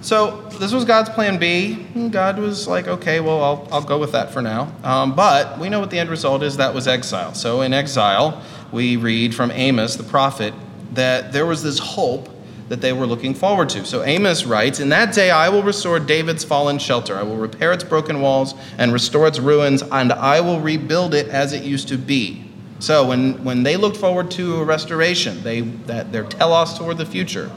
So 0.00 0.48
this 0.58 0.72
was 0.72 0.86
God's 0.86 1.10
plan 1.10 1.38
B. 1.38 1.74
God 2.08 2.38
was 2.38 2.66
like, 2.66 2.88
okay, 2.88 3.20
well, 3.20 3.44
I'll, 3.44 3.68
I'll 3.70 3.84
go 3.84 3.98
with 3.98 4.12
that 4.12 4.32
for 4.32 4.40
now. 4.40 4.74
Um, 4.82 5.14
but 5.14 5.58
we 5.58 5.68
know 5.68 5.78
what 5.78 5.90
the 5.90 5.98
end 5.98 6.08
result 6.08 6.42
is 6.42 6.56
that 6.56 6.72
was 6.72 6.88
exile. 6.88 7.34
So 7.34 7.60
in 7.60 7.74
exile, 7.74 8.42
we 8.72 8.96
read 8.96 9.34
from 9.34 9.50
Amos, 9.50 9.96
the 9.96 10.02
prophet, 10.02 10.54
that 10.94 11.34
there 11.34 11.44
was 11.44 11.62
this 11.62 11.78
hope 11.78 12.30
that 12.70 12.80
they 12.80 12.94
were 12.94 13.06
looking 13.06 13.34
forward 13.34 13.68
to. 13.70 13.84
So 13.84 14.02
Amos 14.04 14.46
writes, 14.46 14.80
In 14.80 14.88
that 14.88 15.14
day 15.14 15.30
I 15.30 15.50
will 15.50 15.62
restore 15.62 16.00
David's 16.00 16.44
fallen 16.44 16.78
shelter. 16.78 17.14
I 17.14 17.24
will 17.24 17.36
repair 17.36 17.74
its 17.74 17.84
broken 17.84 18.22
walls 18.22 18.54
and 18.78 18.90
restore 18.90 19.26
its 19.26 19.38
ruins, 19.38 19.82
and 19.82 20.14
I 20.14 20.40
will 20.40 20.60
rebuild 20.60 21.12
it 21.12 21.28
as 21.28 21.52
it 21.52 21.62
used 21.62 21.88
to 21.88 21.98
be. 21.98 22.53
So 22.80 23.06
when, 23.06 23.42
when 23.44 23.62
they 23.62 23.76
looked 23.76 23.96
forward 23.96 24.30
to 24.32 24.56
a 24.56 24.64
restoration, 24.64 25.42
they, 25.42 25.60
that 25.60 26.12
their 26.12 26.24
telos 26.24 26.76
toward 26.76 26.98
the 26.98 27.06
future, 27.06 27.50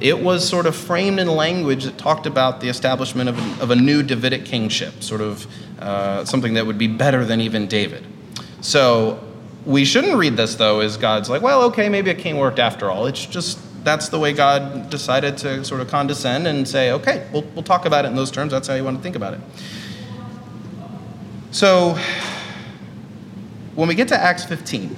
it 0.00 0.18
was 0.18 0.48
sort 0.48 0.66
of 0.66 0.74
framed 0.74 1.20
in 1.20 1.28
language 1.28 1.84
that 1.84 1.96
talked 1.96 2.26
about 2.26 2.60
the 2.60 2.68
establishment 2.68 3.28
of 3.28 3.38
a, 3.38 3.62
of 3.62 3.70
a 3.70 3.76
new 3.76 4.02
Davidic 4.02 4.44
kingship, 4.44 5.02
sort 5.02 5.20
of 5.20 5.46
uh, 5.78 6.24
something 6.24 6.54
that 6.54 6.66
would 6.66 6.78
be 6.78 6.88
better 6.88 7.24
than 7.24 7.40
even 7.40 7.66
David. 7.68 8.04
So 8.60 9.22
we 9.64 9.84
shouldn't 9.84 10.16
read 10.16 10.36
this, 10.36 10.56
though, 10.56 10.80
as 10.80 10.96
God's 10.96 11.30
like, 11.30 11.42
well, 11.42 11.62
okay, 11.64 11.88
maybe 11.88 12.10
a 12.10 12.14
king 12.14 12.36
worked 12.38 12.58
after 12.58 12.90
all. 12.90 13.06
It's 13.06 13.24
just 13.24 13.58
that's 13.84 14.08
the 14.08 14.18
way 14.18 14.32
God 14.32 14.90
decided 14.90 15.36
to 15.38 15.64
sort 15.64 15.80
of 15.80 15.88
condescend 15.88 16.46
and 16.46 16.66
say, 16.66 16.92
okay, 16.92 17.28
we'll, 17.32 17.42
we'll 17.54 17.64
talk 17.64 17.84
about 17.84 18.04
it 18.04 18.08
in 18.08 18.14
those 18.14 18.30
terms. 18.30 18.52
That's 18.52 18.68
how 18.68 18.74
you 18.74 18.84
want 18.84 18.96
to 18.96 19.02
think 19.02 19.16
about 19.16 19.34
it. 19.34 19.40
So, 21.50 21.98
when 23.74 23.88
we 23.88 23.94
get 23.94 24.08
to 24.08 24.18
Acts 24.18 24.44
15, 24.44 24.96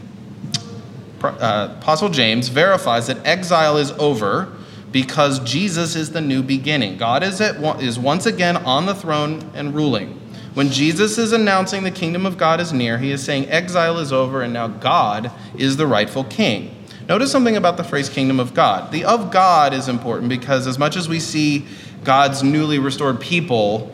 uh, 1.22 1.74
Apostle 1.78 2.08
James 2.08 2.48
verifies 2.48 3.06
that 3.06 3.24
exile 3.26 3.76
is 3.76 3.92
over 3.92 4.52
because 4.92 5.40
Jesus 5.40 5.96
is 5.96 6.12
the 6.12 6.20
new 6.20 6.42
beginning. 6.42 6.96
God 6.96 7.22
is, 7.22 7.40
at, 7.40 7.56
is 7.82 7.98
once 7.98 8.26
again 8.26 8.56
on 8.58 8.86
the 8.86 8.94
throne 8.94 9.50
and 9.54 9.74
ruling. 9.74 10.20
When 10.54 10.70
Jesus 10.70 11.18
is 11.18 11.32
announcing 11.32 11.82
the 11.82 11.90
kingdom 11.90 12.24
of 12.24 12.38
God 12.38 12.60
is 12.60 12.72
near, 12.72 12.98
he 12.98 13.10
is 13.10 13.22
saying 13.22 13.48
exile 13.48 13.98
is 13.98 14.12
over 14.12 14.42
and 14.42 14.52
now 14.52 14.68
God 14.68 15.32
is 15.56 15.76
the 15.76 15.86
rightful 15.86 16.24
king. 16.24 16.74
Notice 17.08 17.32
something 17.32 17.56
about 17.56 17.76
the 17.76 17.84
phrase 17.84 18.08
kingdom 18.08 18.38
of 18.38 18.54
God. 18.54 18.92
The 18.92 19.04
of 19.04 19.30
God 19.32 19.74
is 19.74 19.88
important 19.88 20.28
because 20.28 20.66
as 20.66 20.78
much 20.78 20.96
as 20.96 21.08
we 21.08 21.18
see 21.18 21.66
God's 22.04 22.42
newly 22.42 22.78
restored 22.78 23.20
people 23.20 23.92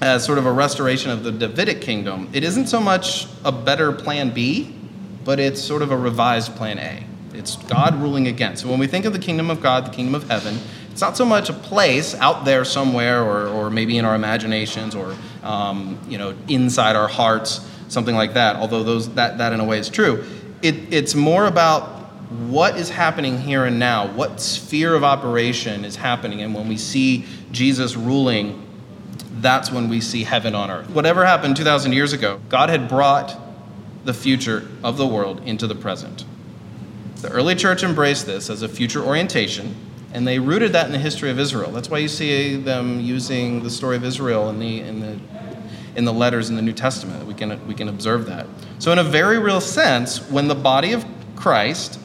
as 0.00 0.24
sort 0.24 0.38
of 0.38 0.46
a 0.46 0.52
restoration 0.52 1.10
of 1.10 1.22
the 1.22 1.32
Davidic 1.32 1.80
kingdom, 1.80 2.28
it 2.32 2.44
isn't 2.44 2.66
so 2.66 2.80
much 2.80 3.26
a 3.44 3.52
better 3.52 3.92
plan 3.92 4.30
B, 4.30 4.74
but 5.24 5.40
it's 5.40 5.60
sort 5.60 5.82
of 5.82 5.90
a 5.90 5.96
revised 5.96 6.54
plan 6.56 6.78
A. 6.78 7.04
It's 7.36 7.56
God 7.56 7.96
ruling 7.96 8.28
again. 8.28 8.56
So 8.56 8.68
when 8.68 8.78
we 8.78 8.86
think 8.86 9.04
of 9.04 9.12
the 9.12 9.18
kingdom 9.18 9.50
of 9.50 9.60
God, 9.60 9.86
the 9.86 9.90
kingdom 9.90 10.14
of 10.14 10.28
heaven, 10.28 10.58
it's 10.90 11.00
not 11.00 11.16
so 11.16 11.24
much 11.24 11.48
a 11.48 11.52
place 11.52 12.14
out 12.14 12.44
there 12.44 12.64
somewhere 12.64 13.22
or, 13.22 13.48
or 13.48 13.70
maybe 13.70 13.98
in 13.98 14.04
our 14.04 14.14
imaginations 14.14 14.94
or 14.94 15.16
um, 15.42 15.98
you 16.08 16.18
know 16.18 16.34
inside 16.48 16.94
our 16.94 17.08
hearts, 17.08 17.68
something 17.88 18.14
like 18.14 18.34
that, 18.34 18.56
although 18.56 18.84
those, 18.84 19.12
that, 19.14 19.38
that 19.38 19.52
in 19.52 19.60
a 19.60 19.64
way 19.64 19.78
is 19.78 19.88
true. 19.88 20.24
It, 20.62 20.92
it's 20.92 21.14
more 21.14 21.46
about 21.46 21.94
what 22.48 22.76
is 22.76 22.88
happening 22.88 23.40
here 23.40 23.64
and 23.64 23.78
now, 23.78 24.06
what 24.14 24.40
sphere 24.40 24.94
of 24.94 25.04
operation 25.04 25.84
is 25.84 25.96
happening. 25.96 26.42
And 26.42 26.54
when 26.54 26.68
we 26.68 26.76
see 26.76 27.24
Jesus 27.52 27.96
ruling, 27.96 28.63
that's 29.44 29.70
when 29.70 29.88
we 29.88 30.00
see 30.00 30.24
heaven 30.24 30.54
on 30.54 30.70
earth. 30.70 30.88
Whatever 30.90 31.26
happened 31.26 31.56
2,000 31.56 31.92
years 31.92 32.12
ago, 32.12 32.40
God 32.48 32.70
had 32.70 32.88
brought 32.88 33.38
the 34.04 34.14
future 34.14 34.66
of 34.82 34.96
the 34.96 35.06
world 35.06 35.42
into 35.44 35.66
the 35.66 35.74
present. 35.74 36.24
The 37.16 37.30
early 37.30 37.54
church 37.54 37.82
embraced 37.82 38.26
this 38.26 38.50
as 38.50 38.62
a 38.62 38.68
future 38.68 39.02
orientation, 39.02 39.74
and 40.12 40.26
they 40.26 40.38
rooted 40.38 40.72
that 40.72 40.86
in 40.86 40.92
the 40.92 40.98
history 40.98 41.30
of 41.30 41.38
Israel. 41.38 41.70
That's 41.72 41.90
why 41.90 41.98
you 41.98 42.08
see 42.08 42.56
them 42.56 43.00
using 43.00 43.62
the 43.62 43.70
story 43.70 43.96
of 43.96 44.04
Israel 44.04 44.48
in 44.48 44.58
the, 44.58 44.80
in 44.80 45.00
the, 45.00 45.18
in 45.96 46.04
the 46.04 46.12
letters 46.12 46.50
in 46.50 46.56
the 46.56 46.62
New 46.62 46.72
Testament. 46.72 47.26
We 47.26 47.34
can, 47.34 47.66
we 47.66 47.74
can 47.74 47.88
observe 47.88 48.26
that. 48.26 48.46
So, 48.78 48.92
in 48.92 48.98
a 48.98 49.04
very 49.04 49.38
real 49.38 49.60
sense, 49.60 50.18
when 50.30 50.48
the 50.48 50.54
body 50.54 50.92
of 50.92 51.04
Christ 51.36 51.98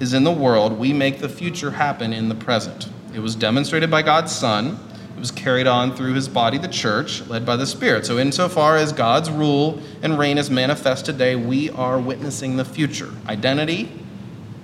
is 0.00 0.14
in 0.14 0.24
the 0.24 0.32
world, 0.32 0.78
we 0.78 0.92
make 0.92 1.18
the 1.18 1.28
future 1.28 1.72
happen 1.72 2.12
in 2.12 2.28
the 2.28 2.34
present. 2.34 2.88
It 3.14 3.20
was 3.20 3.34
demonstrated 3.34 3.90
by 3.90 4.02
God's 4.02 4.34
Son. 4.34 4.78
It 5.18 5.22
was 5.22 5.32
carried 5.32 5.66
on 5.66 5.96
through 5.96 6.14
his 6.14 6.28
body, 6.28 6.58
the 6.58 6.68
church, 6.68 7.26
led 7.26 7.44
by 7.44 7.56
the 7.56 7.66
Spirit. 7.66 8.06
So, 8.06 8.18
insofar 8.18 8.76
as 8.76 8.92
God's 8.92 9.28
rule 9.28 9.82
and 10.00 10.16
reign 10.16 10.38
is 10.38 10.48
manifest 10.48 11.06
today, 11.06 11.34
we 11.34 11.70
are 11.70 11.98
witnessing 11.98 12.56
the 12.56 12.64
future. 12.64 13.10
Identity 13.26 13.90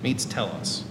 meets 0.00 0.24
telos. 0.24 0.84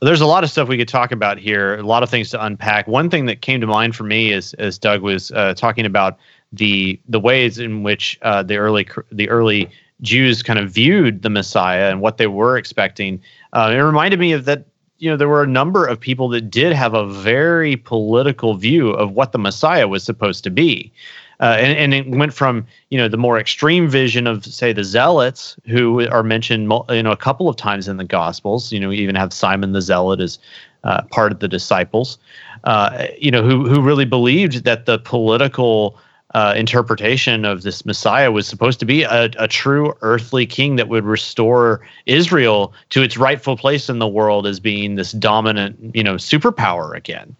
There's 0.00 0.22
a 0.22 0.26
lot 0.26 0.42
of 0.42 0.48
stuff 0.48 0.68
we 0.68 0.78
could 0.78 0.88
talk 0.88 1.12
about 1.12 1.36
here, 1.36 1.76
a 1.76 1.82
lot 1.82 2.02
of 2.02 2.08
things 2.08 2.30
to 2.30 2.42
unpack. 2.42 2.86
One 2.86 3.10
thing 3.10 3.26
that 3.26 3.42
came 3.42 3.60
to 3.60 3.66
mind 3.66 3.94
for 3.94 4.04
me 4.04 4.32
is, 4.32 4.54
as 4.54 4.78
Doug 4.78 5.02
was 5.02 5.30
uh, 5.32 5.52
talking 5.52 5.84
about 5.84 6.16
the 6.50 6.98
the 7.10 7.20
ways 7.20 7.58
in 7.58 7.82
which 7.82 8.18
uh, 8.22 8.42
the 8.42 8.56
early 8.56 8.88
the 9.10 9.28
early 9.28 9.68
Jews 10.00 10.42
kind 10.42 10.58
of 10.58 10.70
viewed 10.70 11.20
the 11.20 11.28
Messiah 11.28 11.90
and 11.90 12.00
what 12.00 12.16
they 12.16 12.26
were 12.26 12.56
expecting. 12.56 13.20
Uh, 13.52 13.70
it 13.74 13.80
reminded 13.80 14.18
me 14.18 14.32
of 14.32 14.46
that. 14.46 14.64
You 15.02 15.10
know, 15.10 15.16
there 15.16 15.28
were 15.28 15.42
a 15.42 15.48
number 15.48 15.84
of 15.84 15.98
people 15.98 16.28
that 16.28 16.42
did 16.42 16.72
have 16.72 16.94
a 16.94 17.04
very 17.04 17.74
political 17.74 18.54
view 18.54 18.90
of 18.90 19.10
what 19.10 19.32
the 19.32 19.38
Messiah 19.38 19.88
was 19.88 20.04
supposed 20.04 20.44
to 20.44 20.50
be. 20.50 20.92
Uh, 21.40 21.56
and, 21.58 21.76
and 21.76 21.92
it 21.92 22.08
went 22.08 22.32
from 22.32 22.64
you 22.90 22.96
know 22.96 23.08
the 23.08 23.16
more 23.16 23.36
extreme 23.36 23.88
vision 23.88 24.28
of 24.28 24.46
say 24.46 24.72
the 24.72 24.84
zealots 24.84 25.56
who 25.66 26.06
are 26.08 26.22
mentioned 26.22 26.72
you 26.90 27.02
know 27.02 27.10
a 27.10 27.16
couple 27.16 27.48
of 27.48 27.56
times 27.56 27.88
in 27.88 27.96
the 27.96 28.04
gospels 28.04 28.70
you 28.70 28.78
know 28.78 28.90
we 28.90 28.98
even 28.98 29.16
have 29.16 29.32
simon 29.32 29.72
the 29.72 29.80
zealot 29.80 30.20
as 30.20 30.38
uh, 30.84 31.02
part 31.10 31.32
of 31.32 31.40
the 31.40 31.48
disciples 31.48 32.16
uh, 32.62 33.08
you 33.18 33.28
know 33.28 33.42
who 33.42 33.68
who 33.68 33.80
really 33.80 34.04
believed 34.04 34.62
that 34.62 34.86
the 34.86 35.00
political 35.00 35.98
uh, 36.34 36.54
interpretation 36.56 37.44
of 37.44 37.62
this 37.62 37.84
Messiah 37.84 38.32
was 38.32 38.46
supposed 38.46 38.80
to 38.80 38.86
be 38.86 39.02
a, 39.02 39.30
a 39.38 39.48
true 39.48 39.94
earthly 40.00 40.46
king 40.46 40.76
that 40.76 40.88
would 40.88 41.04
restore 41.04 41.86
Israel 42.06 42.72
to 42.90 43.02
its 43.02 43.16
rightful 43.16 43.56
place 43.56 43.88
in 43.88 43.98
the 43.98 44.08
world 44.08 44.46
as 44.46 44.58
being 44.58 44.94
this 44.94 45.12
dominant, 45.12 45.94
you 45.94 46.02
know, 46.02 46.14
superpower 46.14 46.96
again. 46.96 47.36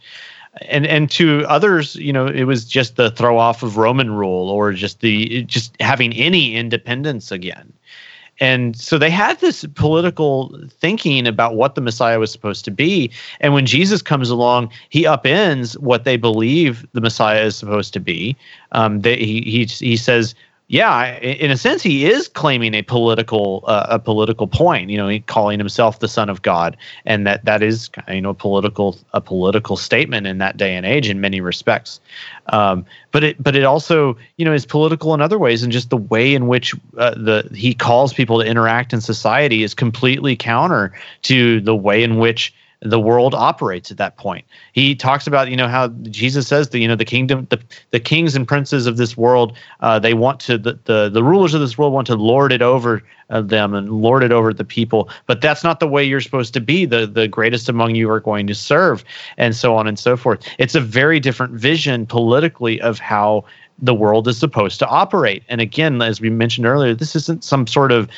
And 0.68 0.86
and 0.86 1.10
to 1.12 1.46
others, 1.48 1.96
you 1.96 2.12
know, 2.12 2.26
it 2.26 2.44
was 2.44 2.66
just 2.66 2.96
the 2.96 3.10
throw 3.10 3.38
off 3.38 3.62
of 3.62 3.78
Roman 3.78 4.12
rule 4.12 4.50
or 4.50 4.72
just 4.74 5.00
the 5.00 5.44
just 5.44 5.74
having 5.80 6.12
any 6.12 6.54
independence 6.54 7.32
again. 7.32 7.72
And 8.40 8.76
so 8.76 8.98
they 8.98 9.10
had 9.10 9.40
this 9.40 9.64
political 9.74 10.58
thinking 10.68 11.26
about 11.26 11.54
what 11.54 11.74
the 11.74 11.80
Messiah 11.80 12.18
was 12.18 12.32
supposed 12.32 12.64
to 12.64 12.70
be. 12.70 13.10
And 13.40 13.54
when 13.54 13.66
Jesus 13.66 14.02
comes 14.02 14.30
along, 14.30 14.70
he 14.88 15.04
upends 15.04 15.78
what 15.78 16.04
they 16.04 16.16
believe 16.16 16.86
the 16.92 17.00
Messiah 17.00 17.44
is 17.44 17.56
supposed 17.56 17.92
to 17.92 18.00
be. 18.00 18.36
Um, 18.72 19.00
they, 19.00 19.16
he, 19.16 19.42
he, 19.42 19.64
he 19.64 19.96
says, 19.96 20.34
yeah, 20.72 21.18
in 21.18 21.50
a 21.50 21.56
sense, 21.58 21.82
he 21.82 22.06
is 22.06 22.28
claiming 22.28 22.72
a 22.72 22.80
political 22.80 23.62
uh, 23.66 23.88
a 23.90 23.98
political 23.98 24.46
point. 24.46 24.88
You 24.88 24.96
know, 24.96 25.18
calling 25.26 25.58
himself 25.58 25.98
the 25.98 26.08
Son 26.08 26.30
of 26.30 26.40
God, 26.40 26.78
and 27.04 27.26
that 27.26 27.44
that 27.44 27.62
is 27.62 27.90
you 28.08 28.22
know 28.22 28.32
political 28.32 28.96
a 29.12 29.20
political 29.20 29.76
statement 29.76 30.26
in 30.26 30.38
that 30.38 30.56
day 30.56 30.74
and 30.74 30.86
age 30.86 31.10
in 31.10 31.20
many 31.20 31.42
respects. 31.42 32.00
Um, 32.54 32.86
but 33.10 33.22
it 33.22 33.42
but 33.42 33.54
it 33.54 33.64
also 33.64 34.16
you 34.38 34.46
know 34.46 34.54
is 34.54 34.64
political 34.64 35.12
in 35.12 35.20
other 35.20 35.38
ways, 35.38 35.62
and 35.62 35.70
just 35.70 35.90
the 35.90 35.98
way 35.98 36.34
in 36.34 36.46
which 36.46 36.74
uh, 36.96 37.10
the 37.10 37.50
he 37.54 37.74
calls 37.74 38.14
people 38.14 38.40
to 38.40 38.46
interact 38.46 38.94
in 38.94 39.02
society 39.02 39.62
is 39.62 39.74
completely 39.74 40.36
counter 40.36 40.90
to 41.20 41.60
the 41.60 41.76
way 41.76 42.02
in 42.02 42.16
which 42.16 42.54
the 42.82 43.00
world 43.00 43.34
operates 43.34 43.90
at 43.90 43.96
that 43.96 44.16
point. 44.16 44.44
He 44.72 44.94
talks 44.94 45.26
about 45.26 45.50
you 45.50 45.56
know 45.56 45.68
how 45.68 45.88
Jesus 45.88 46.48
says 46.48 46.70
the 46.70 46.78
you 46.78 46.88
know 46.88 46.96
the 46.96 47.04
kingdom 47.04 47.46
the 47.50 47.60
the 47.90 48.00
kings 48.00 48.34
and 48.34 48.46
princes 48.46 48.86
of 48.86 48.96
this 48.96 49.16
world 49.16 49.56
uh, 49.80 49.98
they 49.98 50.14
want 50.14 50.40
to 50.40 50.58
the, 50.58 50.78
the 50.84 51.08
the 51.08 51.22
rulers 51.22 51.54
of 51.54 51.60
this 51.60 51.78
world 51.78 51.92
want 51.92 52.06
to 52.08 52.16
lord 52.16 52.52
it 52.52 52.62
over 52.62 53.02
uh, 53.30 53.40
them 53.40 53.74
and 53.74 53.90
lord 53.90 54.22
it 54.22 54.32
over 54.32 54.52
the 54.52 54.64
people, 54.64 55.08
but 55.26 55.40
that's 55.40 55.64
not 55.64 55.80
the 55.80 55.88
way 55.88 56.04
you're 56.04 56.20
supposed 56.20 56.52
to 56.54 56.60
be. 56.60 56.84
The 56.84 57.06
the 57.06 57.28
greatest 57.28 57.68
among 57.68 57.94
you 57.94 58.10
are 58.10 58.20
going 58.20 58.46
to 58.48 58.54
serve, 58.54 59.04
and 59.36 59.54
so 59.54 59.76
on 59.76 59.86
and 59.86 59.98
so 59.98 60.16
forth. 60.16 60.46
It's 60.58 60.74
a 60.74 60.80
very 60.80 61.20
different 61.20 61.54
vision 61.54 62.06
politically 62.06 62.80
of 62.80 62.98
how 62.98 63.44
the 63.78 63.94
world 63.94 64.28
is 64.28 64.38
supposed 64.38 64.78
to 64.78 64.86
operate. 64.86 65.42
And 65.48 65.60
again, 65.60 66.00
as 66.02 66.20
we 66.20 66.30
mentioned 66.30 66.66
earlier, 66.66 66.94
this 66.94 67.16
isn't 67.16 67.42
some 67.42 67.66
sort 67.66 67.90
of 67.90 68.08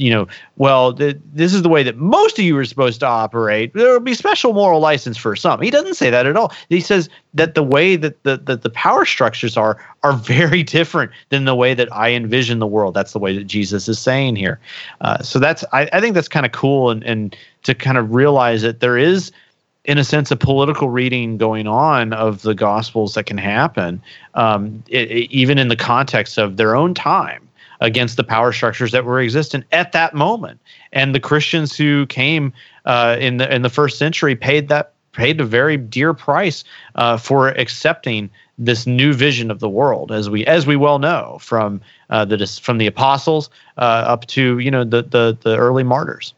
you 0.00 0.08
know, 0.08 0.26
well, 0.56 0.94
th- 0.94 1.18
this 1.34 1.52
is 1.52 1.62
the 1.62 1.68
way 1.68 1.82
that 1.82 1.98
most 1.98 2.38
of 2.38 2.44
you 2.44 2.56
are 2.56 2.64
supposed 2.64 3.00
to 3.00 3.06
operate. 3.06 3.74
There 3.74 3.92
will 3.92 4.00
be 4.00 4.14
special 4.14 4.54
moral 4.54 4.80
license 4.80 5.18
for 5.18 5.36
some. 5.36 5.60
He 5.60 5.70
doesn't 5.70 5.94
say 5.94 6.08
that 6.08 6.24
at 6.24 6.36
all. 6.36 6.52
He 6.70 6.80
says 6.80 7.10
that 7.34 7.54
the 7.54 7.62
way 7.62 7.96
that 7.96 8.22
the, 8.22 8.38
that 8.38 8.62
the 8.62 8.70
power 8.70 9.04
structures 9.04 9.58
are 9.58 9.76
are 10.02 10.12
very 10.16 10.62
different 10.62 11.12
than 11.28 11.44
the 11.44 11.54
way 11.54 11.74
that 11.74 11.92
I 11.92 12.12
envision 12.12 12.60
the 12.60 12.66
world. 12.66 12.94
That's 12.94 13.12
the 13.12 13.18
way 13.18 13.36
that 13.36 13.44
Jesus 13.44 13.88
is 13.88 13.98
saying 13.98 14.36
here. 14.36 14.58
Uh, 15.02 15.22
so 15.22 15.38
that's 15.38 15.64
I, 15.72 15.88
I 15.92 16.00
think 16.00 16.14
that's 16.14 16.28
kind 16.28 16.46
of 16.46 16.52
cool 16.52 16.90
and 16.90 17.04
and 17.04 17.36
to 17.64 17.74
kind 17.74 17.98
of 17.98 18.14
realize 18.14 18.62
that 18.62 18.80
there 18.80 18.96
is 18.96 19.30
in 19.86 19.96
a 19.96 20.04
sense, 20.04 20.30
a 20.30 20.36
political 20.36 20.90
reading 20.90 21.38
going 21.38 21.66
on 21.66 22.12
of 22.12 22.42
the 22.42 22.54
Gospels 22.54 23.14
that 23.14 23.24
can 23.24 23.38
happen, 23.38 24.00
um, 24.34 24.84
it, 24.88 25.10
it, 25.10 25.30
even 25.30 25.58
in 25.58 25.68
the 25.68 25.76
context 25.76 26.36
of 26.36 26.58
their 26.58 26.76
own 26.76 26.92
time 26.92 27.49
against 27.80 28.16
the 28.16 28.24
power 28.24 28.52
structures 28.52 28.92
that 28.92 29.04
were 29.04 29.20
existent 29.20 29.64
at 29.72 29.92
that 29.92 30.14
moment. 30.14 30.60
And 30.92 31.14
the 31.14 31.20
Christians 31.20 31.76
who 31.76 32.06
came 32.06 32.52
uh, 32.84 33.16
in 33.18 33.38
the 33.38 33.52
in 33.52 33.62
the 33.62 33.70
first 33.70 33.98
century 33.98 34.36
paid 34.36 34.68
that 34.68 34.92
paid 35.12 35.40
a 35.40 35.44
very 35.44 35.76
dear 35.76 36.14
price 36.14 36.64
uh, 36.94 37.16
for 37.16 37.48
accepting 37.48 38.30
this 38.58 38.86
new 38.86 39.12
vision 39.12 39.50
of 39.50 39.58
the 39.58 39.68
world, 39.68 40.12
as 40.12 40.28
we 40.28 40.44
as 40.46 40.66
we 40.66 40.76
well 40.76 40.98
know 40.98 41.38
from 41.40 41.80
uh, 42.10 42.24
the 42.24 42.46
from 42.62 42.78
the 42.78 42.86
apostles 42.86 43.50
uh, 43.78 44.04
up 44.06 44.26
to 44.26 44.58
you 44.58 44.70
know 44.70 44.84
the, 44.84 45.02
the 45.02 45.36
the 45.42 45.56
early 45.56 45.82
martyrs. 45.82 46.34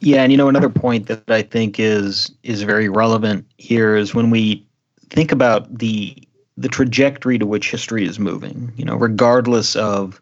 Yeah, 0.00 0.22
and 0.22 0.30
you 0.30 0.38
know 0.38 0.48
another 0.48 0.68
point 0.68 1.06
that 1.06 1.28
I 1.28 1.42
think 1.42 1.80
is 1.80 2.30
is 2.42 2.62
very 2.62 2.88
relevant 2.88 3.46
here 3.58 3.96
is 3.96 4.14
when 4.14 4.30
we 4.30 4.64
think 5.10 5.32
about 5.32 5.78
the 5.78 6.16
the 6.56 6.68
trajectory 6.68 7.38
to 7.38 7.46
which 7.46 7.70
history 7.70 8.06
is 8.06 8.18
moving. 8.18 8.72
You 8.76 8.84
know, 8.84 8.96
regardless 8.96 9.74
of 9.74 10.20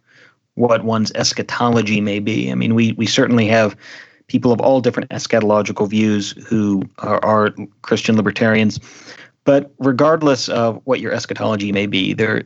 what 0.54 0.84
one's 0.84 1.12
eschatology 1.12 2.00
may 2.00 2.18
be. 2.18 2.50
I 2.50 2.54
mean, 2.54 2.74
we 2.74 2.92
we 2.92 3.06
certainly 3.06 3.46
have 3.48 3.76
people 4.28 4.52
of 4.52 4.60
all 4.60 4.80
different 4.80 5.10
eschatological 5.10 5.88
views 5.88 6.32
who 6.46 6.82
are, 6.98 7.22
are 7.24 7.54
Christian 7.82 8.16
libertarians, 8.16 8.80
but 9.44 9.72
regardless 9.78 10.48
of 10.48 10.80
what 10.84 11.00
your 11.00 11.12
eschatology 11.12 11.72
may 11.72 11.86
be, 11.86 12.14
there 12.14 12.42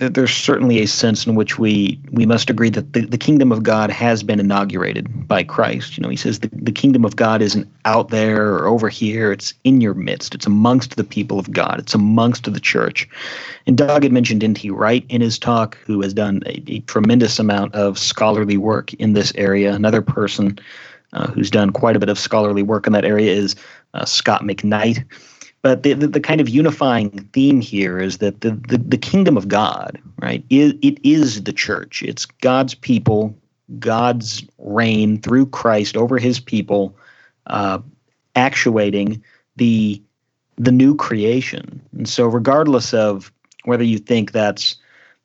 there's 0.00 0.32
certainly 0.32 0.80
a 0.80 0.86
sense 0.86 1.26
in 1.26 1.34
which 1.34 1.58
we 1.58 2.00
we 2.10 2.24
must 2.24 2.48
agree 2.48 2.70
that 2.70 2.94
the, 2.94 3.02
the 3.02 3.18
kingdom 3.18 3.52
of 3.52 3.62
God 3.62 3.90
has 3.90 4.22
been 4.22 4.40
inaugurated 4.40 5.28
by 5.28 5.42
Christ. 5.42 5.96
You 5.96 6.02
know, 6.02 6.08
he 6.08 6.16
says 6.16 6.40
the, 6.40 6.48
the 6.52 6.72
kingdom 6.72 7.04
of 7.04 7.16
God 7.16 7.42
isn't 7.42 7.68
out 7.84 8.08
there 8.08 8.54
or 8.54 8.66
over 8.66 8.88
here, 8.88 9.30
it's 9.30 9.52
in 9.64 9.82
your 9.82 9.92
midst. 9.92 10.34
It's 10.34 10.46
amongst 10.46 10.96
the 10.96 11.04
people 11.04 11.38
of 11.38 11.52
God. 11.52 11.78
It's 11.78 11.94
amongst 11.94 12.50
the 12.50 12.60
church. 12.60 13.08
And 13.66 13.76
Doug 13.76 14.02
had 14.02 14.12
mentioned 14.12 14.42
N.T. 14.42 14.70
Wright 14.70 15.04
in 15.10 15.20
his 15.20 15.38
talk, 15.38 15.76
who 15.84 16.00
has 16.00 16.14
done 16.14 16.42
a, 16.46 16.62
a 16.72 16.80
tremendous 16.80 17.38
amount 17.38 17.74
of 17.74 17.98
scholarly 17.98 18.56
work 18.56 18.94
in 18.94 19.12
this 19.12 19.32
area. 19.36 19.74
Another 19.74 20.00
person 20.00 20.58
uh, 21.12 21.26
who's 21.28 21.50
done 21.50 21.70
quite 21.70 21.96
a 21.96 22.00
bit 22.00 22.08
of 22.08 22.18
scholarly 22.18 22.62
work 22.62 22.86
in 22.86 22.94
that 22.94 23.04
area 23.04 23.32
is 23.32 23.54
uh, 23.94 24.04
Scot 24.04 24.42
McKnight 24.42 25.04
but 25.62 25.82
the, 25.82 25.92
the, 25.92 26.06
the, 26.06 26.20
kind 26.20 26.40
of 26.40 26.48
unifying 26.48 27.10
theme 27.32 27.60
here 27.60 27.98
is 27.98 28.18
that 28.18 28.40
the, 28.40 28.52
the, 28.68 28.78
the 28.78 28.96
kingdom 28.96 29.36
of 29.36 29.48
God, 29.48 30.00
right, 30.20 30.44
it, 30.48 30.78
it 30.82 30.98
is 31.06 31.44
the 31.44 31.52
church. 31.52 32.02
It's 32.02 32.24
God's 32.24 32.74
people, 32.74 33.36
God's 33.78 34.42
reign 34.58 35.20
through 35.20 35.46
Christ 35.46 35.96
over 35.96 36.18
his 36.18 36.40
people, 36.40 36.96
uh, 37.46 37.80
actuating 38.36 39.22
the 39.56 40.00
the 40.56 40.72
new 40.72 40.94
creation. 40.94 41.80
And 41.96 42.06
so, 42.06 42.26
regardless 42.26 42.92
of 42.92 43.32
whether 43.64 43.84
you 43.84 43.98
think 43.98 44.32
that's 44.32 44.76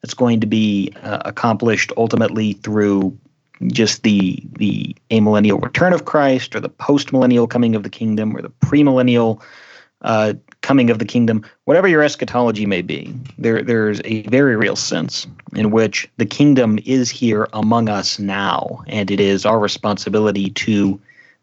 that's 0.01 0.13
going 0.13 0.39
to 0.39 0.47
be 0.47 0.93
uh, 1.03 1.21
accomplished 1.25 1.91
ultimately 1.97 2.53
through 2.53 3.17
just 3.67 4.03
the 4.03 4.41
the 4.57 4.95
amillennial 5.11 5.61
return 5.61 5.93
of 5.93 6.05
Christ, 6.05 6.55
or 6.55 6.59
the 6.59 6.69
postmillennial 6.69 7.49
coming 7.49 7.75
of 7.75 7.83
the 7.83 7.89
kingdom, 7.89 8.35
or 8.35 8.41
the 8.41 8.49
premillennial 8.49 9.41
uh, 10.01 10.33
coming 10.61 10.89
of 10.89 10.99
the 10.99 11.05
kingdom, 11.05 11.43
whatever 11.65 11.87
your 11.87 12.03
eschatology 12.03 12.65
may 12.65 12.81
be, 12.81 13.13
there 13.37 13.61
there's 13.63 14.01
a 14.05 14.23
very 14.23 14.55
real 14.55 14.75
sense 14.75 15.27
in 15.55 15.71
which 15.71 16.09
the 16.17 16.25
kingdom 16.25 16.79
is 16.85 17.09
here 17.09 17.47
among 17.53 17.89
us 17.89 18.19
now, 18.19 18.83
and 18.87 19.09
it 19.09 19.19
is 19.19 19.45
our 19.45 19.59
responsibility 19.59 20.49
to 20.51 20.99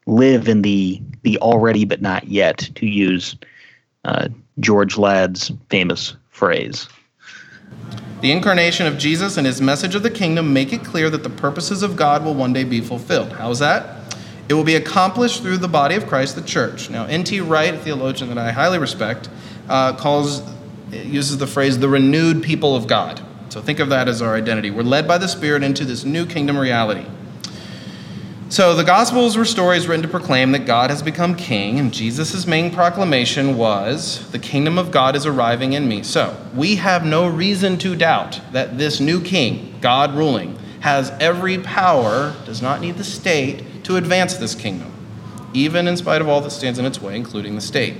live 0.06 0.48
in 0.48 0.62
the 0.62 1.00
the 1.22 1.38
already 1.38 1.84
but 1.84 2.02
not 2.02 2.28
yet, 2.28 2.58
to 2.74 2.86
use 2.86 3.36
uh, 4.04 4.28
George 4.60 4.98
Ladd's 4.98 5.52
famous 5.70 6.16
phrase. 6.30 6.88
The 8.20 8.30
incarnation 8.30 8.86
of 8.86 8.98
Jesus 8.98 9.36
and 9.36 9.46
his 9.46 9.60
message 9.60 9.96
of 9.96 10.04
the 10.04 10.10
kingdom 10.10 10.52
make 10.52 10.72
it 10.72 10.84
clear 10.84 11.10
that 11.10 11.24
the 11.24 11.30
purposes 11.30 11.82
of 11.82 11.96
God 11.96 12.24
will 12.24 12.34
one 12.34 12.52
day 12.52 12.62
be 12.62 12.80
fulfilled. 12.80 13.32
How 13.32 13.50
is 13.50 13.58
that? 13.58 14.01
It 14.52 14.54
will 14.54 14.64
be 14.64 14.74
accomplished 14.74 15.40
through 15.40 15.56
the 15.56 15.68
body 15.68 15.94
of 15.94 16.06
Christ, 16.06 16.36
the 16.36 16.42
church. 16.42 16.90
Now, 16.90 17.06
N.T. 17.06 17.40
Wright, 17.40 17.72
a 17.72 17.78
theologian 17.78 18.28
that 18.28 18.36
I 18.36 18.52
highly 18.52 18.78
respect, 18.78 19.30
uh, 19.66 19.94
calls 19.94 20.42
uses 20.90 21.38
the 21.38 21.46
phrase 21.46 21.78
the 21.78 21.88
renewed 21.88 22.42
people 22.42 22.76
of 22.76 22.86
God. 22.86 23.22
So 23.48 23.62
think 23.62 23.80
of 23.80 23.88
that 23.88 24.08
as 24.08 24.20
our 24.20 24.34
identity. 24.36 24.70
We're 24.70 24.82
led 24.82 25.08
by 25.08 25.16
the 25.16 25.26
Spirit 25.26 25.62
into 25.62 25.86
this 25.86 26.04
new 26.04 26.26
kingdom 26.26 26.58
reality. 26.58 27.06
So 28.50 28.74
the 28.74 28.84
Gospels 28.84 29.38
were 29.38 29.46
stories 29.46 29.88
written 29.88 30.02
to 30.02 30.08
proclaim 30.08 30.52
that 30.52 30.66
God 30.66 30.90
has 30.90 31.02
become 31.02 31.34
king, 31.34 31.78
and 31.78 31.90
Jesus' 31.90 32.46
main 32.46 32.70
proclamation 32.70 33.56
was, 33.56 34.30
The 34.32 34.38
kingdom 34.38 34.76
of 34.76 34.90
God 34.90 35.16
is 35.16 35.24
arriving 35.24 35.72
in 35.72 35.88
me. 35.88 36.02
So 36.02 36.36
we 36.54 36.76
have 36.76 37.06
no 37.06 37.26
reason 37.26 37.78
to 37.78 37.96
doubt 37.96 38.38
that 38.52 38.76
this 38.76 39.00
new 39.00 39.22
king, 39.22 39.78
God 39.80 40.14
ruling, 40.14 40.58
has 40.80 41.08
every 41.20 41.56
power, 41.56 42.34
does 42.44 42.60
not 42.60 42.82
need 42.82 42.98
the 42.98 43.04
state, 43.04 43.64
to 43.84 43.96
advance 43.96 44.34
this 44.34 44.54
kingdom, 44.54 44.92
even 45.52 45.88
in 45.88 45.96
spite 45.96 46.20
of 46.20 46.28
all 46.28 46.40
that 46.40 46.50
stands 46.50 46.78
in 46.78 46.84
its 46.84 47.00
way, 47.00 47.16
including 47.16 47.54
the 47.54 47.60
state. 47.60 47.96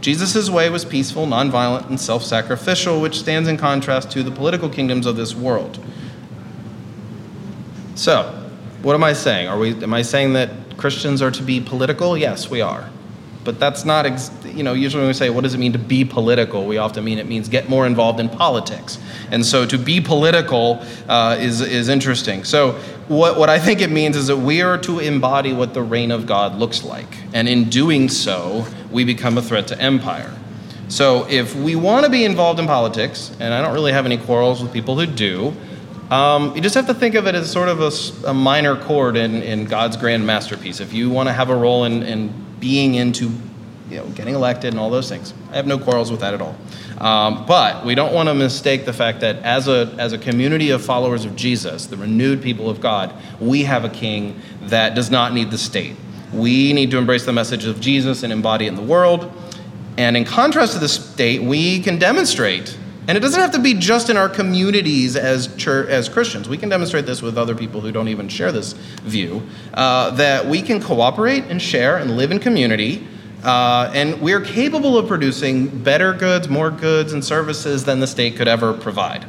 Jesus' 0.00 0.48
way 0.48 0.70
was 0.70 0.84
peaceful, 0.84 1.26
nonviolent, 1.26 1.88
and 1.88 2.00
self 2.00 2.22
sacrificial, 2.22 3.00
which 3.00 3.18
stands 3.18 3.48
in 3.48 3.56
contrast 3.56 4.10
to 4.12 4.22
the 4.22 4.30
political 4.30 4.68
kingdoms 4.68 5.06
of 5.06 5.16
this 5.16 5.34
world. 5.34 5.78
So, 7.94 8.32
what 8.82 8.94
am 8.94 9.02
I 9.02 9.12
saying? 9.12 9.48
Are 9.48 9.58
we, 9.58 9.74
am 9.82 9.92
I 9.92 10.02
saying 10.02 10.34
that 10.34 10.50
Christians 10.76 11.20
are 11.20 11.32
to 11.32 11.42
be 11.42 11.60
political? 11.60 12.16
Yes, 12.16 12.48
we 12.48 12.60
are. 12.60 12.88
But 13.44 13.58
that's 13.58 13.84
not, 13.84 14.04
ex- 14.04 14.30
you 14.44 14.62
know, 14.62 14.74
usually 14.74 15.02
when 15.02 15.08
we 15.08 15.14
say, 15.14 15.30
what 15.30 15.44
does 15.44 15.54
it 15.54 15.58
mean 15.58 15.72
to 15.72 15.78
be 15.78 16.04
political? 16.04 16.66
We 16.66 16.78
often 16.78 17.04
mean 17.04 17.18
it 17.18 17.26
means 17.26 17.48
get 17.48 17.68
more 17.68 17.86
involved 17.86 18.20
in 18.20 18.28
politics. 18.28 18.98
And 19.30 19.44
so 19.44 19.64
to 19.66 19.78
be 19.78 20.00
political 20.00 20.82
uh, 21.08 21.36
is, 21.38 21.60
is 21.60 21.88
interesting. 21.88 22.44
So 22.44 22.72
what, 23.08 23.38
what 23.38 23.48
I 23.48 23.58
think 23.58 23.80
it 23.80 23.90
means 23.90 24.16
is 24.16 24.26
that 24.26 24.36
we 24.36 24.60
are 24.62 24.76
to 24.78 24.98
embody 24.98 25.52
what 25.52 25.72
the 25.72 25.82
reign 25.82 26.10
of 26.10 26.26
God 26.26 26.56
looks 26.56 26.82
like. 26.84 27.18
And 27.32 27.48
in 27.48 27.70
doing 27.70 28.08
so, 28.08 28.66
we 28.90 29.04
become 29.04 29.38
a 29.38 29.42
threat 29.42 29.68
to 29.68 29.80
empire. 29.80 30.34
So 30.88 31.26
if 31.28 31.54
we 31.54 31.76
want 31.76 32.06
to 32.06 32.10
be 32.10 32.24
involved 32.24 32.58
in 32.58 32.66
politics, 32.66 33.34
and 33.40 33.52
I 33.52 33.60
don't 33.60 33.74
really 33.74 33.92
have 33.92 34.06
any 34.06 34.16
quarrels 34.16 34.62
with 34.62 34.72
people 34.72 34.98
who 34.98 35.06
do, 35.06 35.54
um, 36.10 36.54
you 36.56 36.62
just 36.62 36.74
have 36.74 36.86
to 36.86 36.94
think 36.94 37.14
of 37.14 37.26
it 37.26 37.34
as 37.34 37.50
sort 37.50 37.68
of 37.68 37.80
a, 37.80 38.30
a 38.30 38.32
minor 38.32 38.76
chord 38.76 39.16
in, 39.16 39.42
in, 39.42 39.66
God's 39.66 39.98
grand 39.98 40.26
masterpiece. 40.26 40.80
If 40.80 40.94
you 40.94 41.10
want 41.10 41.28
to 41.28 41.34
have 41.34 41.50
a 41.50 41.54
role 41.54 41.84
in, 41.84 42.02
in 42.02 42.32
being 42.60 42.94
into 42.94 43.30
you 43.90 43.96
know, 43.96 44.06
getting 44.08 44.34
elected 44.34 44.72
and 44.72 44.80
all 44.80 44.90
those 44.90 45.08
things, 45.08 45.32
I 45.50 45.56
have 45.56 45.66
no 45.66 45.78
quarrels 45.78 46.10
with 46.10 46.20
that 46.20 46.34
at 46.34 46.42
all. 46.42 46.56
Um, 46.98 47.46
but 47.46 47.84
we 47.84 47.94
don't 47.94 48.12
want 48.12 48.28
to 48.28 48.34
mistake 48.34 48.84
the 48.84 48.92
fact 48.92 49.20
that 49.20 49.36
as 49.36 49.68
a, 49.68 49.94
as 49.98 50.12
a 50.12 50.18
community 50.18 50.70
of 50.70 50.84
followers 50.84 51.24
of 51.24 51.36
Jesus, 51.36 51.86
the 51.86 51.96
renewed 51.96 52.42
people 52.42 52.68
of 52.68 52.80
God, 52.80 53.14
we 53.40 53.62
have 53.62 53.84
a 53.84 53.88
king 53.88 54.40
that 54.62 54.94
does 54.94 55.10
not 55.10 55.32
need 55.32 55.50
the 55.50 55.58
state. 55.58 55.96
We 56.32 56.72
need 56.72 56.90
to 56.90 56.98
embrace 56.98 57.24
the 57.24 57.32
message 57.32 57.64
of 57.64 57.80
Jesus 57.80 58.22
and 58.22 58.32
embody 58.32 58.66
it 58.66 58.68
in 58.68 58.74
the 58.74 58.82
world. 58.82 59.32
And 59.96 60.16
in 60.16 60.24
contrast 60.24 60.74
to 60.74 60.78
the 60.78 60.88
state, 60.88 61.42
we 61.42 61.80
can 61.80 61.98
demonstrate, 61.98 62.77
and 63.08 63.18
it 63.18 63.20
doesn't 63.20 63.40
have 63.40 63.52
to 63.52 63.58
be 63.58 63.74
just 63.74 64.08
in 64.08 64.16
our 64.16 64.28
communities 64.28 65.16
as, 65.16 65.52
church, 65.56 65.88
as 65.88 66.08
Christians. 66.08 66.48
We 66.48 66.58
can 66.58 66.68
demonstrate 66.68 67.06
this 67.06 67.20
with 67.20 67.36
other 67.36 67.56
people 67.56 67.80
who 67.80 67.90
don't 67.90 68.08
even 68.08 68.28
share 68.28 68.52
this 68.52 68.74
view, 69.02 69.42
uh, 69.74 70.10
that 70.12 70.46
we 70.46 70.62
can 70.62 70.80
cooperate 70.80 71.44
and 71.44 71.60
share 71.60 71.96
and 71.96 72.16
live 72.16 72.30
in 72.30 72.38
community 72.38 73.04
uh, 73.42 73.90
and 73.94 74.20
we're 74.20 74.40
capable 74.40 74.98
of 74.98 75.06
producing 75.06 75.68
better 75.82 76.12
goods, 76.12 76.48
more 76.48 76.70
goods, 76.70 77.12
and 77.12 77.24
services 77.24 77.84
than 77.84 78.00
the 78.00 78.06
state 78.06 78.36
could 78.36 78.48
ever 78.48 78.72
provide. 78.72 79.26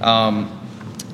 Um, 0.00 0.60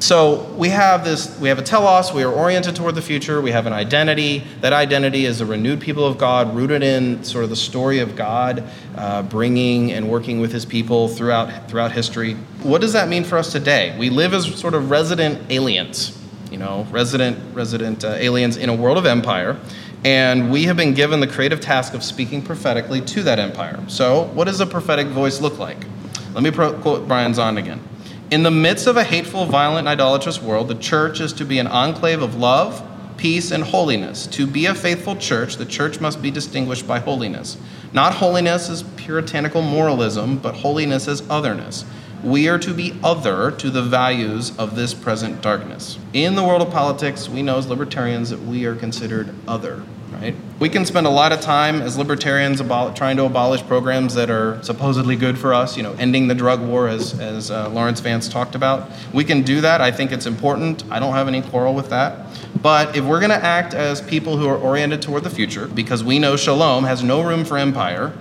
so 0.01 0.45
we 0.57 0.71
have 0.71 1.05
this, 1.05 1.39
we 1.39 1.51
have 1.51 1.59
a 1.59 1.63
telos, 1.63 2.11
we 2.11 2.23
are 2.23 2.33
oriented 2.33 2.75
toward 2.75 2.95
the 2.95 3.03
future, 3.03 3.43
we 3.43 3.51
have 3.51 3.67
an 3.67 3.75
identity. 3.75 4.43
That 4.63 4.73
identity 4.73 5.27
is 5.27 5.43
a 5.43 5.47
renewed 5.47 5.79
people 5.79 6.07
of 6.07 6.17
God, 6.17 6.55
rooted 6.55 6.83
in 6.83 7.23
sort 7.23 7.45
of 7.45 7.51
the 7.51 7.57
story 7.57 7.99
of 7.99 8.17
God, 8.17 8.65
uh, 8.97 9.23
bringing 9.25 9.93
and 9.93 10.09
working 10.09 10.41
with 10.41 10.53
his 10.53 10.65
people 10.65 11.09
throughout, 11.09 11.69
throughout 11.69 11.93
history. 11.93 12.33
What 12.63 12.81
does 12.81 12.95
that 12.95 13.09
mean 13.09 13.25
for 13.25 13.37
us 13.37 13.53
today? 13.53 13.95
We 13.99 14.09
live 14.09 14.33
as 14.33 14.47
sort 14.59 14.73
of 14.73 14.91
resident 14.91 15.51
aliens, 15.53 16.19
you 16.51 16.57
know, 16.57 16.87
resident, 16.91 17.39
resident 17.55 18.03
uh, 18.03 18.13
aliens 18.13 18.57
in 18.57 18.71
a 18.71 18.75
world 18.75 18.97
of 18.97 19.05
empire. 19.05 19.61
And 20.03 20.51
we 20.51 20.65
have 20.65 20.79
been 20.79 20.95
given 20.95 21.21
the 21.21 21.27
creative 21.27 21.61
task 21.61 21.93
of 21.93 22.03
speaking 22.03 22.41
prophetically 22.41 23.03
to 23.03 23.23
that 23.25 23.39
empire. 23.39 23.79
So, 23.89 24.25
what 24.33 24.47
does 24.47 24.63
a 24.63 24.67
prophetic 24.67 25.09
voice 25.09 25.43
look 25.43 25.59
like? 25.59 25.85
Let 26.33 26.43
me 26.43 26.51
pro- 26.51 26.73
quote 26.73 27.07
Brian 27.07 27.33
Zahnd 27.33 27.59
again. 27.59 27.83
In 28.31 28.45
the 28.45 28.51
midst 28.53 28.87
of 28.87 28.97
a 28.97 29.03
hateful, 29.03 29.45
violent, 29.45 29.89
idolatrous 29.89 30.41
world, 30.41 30.69
the 30.69 30.77
church 30.77 31.19
is 31.19 31.33
to 31.33 31.45
be 31.45 31.59
an 31.59 31.67
enclave 31.67 32.23
of 32.23 32.37
love, 32.37 32.81
peace, 33.17 33.51
and 33.51 33.65
holiness. 33.65 34.29
To 34.29 34.47
be 34.47 34.67
a 34.67 34.75
faithful 34.75 35.17
church, 35.17 35.57
the 35.57 35.67
church 35.67 36.01
must 36.01 36.23
be 36.23 36.31
distinguished 36.31 36.87
by 36.87 37.01
holiness. 37.01 37.57
Not 37.93 38.15
holiness 38.15 38.71
as 38.71 38.85
puritanical 38.95 39.63
moralism, 39.63 40.39
but 40.39 40.55
holiness 40.55 41.09
as 41.09 41.29
otherness. 41.29 41.85
We 42.23 42.47
are 42.47 42.59
to 42.61 42.73
be 42.73 42.97
other 43.03 43.51
to 43.51 43.69
the 43.69 43.83
values 43.83 44.57
of 44.59 44.77
this 44.77 44.95
present 44.95 45.43
darkness. 45.43 45.99
In 46.13 46.37
the 46.37 46.45
world 46.45 46.63
of 46.63 46.71
politics, 46.71 47.29
we 47.29 47.43
know 47.43 47.59
as 47.59 47.67
libertarians 47.67 48.31
that 48.31 48.43
we 48.43 48.65
are 48.65 48.77
considered 48.77 49.35
other, 49.49 49.83
right? 50.13 50.35
We 50.59 50.69
can 50.69 50.85
spend 50.85 51.07
a 51.07 51.11
lot 51.11 51.33
of 51.33 51.41
time 51.41 51.81
as 51.81 51.97
libertarians 51.97 52.61
trying 52.61 53.17
to 53.17 53.25
abolish 53.25 53.63
programs 53.63 54.15
that 54.15 54.31
are 54.31 54.63
supposedly 54.63 55.17
good 55.17 55.39
for 55.39 55.55
us, 55.55 55.77
you 55.77 55.83
know, 55.83 55.93
ending 55.95 56.29
the 56.29 56.35
drug 56.35 56.61
war, 56.61 56.89
as, 56.89 57.19
as 57.19 57.51
uh, 57.51 57.69
Laurence 57.71 58.01
Vance 58.01 58.29
talked 58.29 58.55
about. 58.55 58.91
We 59.13 59.25
can 59.25 59.43
do 59.43 59.61
that. 59.61 59.81
I 59.81 59.91
think 59.91 60.13
it's 60.13 60.27
important. 60.27 60.85
I 60.91 60.99
don't 60.99 61.15
have 61.15 61.29
any 61.29 61.43
quarrel 61.43 61.75
with 61.75 61.91
that. 61.91 62.27
But 62.61 62.97
if 62.97 63.05
we're 63.05 63.21
going 63.21 63.31
to 63.31 63.45
act 63.45 63.75
as 63.75 64.01
people 64.03 64.37
who 64.37 64.49
are 64.49 64.59
oriented 64.59 65.03
toward 65.03 65.25
the 65.25 65.31
future, 65.31 65.67
because 65.69 66.05
we 66.05 66.19
know 66.19 66.37
shalom 66.37 66.85
has 66.85 67.03
no 67.03 67.23
room 67.23 67.45
for 67.45 67.57
empire, 67.57 68.13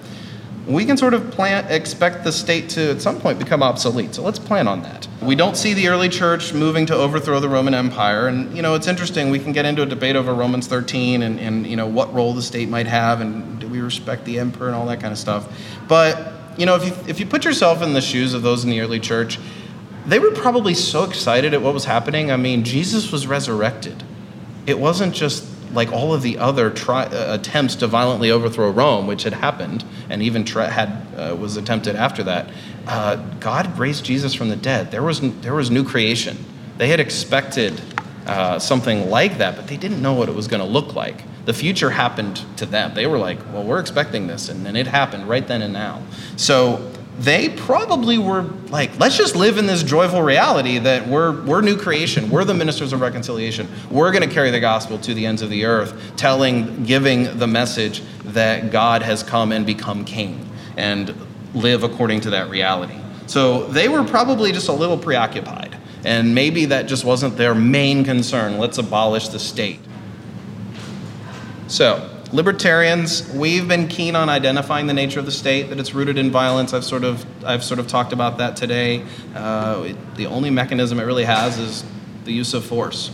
we 0.68 0.86
can 0.86 0.98
sort 0.98 1.14
of 1.14 1.32
plan, 1.32 1.66
expect 1.72 2.24
the 2.24 2.32
state 2.32 2.70
to 2.70 2.92
at 2.92 3.02
some 3.02 3.20
point 3.20 3.40
become 3.40 3.64
obsolete. 3.64 4.14
So 4.14 4.22
let's 4.22 4.40
plan 4.40 4.68
on 4.68 4.84
that. 4.84 5.08
We 5.22 5.36
don't 5.36 5.58
see 5.58 5.74
the 5.74 5.88
early 5.88 6.10
church 6.10 6.54
moving 6.54 6.86
to 6.88 6.96
overthrow 6.96 7.40
the 7.40 7.50
Roman 7.50 7.74
Empire. 7.74 8.28
And, 8.28 8.56
you 8.56 8.62
know, 8.62 8.76
it's 8.76 8.88
interesting. 8.88 9.32
We 9.32 9.40
can 9.40 9.52
get 9.52 9.66
into 9.66 9.82
a 9.82 9.86
debate 9.86 10.16
over 10.16 10.34
Romans 10.34 10.68
13 10.68 11.24
and, 11.24 11.40
and 11.40 11.66
you 11.66 11.76
know, 11.76 11.88
what 11.88 12.14
role 12.14 12.34
the 12.34 12.42
state 12.42 12.70
might 12.70 12.88
have 12.88 13.20
and 13.22 13.60
do 13.60 13.68
we 13.68 13.82
respect 13.82 14.26
the 14.26 14.38
emperor 14.40 14.68
and 14.68 14.76
all 14.76 14.86
that 14.88 15.00
kind 15.02 15.12
of 15.12 15.18
stuff. 15.18 15.52
But, 15.88 16.34
you 16.58 16.66
know, 16.66 16.76
if 16.76 16.86
you, 16.86 16.94
if 17.08 17.20
you 17.20 17.26
put 17.26 17.46
yourself 17.46 17.82
in 17.82 17.94
the 17.94 18.02
shoes 18.02 18.34
of 18.34 18.44
those 18.44 18.64
in 18.64 18.70
the 18.70 18.80
early 18.82 19.00
church, 19.00 19.40
they 20.06 20.20
were 20.20 20.32
probably 20.32 20.74
so 20.74 21.04
excited 21.04 21.54
at 21.54 21.62
what 21.62 21.74
was 21.74 21.86
happening. 21.86 22.32
I 22.32 22.38
mean, 22.38 22.64
Jesus 22.64 23.12
was 23.12 23.28
resurrected. 23.28 24.04
It 24.66 24.80
wasn't 24.80 25.16
just 25.16 25.49
like 25.74 25.92
all 25.92 26.14
of 26.14 26.22
the 26.22 26.38
other 26.38 26.70
tri- 26.70 27.06
uh, 27.06 27.34
attempts 27.36 27.76
to 27.76 27.88
violently 27.88 28.32
overthrow 28.32 28.70
Rome, 28.70 29.08
which 29.08 29.24
had 29.24 29.34
happened 29.34 29.84
and 30.10 30.22
even 30.22 30.46
had 30.46 31.06
uh, 31.16 31.36
was 31.36 31.58
attempted 31.58 31.96
after 31.96 32.24
that, 32.24 32.50
uh, 32.88 33.18
God 33.40 33.78
raised 33.78 34.04
Jesus 34.04 34.34
from 34.34 34.50
the 34.50 34.56
dead. 34.56 34.92
There 34.92 35.04
was 35.04 35.22
there 35.42 35.54
was 35.54 35.70
new 35.70 35.84
creation. 35.84 36.38
They 36.78 36.88
had 36.88 37.00
expected 37.00 37.82
uh, 38.26 38.60
something 38.60 39.10
like 39.10 39.38
that, 39.38 39.56
but 39.56 39.68
they 39.68 39.78
didn't 39.78 40.02
know 40.02 40.14
what 40.14 40.30
it 40.30 40.36
was 40.36 40.48
going 40.48 40.62
to 40.62 40.68
look 40.68 40.96
like. 40.96 41.24
The 41.46 41.54
future 41.54 41.90
happened 41.90 42.42
to 42.58 42.66
them. 42.66 42.94
They 42.94 43.08
were 43.08 43.18
like, 43.18 43.40
"Well, 43.54 43.64
we're 43.64 43.80
expecting 43.80 44.28
this," 44.28 44.50
and 44.50 44.66
then 44.66 44.76
it 44.76 44.88
happened 44.88 45.28
right 45.28 45.48
then 45.48 45.62
and 45.62 45.74
now. 45.74 46.02
So 46.36 46.92
they 47.20 47.50
probably 47.50 48.18
were 48.18 48.44
like, 48.70 48.98
let's 48.98 49.18
just 49.18 49.36
live 49.36 49.58
in 49.58 49.68
this 49.68 49.84
joyful 49.84 50.22
reality 50.22 50.80
that 50.80 51.06
we're, 51.06 51.42
we're 51.44 51.62
new 51.62 51.76
creation. 51.76 52.30
We're 52.30 52.46
the 52.46 52.54
ministers 52.54 52.94
of 52.94 53.02
reconciliation. 53.02 53.68
We're 53.92 54.12
going 54.12 54.28
to 54.28 54.34
carry 54.34 54.52
the 54.52 54.62
gospel 54.62 54.98
to 55.00 55.14
the 55.14 55.26
ends 55.26 55.42
of 55.42 55.50
the 55.50 55.66
earth, 55.66 56.14
telling, 56.16 56.84
giving 56.86 57.38
the 57.38 57.48
message 57.48 58.02
that 58.24 58.72
God 58.72 59.02
has 59.02 59.22
come 59.22 59.52
and 59.52 59.66
become 59.66 60.06
king 60.06 60.50
and 60.78 61.14
live 61.54 61.84
according 61.84 62.22
to 62.22 62.30
that 62.30 62.50
reality. 62.50 62.98
So 63.28 63.66
they 63.66 63.90
were 63.90 64.04
probably 64.06 64.54
just 64.54 64.70
a 64.70 64.74
little 64.74 64.98
preoccupied. 64.98 65.78
And 66.06 66.34
maybe 66.34 66.66
that 66.66 66.88
just 66.88 67.04
wasn't 67.04 67.36
their 67.36 67.54
main 67.54 68.06
concern. 68.06 68.58
Let's 68.58 68.78
abolish 68.78 69.28
the 69.28 69.40
state. 69.40 69.82
So, 71.68 72.10
libertarians, 72.32 73.28
we've 73.32 73.68
been 73.68 73.88
keen 73.88 74.16
on 74.16 74.30
identifying 74.30 74.88
the 74.88 74.94
nature 74.94 75.20
of 75.20 75.26
the 75.26 75.32
state, 75.32 75.70
that 75.70 75.80
it's 75.80 75.94
rooted 75.94 76.18
in 76.18 76.32
violence. 76.32 76.74
I've 76.74 76.84
sort 76.86 77.04
of, 77.04 77.26
I've 77.44 77.64
sort 77.64 77.80
of 77.80 77.88
talked 77.88 78.14
about 78.14 78.38
that 78.38 78.56
today. 78.56 79.04
Uh, 79.36 79.84
it, 79.88 80.16
the 80.16 80.28
only 80.28 80.50
mechanism 80.50 81.00
it 81.00 81.04
really 81.04 81.26
has 81.26 81.58
is 81.58 81.84
the 82.26 82.32
use 82.32 82.54
of 82.54 82.64
force. 82.64 83.12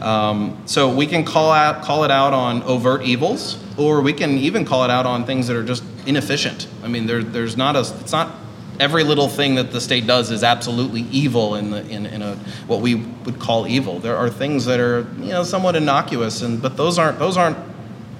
Um, 0.00 0.62
so 0.66 0.92
we 0.94 1.06
can 1.06 1.24
call 1.24 1.52
out, 1.52 1.84
call 1.84 2.04
it 2.04 2.10
out 2.10 2.32
on 2.32 2.62
overt 2.64 3.02
evils, 3.02 3.58
or 3.78 4.00
we 4.00 4.12
can 4.12 4.36
even 4.38 4.64
call 4.64 4.84
it 4.84 4.90
out 4.90 5.06
on 5.06 5.24
things 5.24 5.46
that 5.46 5.56
are 5.56 5.64
just 5.64 5.84
inefficient. 6.06 6.66
I 6.82 6.88
mean, 6.88 7.06
there, 7.06 7.22
there's 7.22 7.56
not 7.56 7.76
a, 7.76 7.80
it's 7.80 8.12
not 8.12 8.34
every 8.80 9.04
little 9.04 9.28
thing 9.28 9.54
that 9.54 9.70
the 9.70 9.80
state 9.80 10.06
does 10.06 10.32
is 10.32 10.42
absolutely 10.42 11.02
evil 11.02 11.54
in, 11.54 11.70
the, 11.70 11.86
in, 11.88 12.06
in 12.06 12.22
a, 12.22 12.34
what 12.66 12.80
we 12.80 12.96
would 12.96 13.38
call 13.38 13.68
evil. 13.68 14.00
There 14.00 14.16
are 14.16 14.28
things 14.28 14.64
that 14.64 14.80
are, 14.80 15.06
you 15.18 15.30
know, 15.30 15.44
somewhat 15.44 15.76
innocuous, 15.76 16.42
and 16.42 16.60
but 16.60 16.76
those 16.76 16.98
aren't, 16.98 17.20
those 17.20 17.36
aren't 17.36 17.56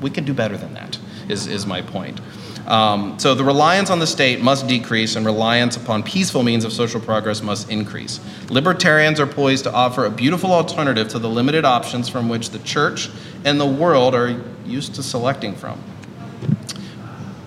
we 0.05 0.11
can 0.11 0.25
do 0.25 0.35
better 0.35 0.57
than 0.59 0.75
that, 0.75 0.99
is, 1.31 1.47
is 1.47 1.65
my 1.65 1.81
point. 1.81 2.21
Um, 2.67 3.19
so 3.19 3.35
the 3.35 3.43
reliance 3.43 3.89
on 3.89 4.01
the 4.01 4.07
state 4.07 4.39
must 4.39 4.69
decrease 4.69 5.17
and 5.17 5.25
reliance 5.25 5.79
upon 5.79 6.03
peaceful 6.03 6.43
means 6.43 6.65
of 6.65 6.75
social 6.75 7.01
progress 7.01 7.43
must 7.43 7.71
increase. 7.71 8.21
Libertarians 8.51 9.19
are 9.19 9.27
poised 9.27 9.65
to 9.65 9.73
offer 9.73 10.05
a 10.05 10.11
beautiful 10.11 10.53
alternative 10.53 11.09
to 11.09 11.19
the 11.19 11.29
limited 11.29 11.65
options 11.65 12.11
from 12.11 12.29
which 12.29 12.51
the 12.51 12.59
church 12.59 13.09
and 13.47 13.59
the 13.59 13.67
world 13.67 14.15
are 14.15 14.43
used 14.67 14.95
to 14.97 15.03
selecting 15.03 15.55
from. 15.55 15.83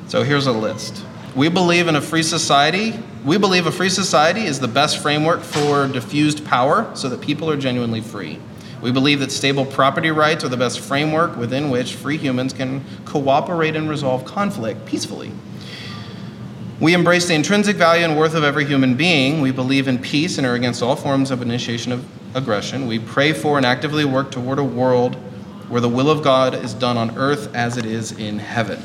So 0.07 0.23
here's 0.23 0.47
a 0.47 0.51
list. 0.51 1.05
We 1.35 1.49
believe 1.49 1.87
in 1.87 1.95
a 1.95 2.01
free 2.01 2.23
society. 2.23 2.99
We 3.23 3.37
believe 3.37 3.67
a 3.67 3.71
free 3.71 3.89
society 3.89 4.45
is 4.45 4.59
the 4.59 4.67
best 4.67 4.97
framework 4.97 5.41
for 5.41 5.87
diffused 5.87 6.43
power 6.43 6.89
so 6.95 7.07
that 7.09 7.21
people 7.21 7.51
are 7.51 7.57
genuinely 7.57 8.01
free. 8.01 8.39
We 8.81 8.91
believe 8.91 9.19
that 9.21 9.31
stable 9.31 9.65
property 9.65 10.11
rights 10.11 10.43
are 10.43 10.49
the 10.49 10.57
best 10.57 10.79
framework 10.79 11.35
within 11.35 11.69
which 11.69 11.95
free 11.95 12.17
humans 12.17 12.53
can 12.53 12.83
cooperate 13.05 13.75
and 13.75 13.89
resolve 13.89 14.25
conflict 14.25 14.85
peacefully. 14.85 15.31
We 16.79 16.93
embrace 16.93 17.27
the 17.27 17.33
intrinsic 17.33 17.75
value 17.75 18.05
and 18.05 18.15
worth 18.15 18.35
of 18.35 18.43
every 18.43 18.65
human 18.65 18.95
being. 18.95 19.41
We 19.41 19.51
believe 19.51 19.87
in 19.87 19.97
peace 19.97 20.37
and 20.37 20.45
are 20.45 20.53
against 20.53 20.83
all 20.83 20.95
forms 20.95 21.31
of 21.31 21.41
initiation 21.41 21.91
of 21.91 22.05
aggression. 22.35 22.85
We 22.85 22.99
pray 22.99 23.33
for 23.33 23.57
and 23.57 23.65
actively 23.65 24.05
work 24.05 24.29
toward 24.29 24.59
a 24.59 24.63
world 24.63 25.15
where 25.69 25.81
the 25.81 25.89
will 25.89 26.09
of 26.09 26.23
God 26.23 26.53
is 26.53 26.75
done 26.75 26.95
on 26.95 27.17
earth 27.17 27.53
as 27.55 27.77
it 27.77 27.85
is 27.85 28.11
in 28.11 28.37
heaven. 28.37 28.79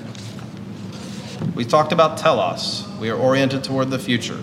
We 1.54 1.66
talked 1.66 1.92
about 1.92 2.16
telos. 2.16 2.88
We 2.98 3.10
are 3.10 3.16
oriented 3.16 3.62
toward 3.62 3.90
the 3.90 3.98
future. 3.98 4.40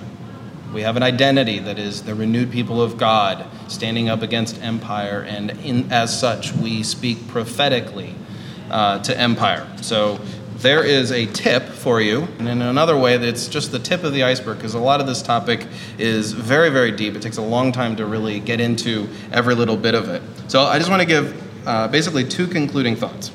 We 0.74 0.82
have 0.84 0.96
an 0.98 1.04
identity 1.04 1.58
that 1.60 1.80
is 1.80 2.04
the 2.04 2.14
renewed 2.14 2.52
people 2.52 2.80
of 2.80 2.98
God, 2.98 3.46
standing 3.68 4.08
up 4.08 4.22
against 4.22 4.62
empire, 4.62 5.26
and 5.28 5.52
in, 5.64 5.92
as 5.92 6.18
such, 6.18 6.54
we 6.54 6.84
speak 6.84 7.28
prophetically 7.28 8.14
uh, 8.70 9.00
to 9.00 9.18
empire. 9.18 9.68
So 9.82 10.20
there 10.58 10.84
is 10.84 11.12
a 11.12 11.26
tip 11.26 11.64
for 11.64 12.02
you, 12.02 12.28
and 12.38 12.48
in 12.48 12.62
another 12.62 12.98
way, 12.98 13.16
it's 13.16 13.48
just 13.48 13.72
the 13.72 13.80
tip 13.80 14.04
of 14.04 14.14
the 14.14 14.24
iceberg 14.24 14.58
because 14.58 14.76
a 14.76 14.80
lot 14.80 15.02
of 15.02 15.08
this 15.08 15.24
topic 15.24 15.66
is 15.98 16.34
very, 16.34 16.70
very 16.70 16.92
deep. 16.92 17.16
It 17.16 17.22
takes 17.24 17.38
a 17.38 17.42
long 17.42 17.72
time 17.72 17.96
to 17.96 18.06
really 18.06 18.40
get 18.40 18.60
into 18.60 19.10
every 19.32 19.56
little 19.56 19.78
bit 19.78 19.96
of 19.96 20.10
it. 20.10 20.22
So 20.50 20.62
I 20.62 20.78
just 20.78 20.92
want 20.92 21.02
to 21.02 21.08
give 21.08 21.68
uh, 21.68 21.88
basically 21.88 22.26
two 22.26 22.46
concluding 22.46 22.96
thoughts, 22.96 23.32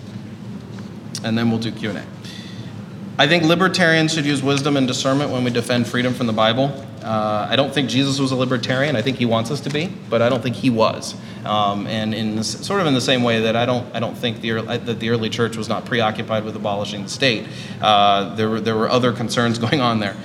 and 1.24 1.36
then 1.36 1.50
we'll 1.50 1.60
do 1.60 1.72
Q 1.72 1.90
and 1.90 1.98
A. 1.98 2.06
I 3.18 3.26
think 3.26 3.42
libertarians 3.44 4.12
should 4.12 4.24
use 4.24 4.42
wisdom 4.42 4.76
and 4.76 4.86
discernment 4.86 5.30
when 5.30 5.42
we 5.44 5.50
defend 5.50 5.86
freedom 5.86 6.14
from 6.14 6.26
the 6.26 6.32
Bible. 6.32 6.86
Uh, 7.04 7.46
I 7.50 7.56
don't 7.56 7.72
think 7.72 7.90
Jesus 7.90 8.18
was 8.18 8.32
a 8.32 8.36
libertarian. 8.36 8.96
I 8.96 9.02
think 9.02 9.18
he 9.18 9.26
wants 9.26 9.50
us 9.50 9.60
to 9.60 9.70
be, 9.70 9.92
but 10.08 10.22
I 10.22 10.30
don't 10.30 10.42
think 10.42 10.56
he 10.56 10.70
was. 10.70 11.14
Um, 11.44 11.86
and 11.86 12.14
in 12.14 12.36
this, 12.36 12.66
sort 12.66 12.80
of 12.80 12.86
in 12.86 12.94
the 12.94 13.00
same 13.00 13.22
way 13.22 13.42
that 13.42 13.56
I 13.56 13.66
don't, 13.66 13.94
I 13.94 14.00
don't 14.00 14.16
think 14.16 14.40
the 14.40 14.52
early, 14.52 14.78
that 14.78 15.00
the 15.00 15.10
early 15.10 15.28
church 15.28 15.56
was 15.58 15.68
not 15.68 15.84
preoccupied 15.84 16.44
with 16.44 16.56
abolishing 16.56 17.02
the 17.02 17.10
state. 17.10 17.46
Uh, 17.82 18.34
there 18.36 18.48
were 18.48 18.60
there 18.60 18.76
were 18.76 18.88
other 18.88 19.12
concerns 19.12 19.58
going 19.66 19.82
on 19.82 20.00
there. 20.00 20.16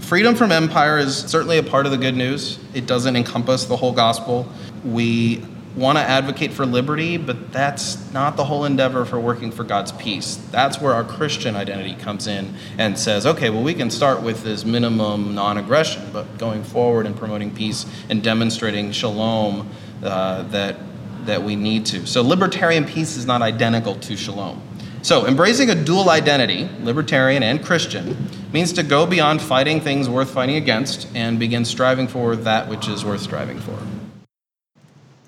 Freedom 0.00 0.34
from 0.34 0.50
empire 0.50 0.98
is 0.98 1.16
certainly 1.16 1.58
a 1.58 1.62
part 1.62 1.84
of 1.84 1.92
the 1.92 1.98
good 1.98 2.16
news. 2.16 2.58
It 2.72 2.86
doesn't 2.86 3.14
encompass 3.14 3.66
the 3.66 3.76
whole 3.76 3.92
gospel. 3.92 4.50
We 4.84 5.44
want 5.76 5.96
to 5.96 6.02
advocate 6.02 6.52
for 6.52 6.66
liberty, 6.66 7.16
but 7.16 7.52
that's 7.52 8.12
not 8.12 8.36
the 8.36 8.44
whole 8.44 8.64
endeavor 8.64 9.04
for 9.04 9.18
working 9.18 9.50
for 9.50 9.64
God's 9.64 9.92
peace. 9.92 10.36
That's 10.50 10.80
where 10.80 10.92
our 10.92 11.04
Christian 11.04 11.56
identity 11.56 11.94
comes 11.94 12.26
in 12.26 12.54
and 12.78 12.98
says, 12.98 13.26
okay, 13.26 13.50
well, 13.50 13.62
we 13.62 13.74
can 13.74 13.90
start 13.90 14.22
with 14.22 14.42
this 14.42 14.64
minimum 14.64 15.34
non 15.34 15.58
aggression, 15.58 16.02
but 16.12 16.38
going 16.38 16.62
forward 16.62 17.06
and 17.06 17.16
promoting 17.16 17.54
peace 17.54 17.86
and 18.10 18.22
demonstrating 18.22 18.92
shalom 18.92 19.70
uh, 20.02 20.42
that, 20.44 20.76
that 21.24 21.42
we 21.42 21.56
need 21.56 21.86
to. 21.86 22.06
So, 22.06 22.22
libertarian 22.22 22.84
peace 22.84 23.16
is 23.16 23.24
not 23.24 23.40
identical 23.40 23.94
to 23.96 24.16
shalom. 24.16 24.60
So, 25.02 25.26
embracing 25.26 25.70
a 25.70 25.74
dual 25.74 26.10
identity, 26.10 26.68
libertarian 26.80 27.42
and 27.42 27.64
Christian, 27.64 28.28
means 28.52 28.72
to 28.74 28.82
go 28.82 29.06
beyond 29.06 29.40
fighting 29.40 29.80
things 29.80 30.08
worth 30.08 30.30
fighting 30.30 30.56
against 30.56 31.08
and 31.14 31.38
begin 31.38 31.64
striving 31.64 32.06
for 32.06 32.36
that 32.36 32.68
which 32.68 32.88
is 32.88 33.04
worth 33.04 33.22
striving 33.22 33.58
for. 33.58 33.78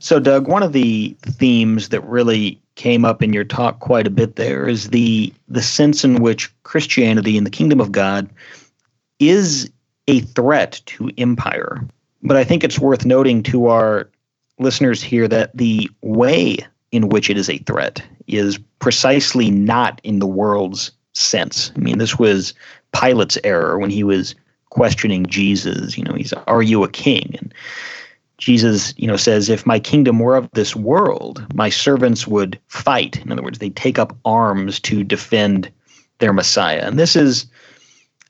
So, 0.04 0.20
Doug, 0.20 0.48
one 0.48 0.62
of 0.62 0.74
the 0.74 1.16
themes 1.22 1.88
that 1.88 2.04
really 2.04 2.60
came 2.74 3.06
up 3.06 3.22
in 3.22 3.32
your 3.32 3.42
talk 3.42 3.80
quite 3.80 4.06
a 4.06 4.10
bit 4.10 4.36
there 4.36 4.68
is 4.68 4.90
the 4.90 5.32
the 5.48 5.62
sense 5.62 6.04
in 6.04 6.20
which 6.20 6.52
Christianity 6.62 7.38
and 7.38 7.46
the 7.46 7.50
kingdom 7.50 7.80
of 7.80 7.90
God 7.90 8.28
is 9.18 9.70
a 10.06 10.20
threat 10.20 10.82
to 10.84 11.10
empire. 11.16 11.82
But 12.22 12.36
I 12.36 12.44
think 12.44 12.62
it's 12.62 12.78
worth 12.78 13.06
noting 13.06 13.42
to 13.44 13.68
our 13.68 14.10
listeners 14.58 15.02
here 15.02 15.26
that 15.26 15.56
the 15.56 15.88
way 16.02 16.58
in 16.92 17.08
which 17.08 17.30
it 17.30 17.38
is 17.38 17.48
a 17.48 17.56
threat 17.56 18.02
is 18.26 18.58
precisely 18.80 19.50
not 19.50 20.02
in 20.04 20.18
the 20.18 20.26
world's 20.26 20.90
sense. 21.14 21.72
I 21.76 21.78
mean, 21.78 21.96
this 21.96 22.18
was 22.18 22.52
Pilate's 22.92 23.38
error 23.42 23.78
when 23.78 23.88
he 23.88 24.04
was 24.04 24.34
questioning 24.68 25.24
Jesus. 25.24 25.96
You 25.96 26.04
know, 26.04 26.12
he's, 26.12 26.34
"Are 26.46 26.62
you 26.62 26.84
a 26.84 26.90
king?" 26.90 27.36
and 27.38 27.54
Jesus, 28.38 28.94
you 28.96 29.06
know, 29.06 29.16
says, 29.16 29.48
if 29.48 29.64
my 29.64 29.78
kingdom 29.78 30.18
were 30.18 30.36
of 30.36 30.50
this 30.52 30.74
world, 30.74 31.46
my 31.54 31.68
servants 31.68 32.26
would 32.26 32.58
fight. 32.68 33.16
In 33.24 33.30
other 33.30 33.42
words, 33.42 33.58
they 33.58 33.70
take 33.70 33.98
up 33.98 34.16
arms 34.24 34.80
to 34.80 35.04
defend 35.04 35.70
their 36.18 36.32
Messiah. 36.32 36.80
And 36.82 36.98
this 36.98 37.16
is 37.16 37.46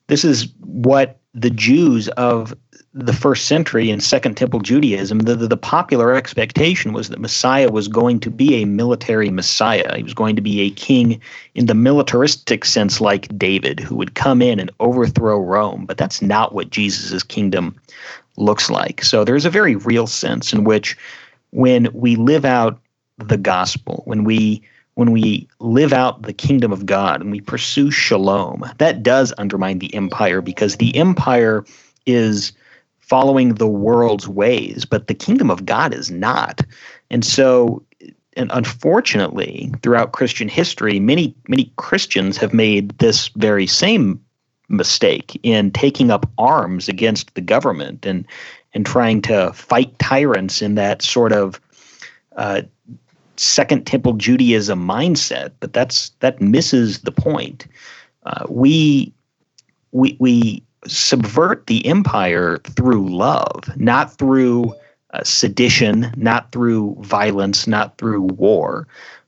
this 0.09 0.25
is 0.25 0.49
what 0.61 1.19
the 1.33 1.51
Jews 1.51 2.09
of 2.11 2.55
the 2.95 3.13
first 3.13 3.47
century 3.47 3.91
in 3.91 3.99
Second 3.99 4.37
Temple 4.37 4.61
Judaism, 4.61 5.21
the, 5.21 5.35
the, 5.35 5.49
the, 5.49 5.57
popular 5.57 6.15
expectation 6.15 6.93
was 6.93 7.09
that 7.09 7.19
Messiah 7.19 7.69
was 7.69 7.89
going 7.89 8.21
to 8.21 8.31
be 8.31 8.55
a 8.55 8.67
military 8.67 9.31
Messiah. 9.31 9.97
He 9.97 10.05
was 10.05 10.15
going 10.15 10.37
to 10.37 10.43
be 10.43 10.61
a 10.61 10.71
king 10.71 11.21
in 11.57 11.67
the 11.67 11.75
militaristic 11.75 12.65
sense, 12.65 13.01
like 13.01 13.37
David, 13.37 13.81
who 13.81 13.97
would 13.97 14.15
come 14.15 14.41
in 14.41 14.61
and 14.61 14.71
overthrow 14.79 15.41
Rome. 15.41 15.87
But 15.87 15.97
that's 15.97 16.23
not 16.23 16.55
what 16.55 16.71
Jesus' 16.71 17.25
kingdom 17.25 17.75
looks 18.37 18.71
like. 18.71 19.03
So 19.03 19.25
there's 19.25 19.45
a 19.45 19.51
very 19.51 19.77
real 19.77 20.07
sense 20.07 20.53
in 20.53 20.65
which 20.65 20.97
when 21.51 21.89
we 21.93 22.17
live 22.17 22.45
out 22.45 22.81
the 23.19 23.37
gospel, 23.37 24.03
when 24.07 24.25
we 24.25 24.63
when 24.95 25.11
we 25.11 25.49
live 25.59 25.93
out 25.93 26.23
the 26.23 26.33
kingdom 26.33 26.73
of 26.73 26.87
God 26.87 27.21
and 27.21 27.33
we 27.33 27.41
pursue 27.41 27.91
shalom, 27.91 28.65
that 28.79 29.03
does 29.03 29.35
undermine 29.39 29.81
the 29.81 29.93
empire 29.93 30.41
because 30.41 30.77
the 30.77 30.97
empire 30.97 31.65
is 32.07 32.53
following 33.01 33.55
the 33.55 33.67
world's 33.67 34.29
ways, 34.29 34.85
but 34.85 35.09
the 35.09 35.15
kingdom 35.15 35.51
of 35.51 35.67
God 35.67 35.93
is 35.93 36.11
not. 36.11 36.61
And 37.11 37.25
so 37.25 37.85
and 38.37 38.51
unfortunately, 38.53 39.73
throughout 39.83 40.13
Christian 40.13 40.49
history, 40.49 40.99
many 41.01 41.35
many 41.49 41.73
Christians 41.77 42.37
have 42.39 42.53
made 42.53 42.91
this 42.99 43.29
very 43.37 43.67
same 43.67 44.21
mistake 44.69 45.39
in 45.43 45.71
taking 45.71 46.11
up 46.11 46.29
arms 46.39 46.89
against 46.89 47.35
the 47.35 47.41
government 47.41 48.07
and 48.07 48.27
and 48.73 48.85
trying 48.85 49.23
to 49.23 49.53
fight 49.53 49.97
tyrants 49.99 50.61
in 50.61 50.75
that 50.75 51.01
sort 51.01 51.33
of 51.33 51.61
uh, 52.37 52.63
Second 53.37 53.87
Temple 53.87 54.15
Judaism 54.15 54.87
mindset, 54.87 55.53
but 55.61 55.73
that's 55.73 56.11
that 56.21 56.41
misses 56.41 57.01
the 57.01 57.13
point. 57.13 57.67
Uh, 58.25 58.47
we 58.49 59.13
we 59.93 60.17
we 60.21 60.63
subvert 60.87 61.67
the 61.67 61.85
empire 61.87 62.59
through 62.59 63.09
love, 63.09 63.65
not 63.77 64.17
through 64.19 64.75
uh, 65.13 65.25
sedition, 65.25 66.13
not 66.17 66.53
through 66.53 66.97
violence, 67.01 67.67
not 67.67 67.97
through 67.99 68.23
war, 68.23 68.87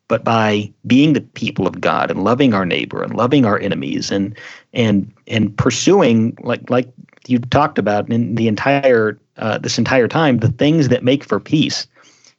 but 0.08 0.24
by 0.24 0.72
being 0.86 1.12
the 1.12 1.20
people 1.20 1.66
of 1.66 1.80
God 1.80 2.10
and 2.10 2.22
loving 2.22 2.54
our 2.54 2.64
neighbor 2.64 3.02
and 3.02 3.14
loving 3.14 3.44
our 3.44 3.58
enemies 3.58 4.10
and 4.10 4.36
and 4.72 5.12
and 5.26 5.56
pursuing 5.56 6.36
like 6.42 6.68
like 6.70 6.88
you 7.26 7.38
talked 7.38 7.78
about 7.78 8.10
in 8.10 8.34
the 8.36 8.48
entire 8.48 9.18
uh, 9.36 9.58
this 9.58 9.78
entire 9.78 10.08
time 10.08 10.38
the 10.38 10.52
things 10.52 10.88
that 10.88 11.04
make 11.04 11.24
for 11.24 11.40
peace. 11.40 11.86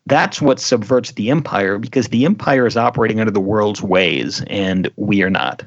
That's 0.05 0.41
what 0.41 0.59
subverts 0.59 1.11
the 1.11 1.30
empire 1.30 1.78
because 1.78 2.07
the 2.07 2.24
empire 2.24 2.65
is 2.65 2.78
operating 2.78 3.20
under 3.20 3.32
the 3.32 3.41
world's 3.41 3.84
ways 3.84 4.41
and 4.47 4.89
we 4.95 5.22
are 5.22 5.30
not. 5.30 5.65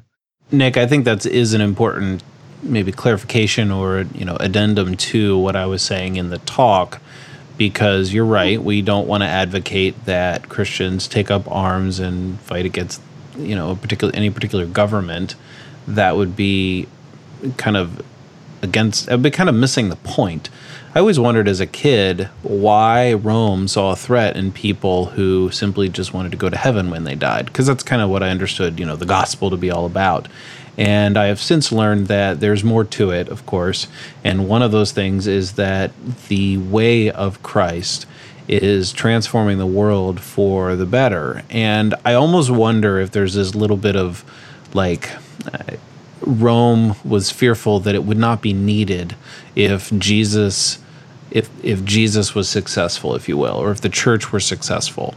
Nick, 0.51 0.79
I 0.79 0.87
think 0.87 1.05
that 1.05 1.27
is 1.27 1.53
an 1.53 1.61
important 1.61 2.23
maybe 2.63 2.93
clarification 2.93 3.71
or 3.71 4.07
you 4.15 4.25
know 4.25 4.37
addendum 4.37 4.97
to 4.97 5.39
what 5.39 5.57
I 5.57 5.67
was 5.67 5.83
saying 5.83 6.17
in 6.17 6.31
the 6.31 6.39
talk 6.39 7.01
because 7.61 8.11
you're 8.11 8.25
right 8.25 8.63
we 8.63 8.81
don't 8.81 9.07
want 9.07 9.23
to 9.23 9.27
advocate 9.27 10.07
that 10.07 10.49
Christians 10.49 11.07
take 11.07 11.31
up 11.31 11.47
arms 11.51 11.99
and 11.99 12.41
fight 12.41 12.65
against 12.65 13.03
you 13.37 13.55
know 13.55 13.77
particular 13.77 14.11
any 14.17 14.31
particular 14.31 14.65
government 14.65 15.35
that 15.87 16.17
would 16.17 16.35
be 16.35 16.89
kind 17.59 17.77
of 17.77 18.03
against 18.63 19.11
would 19.11 19.23
be 19.23 19.31
kind 19.31 19.51
of 19.51 19.55
missing 19.55 19.91
the 19.91 19.97
point. 19.97 20.49
I 20.95 21.01
always 21.01 21.21
wondered 21.21 21.49
as 21.49 21.61
a 21.61 21.67
kid 21.67 22.31
why 22.43 23.13
Rome 23.13 23.69
saw 23.69 23.93
a 23.93 23.97
threat 23.97 24.39
in 24.39 24.53
people 24.53 25.07
who 25.07 25.51
simply 25.51 25.91
just 25.91 26.15
wanted 26.15 26.33
to 26.33 26.39
go 26.39 26.49
to 26.49 26.57
heaven 26.57 26.91
when 26.91 27.05
they 27.05 27.15
died 27.15 27.45
because 27.45 27.67
that's 27.67 27.83
kind 27.83 28.01
of 28.01 28.09
what 28.09 28.23
I 28.23 28.31
understood, 28.31 28.81
you 28.81 28.87
know, 28.87 28.97
the 28.97 29.05
gospel 29.05 29.51
to 29.51 29.59
be 29.59 29.71
all 29.71 29.85
about. 29.85 30.29
And 30.79 31.17
I 31.17 31.27
have 31.27 31.41
since 31.41 31.73
learned 31.73 32.09
that 32.09 32.41
there's 32.41 32.65
more 32.65 32.85
to 32.85 33.11
it, 33.11 33.29
of 33.29 33.45
course. 33.47 33.87
And 34.25 34.49
one 34.49 34.63
of 34.63 34.73
those 34.73 34.93
things 34.93 35.27
is 35.27 35.53
that 35.53 35.93
the 36.29 36.59
way 36.59 37.11
of 37.11 37.43
Christ 37.43 38.07
is 38.49 38.93
transforming 38.93 39.59
the 39.59 39.67
world 39.67 40.21
for 40.21 40.75
the 40.77 40.87
better. 40.87 41.43
And 41.51 41.95
I 42.05 42.15
almost 42.15 42.51
wonder 42.51 42.99
if 42.99 43.11
there's 43.11 43.35
this 43.35 43.55
little 43.55 43.77
bit 43.77 43.97
of 43.97 44.25
like, 44.75 45.11
uh, 45.53 45.77
Rome 46.21 46.97
was 47.05 47.31
fearful 47.31 47.81
that 47.81 47.95
it 47.95 48.05
would 48.05 48.19
not 48.19 48.43
be 48.43 48.53
needed 48.53 49.17
if 49.55 49.91
Jesus 49.99 50.79
if 51.31 51.49
if 51.65 51.85
Jesus 51.85 52.35
was 52.35 52.49
successful 52.49 53.15
if 53.15 53.29
you 53.29 53.37
will 53.37 53.55
or 53.55 53.71
if 53.71 53.81
the 53.81 53.89
church 53.89 54.33
were 54.33 54.41
successful 54.41 55.15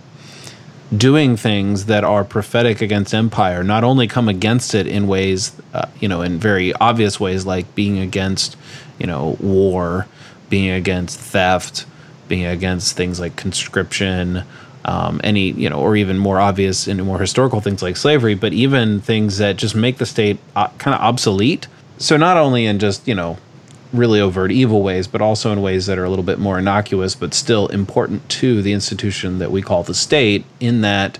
doing 0.97 1.37
things 1.37 1.85
that 1.85 2.03
are 2.03 2.23
prophetic 2.23 2.81
against 2.81 3.13
empire 3.13 3.63
not 3.63 3.83
only 3.83 4.07
come 4.07 4.27
against 4.27 4.75
it 4.75 4.85
in 4.85 5.07
ways 5.07 5.53
uh, 5.73 5.87
you 5.99 6.07
know 6.07 6.21
in 6.21 6.37
very 6.37 6.73
obvious 6.73 7.19
ways 7.19 7.45
like 7.45 7.73
being 7.75 7.99
against 7.99 8.55
you 8.99 9.07
know 9.07 9.37
war 9.39 10.07
being 10.49 10.69
against 10.69 11.19
theft 11.19 11.85
being 12.27 12.45
against 12.45 12.95
things 12.95 13.19
like 13.19 13.35
conscription 13.35 14.43
um, 14.85 15.21
any 15.23 15.51
you 15.51 15.69
know 15.69 15.79
or 15.79 15.95
even 15.95 16.17
more 16.17 16.39
obvious 16.39 16.87
and 16.87 17.03
more 17.03 17.19
historical 17.19 17.61
things 17.61 17.81
like 17.81 17.95
slavery 17.95 18.35
but 18.35 18.53
even 18.53 18.99
things 18.99 19.37
that 19.37 19.55
just 19.55 19.75
make 19.75 19.97
the 19.97 20.05
state 20.05 20.39
uh, 20.55 20.67
kind 20.77 20.95
of 20.95 21.01
obsolete. 21.01 21.67
So 21.97 22.17
not 22.17 22.37
only 22.37 22.65
in 22.65 22.79
just 22.79 23.07
you 23.07 23.15
know 23.15 23.37
really 23.93 24.19
overt 24.19 24.51
evil 24.51 24.81
ways, 24.81 25.07
but 25.07 25.21
also 25.21 25.51
in 25.51 25.61
ways 25.61 25.85
that 25.85 25.97
are 25.97 26.03
a 26.03 26.09
little 26.09 26.25
bit 26.25 26.39
more 26.39 26.59
innocuous, 26.59 27.15
but 27.15 27.33
still 27.33 27.67
important 27.67 28.27
to 28.27 28.61
the 28.61 28.73
institution 28.73 29.39
that 29.39 29.51
we 29.51 29.61
call 29.61 29.83
the 29.83 29.93
state, 29.93 30.43
in 30.59 30.81
that 30.81 31.19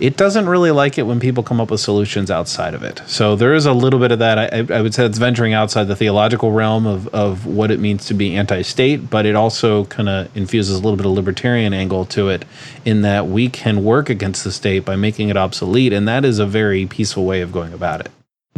it 0.00 0.16
doesn't 0.16 0.48
really 0.48 0.72
like 0.72 0.98
it 0.98 1.04
when 1.04 1.20
people 1.20 1.42
come 1.42 1.60
up 1.60 1.70
with 1.70 1.80
solutions 1.80 2.30
outside 2.30 2.74
of 2.74 2.82
it. 2.82 3.00
So 3.06 3.36
there 3.36 3.54
is 3.54 3.64
a 3.64 3.72
little 3.72 4.00
bit 4.00 4.10
of 4.10 4.18
that. 4.18 4.38
I, 4.38 4.74
I 4.76 4.82
would 4.82 4.92
say 4.92 5.06
it's 5.06 5.18
venturing 5.18 5.52
outside 5.52 5.84
the 5.84 5.94
theological 5.94 6.50
realm 6.50 6.86
of, 6.86 7.06
of 7.08 7.46
what 7.46 7.70
it 7.70 7.78
means 7.78 8.06
to 8.06 8.14
be 8.14 8.34
anti 8.36 8.62
state, 8.62 9.08
but 9.08 9.24
it 9.24 9.36
also 9.36 9.84
kind 9.84 10.08
of 10.08 10.36
infuses 10.36 10.76
a 10.76 10.80
little 10.80 10.96
bit 10.96 11.06
of 11.06 11.12
libertarian 11.12 11.72
angle 11.72 12.04
to 12.06 12.28
it 12.28 12.44
in 12.84 13.02
that 13.02 13.28
we 13.28 13.48
can 13.48 13.84
work 13.84 14.10
against 14.10 14.42
the 14.42 14.52
state 14.52 14.84
by 14.84 14.96
making 14.96 15.28
it 15.28 15.36
obsolete. 15.36 15.92
And 15.92 16.08
that 16.08 16.24
is 16.24 16.38
a 16.38 16.46
very 16.46 16.86
peaceful 16.86 17.24
way 17.24 17.40
of 17.40 17.52
going 17.52 17.72
about 17.72 18.00
it. 18.00 18.10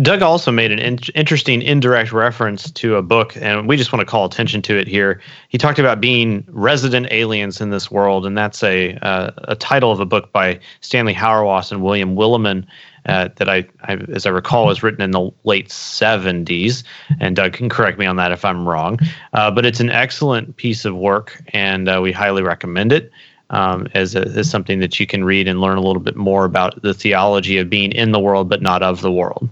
Doug 0.02 0.20
also 0.20 0.52
made 0.52 0.72
an 0.72 0.78
in- 0.78 0.98
interesting 1.14 1.62
indirect 1.62 2.12
reference 2.12 2.70
to 2.72 2.96
a 2.96 3.02
book, 3.02 3.34
and 3.36 3.66
we 3.66 3.78
just 3.78 3.94
want 3.94 4.00
to 4.00 4.10
call 4.10 4.26
attention 4.26 4.60
to 4.62 4.78
it 4.78 4.86
here. 4.86 5.22
He 5.48 5.56
talked 5.56 5.78
about 5.78 6.02
being 6.02 6.44
resident 6.48 7.08
aliens 7.10 7.62
in 7.62 7.70
this 7.70 7.90
world, 7.90 8.26
and 8.26 8.36
that's 8.36 8.62
a 8.62 8.96
uh, 8.96 9.30
a 9.44 9.56
title 9.56 9.90
of 9.90 10.00
a 10.00 10.04
book 10.04 10.32
by 10.32 10.60
Stanley 10.82 11.14
Hauerwas 11.14 11.72
and 11.72 11.82
William 11.82 12.14
Willimon. 12.14 12.66
Uh, 13.06 13.28
that 13.36 13.48
I, 13.48 13.64
I, 13.82 13.98
as 14.12 14.26
I 14.26 14.30
recall, 14.30 14.66
was 14.66 14.82
written 14.82 15.00
in 15.00 15.12
the 15.12 15.30
late 15.44 15.68
70s. 15.68 16.82
And 17.20 17.36
Doug 17.36 17.52
can 17.52 17.68
correct 17.68 18.00
me 18.00 18.06
on 18.06 18.16
that 18.16 18.32
if 18.32 18.44
I'm 18.44 18.68
wrong. 18.68 18.98
Uh, 19.32 19.48
but 19.48 19.64
it's 19.64 19.78
an 19.78 19.90
excellent 19.90 20.56
piece 20.56 20.84
of 20.84 20.96
work, 20.96 21.40
and 21.50 21.88
uh, 21.88 22.00
we 22.02 22.10
highly 22.10 22.42
recommend 22.42 22.92
it 22.92 23.12
um, 23.50 23.86
as, 23.94 24.16
a, 24.16 24.22
as 24.22 24.50
something 24.50 24.80
that 24.80 24.98
you 24.98 25.06
can 25.06 25.22
read 25.22 25.46
and 25.46 25.60
learn 25.60 25.78
a 25.78 25.82
little 25.82 26.02
bit 26.02 26.16
more 26.16 26.44
about 26.44 26.82
the 26.82 26.92
theology 26.92 27.58
of 27.58 27.70
being 27.70 27.92
in 27.92 28.10
the 28.10 28.18
world 28.18 28.48
but 28.48 28.60
not 28.60 28.82
of 28.82 29.02
the 29.02 29.12
world. 29.12 29.48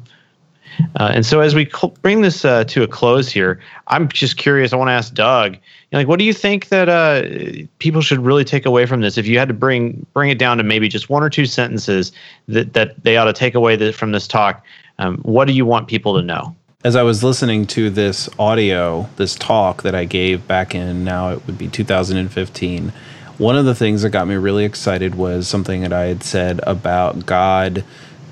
Uh, 0.97 1.11
and 1.15 1.27
so, 1.27 1.41
as 1.41 1.55
we 1.55 1.69
cl- 1.69 1.95
bring 2.03 2.21
this 2.21 2.45
uh, 2.45 2.65
to 2.65 2.83
a 2.83 2.89
close 2.89 3.31
here, 3.31 3.61
I'm 3.89 4.09
just 4.09 4.37
curious. 4.37 4.73
I 4.73 4.77
want 4.77 4.89
to 4.89 4.93
ask 4.93 5.13
Doug, 5.15 5.55
you 5.55 5.61
know, 5.93 5.99
like, 5.99 6.09
what 6.09 6.19
do 6.19 6.25
you 6.25 6.33
think 6.33 6.69
that 6.69 6.89
uh, 6.89 7.67
people 7.79 8.01
should 8.01 8.19
really 8.19 8.45
take 8.45 8.67
away 8.67 8.87
from 8.87 9.01
this? 9.01 9.19
If 9.19 9.27
you 9.27 9.39
had 9.39 9.49
to 9.49 9.55
bring 9.55 10.07
bring 10.13 10.31
it 10.31 10.39
down 10.39 10.59
to 10.59 10.65
maybe 10.65 10.89
just 10.89 11.09
one 11.11 11.23
or 11.23 11.31
two 11.31 11.47
sentences 11.47 12.13
that 12.49 12.73
that 12.75 13.03
they 13.03 13.17
ought 13.17 13.25
to 13.25 13.33
take 13.33 13.55
away 13.55 13.93
from 13.93 14.13
this 14.13 14.27
talk, 14.27 14.65
um, 14.99 15.19
what 15.19 15.47
do 15.47 15.53
you 15.53 15.67
want 15.67 15.89
people 15.89 16.15
to 16.15 16.23
know? 16.23 16.55
As 16.85 16.97
I 16.97 17.03
was 17.03 17.25
listening 17.25 17.67
to 17.69 17.89
this 17.89 18.29
audio, 18.39 19.09
this 19.17 19.37
talk 19.37 19.83
that 19.85 19.95
I 19.95 20.05
gave 20.05 20.47
back 20.47 20.75
in 20.75 21.03
now 21.03 21.31
it 21.31 21.47
would 21.47 21.57
be 21.57 21.69
2015. 21.69 22.93
One 23.39 23.57
of 23.57 23.65
the 23.65 23.75
things 23.75 24.03
that 24.03 24.11
got 24.11 24.29
me 24.29 24.37
really 24.37 24.65
excited 24.65 25.15
was 25.15 25.49
something 25.49 25.81
that 25.81 25.93
I 25.93 26.05
had 26.05 26.23
said 26.23 26.61
about 26.65 27.27
God 27.27 27.83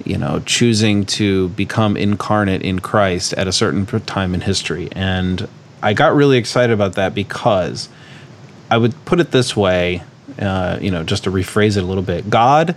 you 0.05 0.18
know, 0.18 0.40
choosing 0.46 1.05
to 1.07 1.48
become 1.50 1.96
incarnate 1.96 2.62
in 2.62 2.78
Christ 2.80 3.32
at 3.34 3.46
a 3.46 3.53
certain 3.53 3.86
time 3.86 4.34
in 4.34 4.40
history. 4.40 4.88
And 4.92 5.48
I 5.82 5.94
got 5.94 6.14
really 6.14 6.38
excited 6.38 6.72
about 6.72 6.94
that 6.94 7.14
because 7.14 7.88
I 8.70 8.78
would 8.78 8.92
put 9.05 9.20
it 9.20 9.30
this 9.30 9.57
way, 9.57 10.03
uh, 10.38 10.78
you 10.80 10.90
know, 10.90 11.03
just 11.03 11.24
to 11.24 11.30
rephrase 11.30 11.76
it 11.76 11.82
a 11.82 11.86
little 11.86 12.03
bit 12.03 12.30
God, 12.30 12.76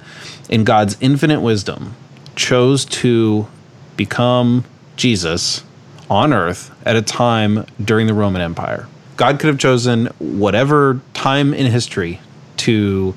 in 0.50 0.64
God's 0.64 0.98
infinite 1.02 1.42
wisdom, 1.42 1.96
chose 2.36 2.86
to 2.86 3.48
become 3.96 4.66
Jesus 4.96 5.64
on 6.10 6.34
earth 6.34 6.72
at 6.86 6.96
a 6.96 7.02
time 7.02 7.66
during 7.84 8.08
the 8.08 8.14
Roman 8.14 8.42
Empire. 8.42 8.88
God 9.18 9.40
could 9.40 9.48
have 9.48 9.58
chosen 9.58 10.08
whatever 10.20 11.00
time 11.14 11.54
in 11.54 11.72
history 11.72 12.20
to 12.58 13.16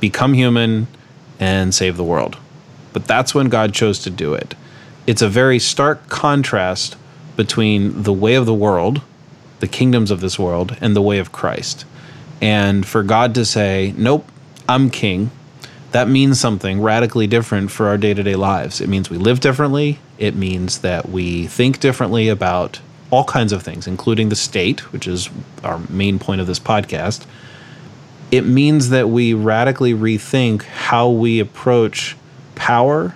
become 0.00 0.34
human 0.34 0.86
and 1.40 1.74
save 1.74 1.96
the 1.96 2.04
world 2.04 2.36
but 2.94 3.06
that's 3.06 3.34
when 3.34 3.50
God 3.50 3.74
chose 3.74 3.98
to 4.00 4.10
do 4.10 4.32
it. 4.32 4.54
It's 5.06 5.20
a 5.20 5.28
very 5.28 5.58
stark 5.58 6.08
contrast 6.08 6.96
between 7.36 8.04
the 8.04 8.12
way 8.12 8.36
of 8.36 8.46
the 8.46 8.54
world, 8.54 9.02
the 9.60 9.68
kingdoms 9.68 10.10
of 10.10 10.22
this 10.22 10.38
world, 10.38 10.78
and 10.80 10.96
the 10.96 11.02
way 11.02 11.18
of 11.18 11.32
Christ. 11.32 11.84
And 12.40 12.86
for 12.86 13.02
God 13.02 13.34
to 13.34 13.44
say, 13.44 13.92
Nope, 13.98 14.26
I'm 14.66 14.88
king, 14.88 15.30
that 15.92 16.08
means 16.08 16.40
something 16.40 16.80
radically 16.80 17.26
different 17.26 17.70
for 17.70 17.86
our 17.86 17.98
day 17.98 18.14
to 18.14 18.22
day 18.22 18.34
lives. 18.34 18.80
It 18.80 18.88
means 18.88 19.10
we 19.10 19.18
live 19.18 19.40
differently. 19.40 19.98
It 20.18 20.34
means 20.34 20.78
that 20.78 21.08
we 21.08 21.46
think 21.46 21.80
differently 21.80 22.28
about 22.28 22.80
all 23.10 23.24
kinds 23.24 23.52
of 23.52 23.62
things, 23.62 23.86
including 23.86 24.28
the 24.28 24.36
state, 24.36 24.92
which 24.92 25.06
is 25.06 25.30
our 25.62 25.78
main 25.88 26.18
point 26.18 26.40
of 26.40 26.46
this 26.46 26.58
podcast. 26.58 27.26
It 28.32 28.44
means 28.44 28.88
that 28.88 29.08
we 29.08 29.34
radically 29.34 29.92
rethink 29.92 30.62
how 30.64 31.08
we 31.10 31.38
approach 31.38 32.16
power, 32.54 33.14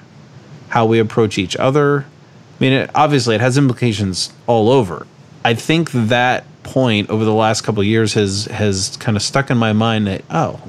how 0.68 0.86
we 0.86 0.98
approach 0.98 1.38
each 1.38 1.56
other. 1.56 2.00
I 2.00 2.60
mean, 2.60 2.72
it, 2.72 2.90
obviously, 2.94 3.34
it 3.34 3.40
has 3.40 3.56
implications 3.56 4.32
all 4.46 4.70
over. 4.70 5.06
I 5.44 5.54
think 5.54 5.90
that 5.92 6.44
point 6.62 7.08
over 7.08 7.24
the 7.24 7.34
last 7.34 7.62
couple 7.62 7.82
years 7.82 8.14
has 8.14 8.44
has 8.46 8.96
kind 8.98 9.16
of 9.16 9.22
stuck 9.22 9.50
in 9.50 9.56
my 9.56 9.72
mind 9.72 10.06
that 10.06 10.22
oh, 10.30 10.60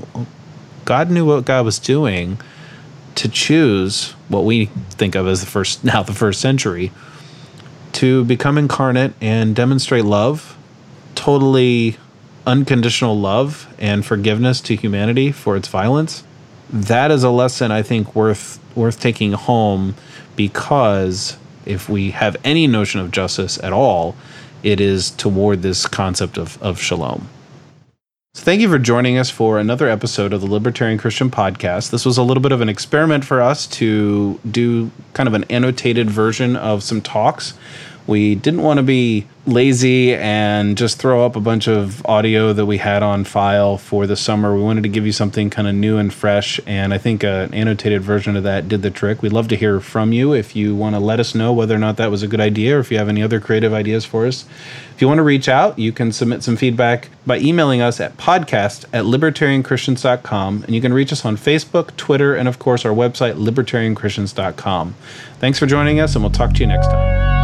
God 0.86 1.09
knew 1.11 1.26
what 1.26 1.45
God 1.45 1.65
was 1.65 1.80
doing 1.80 2.39
to 3.15 3.28
choose 3.28 4.11
what 4.30 4.45
we 4.45 4.67
think 4.91 5.15
of 5.15 5.28
as 5.28 5.41
the 5.41 5.47
first 5.47 5.84
now 5.84 6.03
the 6.03 6.13
first 6.13 6.39
century 6.39 6.91
to 7.91 8.24
become 8.26 8.57
incarnate 8.57 9.13
and 9.20 9.55
demonstrate 9.55 10.05
love, 10.05 10.55
totally 11.15 11.97
unconditional 12.45 13.20
love 13.20 13.67
and 13.78 14.05
forgiveness 14.05 14.61
to 14.61 14.76
humanity 14.76 15.32
for 15.32 15.57
its 15.57 15.67
violence 15.67 16.24
that 16.70 17.11
is 17.11 17.24
a 17.24 17.30
lesson 17.30 17.72
I 17.72 17.82
think 17.82 18.15
worth 18.15 18.59
worth 18.76 18.99
taking 18.99 19.34
home 19.34 19.95
because 20.36 21.38
if 21.65 21.89
we 21.89 22.11
have 22.11 22.38
any 22.43 22.67
notion 22.67 22.99
of 22.99 23.11
justice 23.11 23.59
at 23.63 23.74
all, 23.74 24.15
it 24.63 24.80
is 24.80 25.11
toward 25.11 25.61
this 25.61 25.86
concept 25.86 26.38
of, 26.38 26.61
of 26.61 26.80
shalom. 26.80 27.28
So 28.36 28.43
thank 28.43 28.61
you 28.61 28.70
for 28.70 28.80
joining 28.80 29.17
us 29.17 29.30
for 29.30 29.59
another 29.59 29.89
episode 29.89 30.34
of 30.34 30.41
the 30.41 30.47
Libertarian 30.47 30.97
Christian 30.97 31.32
Podcast. 31.32 31.89
This 31.89 32.05
was 32.05 32.17
a 32.17 32.24
little 32.24 32.41
bit 32.41 32.51
of 32.51 32.61
an 32.61 32.70
experiment 32.70 33.26
for 33.26 33.41
us 33.41 33.65
to 33.67 34.39
do 34.49 34.91
kind 35.13 35.28
of 35.28 35.34
an 35.34 35.45
annotated 35.45 36.09
version 36.09 36.55
of 36.55 36.84
some 36.84 37.01
talks. 37.01 37.53
We 38.08 38.36
didn't 38.36 38.64
want 38.64 38.78
to 38.78 38.84
be 38.84 39.28
lazy 39.45 40.14
and 40.16 40.78
just 40.78 40.97
throw 40.97 41.26
up 41.26 41.36
a 41.36 41.39
bunch 41.39 41.68
of 41.68 42.06
audio 42.06 42.54
that 42.54 42.66
we 42.66 42.78
had 42.78 43.04
on 43.04 43.24
file 43.24 43.78
for 43.78 44.08
the 44.08 44.16
summer. 44.16 44.56
We 44.56 44.62
wanted 44.62 44.84
to 44.84 44.89
give 44.89 45.06
you 45.06 45.12
something 45.12 45.50
kind 45.50 45.68
of 45.68 45.76
new 45.76 45.97
and 45.97 46.14
fresh, 46.14 46.60
and 46.66 46.93
I 46.93 46.97
think 46.97 47.24
an 47.24 47.54
annotated 47.54 48.02
version 48.02 48.36
of 48.36 48.43
that 48.43 48.68
did 48.68 48.82
the 48.82 48.91
trick. 48.91 49.22
We'd 49.22 49.34
love 49.34 49.47
to 49.50 49.56
hear 49.56 49.80
from 49.80 50.14
you 50.14 50.34
if 50.34 50.56
you 50.56 50.76
want 50.76 50.95
to 50.95 51.00
let 51.00 51.20
us 51.20 51.36
know 51.36 51.54
whether 51.54 51.76
or 51.76 51.80
not 51.80 51.97
that 51.97 52.12
was 52.12 52.24
a 52.24 52.28
good 52.28 52.39
idea 52.39 52.78
or 52.78 52.80
if 52.80 52.91
you 52.91 52.97
have 52.97 53.10
any 53.10 53.24
other 53.24 53.39
creative 53.39 53.74
ideas 53.74 54.06
for 54.06 54.26
us. 54.26 54.45
If 54.95 55.02
you 55.02 55.08
want 55.08 55.20
to 55.20 55.24
reach 55.24 55.47
out, 55.47 55.80
you 55.80 55.91
can 55.91 56.12
submit 56.12 56.43
some 56.43 56.58
feedback 56.58 57.10
by 57.26 57.39
emailing 57.39 57.82
us 57.82 58.00
at 58.00 58.18
podcast 58.18 58.86
at 58.91 59.06
libertarianchristians.com, 59.06 60.64
and 60.64 60.76
you 60.76 60.82
can 60.82 60.93
reach 60.93 61.14
us 61.14 61.24
on 61.24 61.38
Facebook, 61.38 61.95
Twitter, 61.95 62.36
and 62.36 62.47
of 62.47 62.60
course 62.60 62.86
our 62.86 62.93
website, 62.93 63.36
libertarianchristians.com. 63.36 64.95
Thanks 65.39 65.58
for 65.58 65.66
joining 65.66 66.00
us, 66.00 66.16
and 66.16 66.24
we'll 66.24 66.32
talk 66.32 66.54
to 66.54 66.60
you 66.60 66.68
next 66.68 66.88
time. 66.88 67.39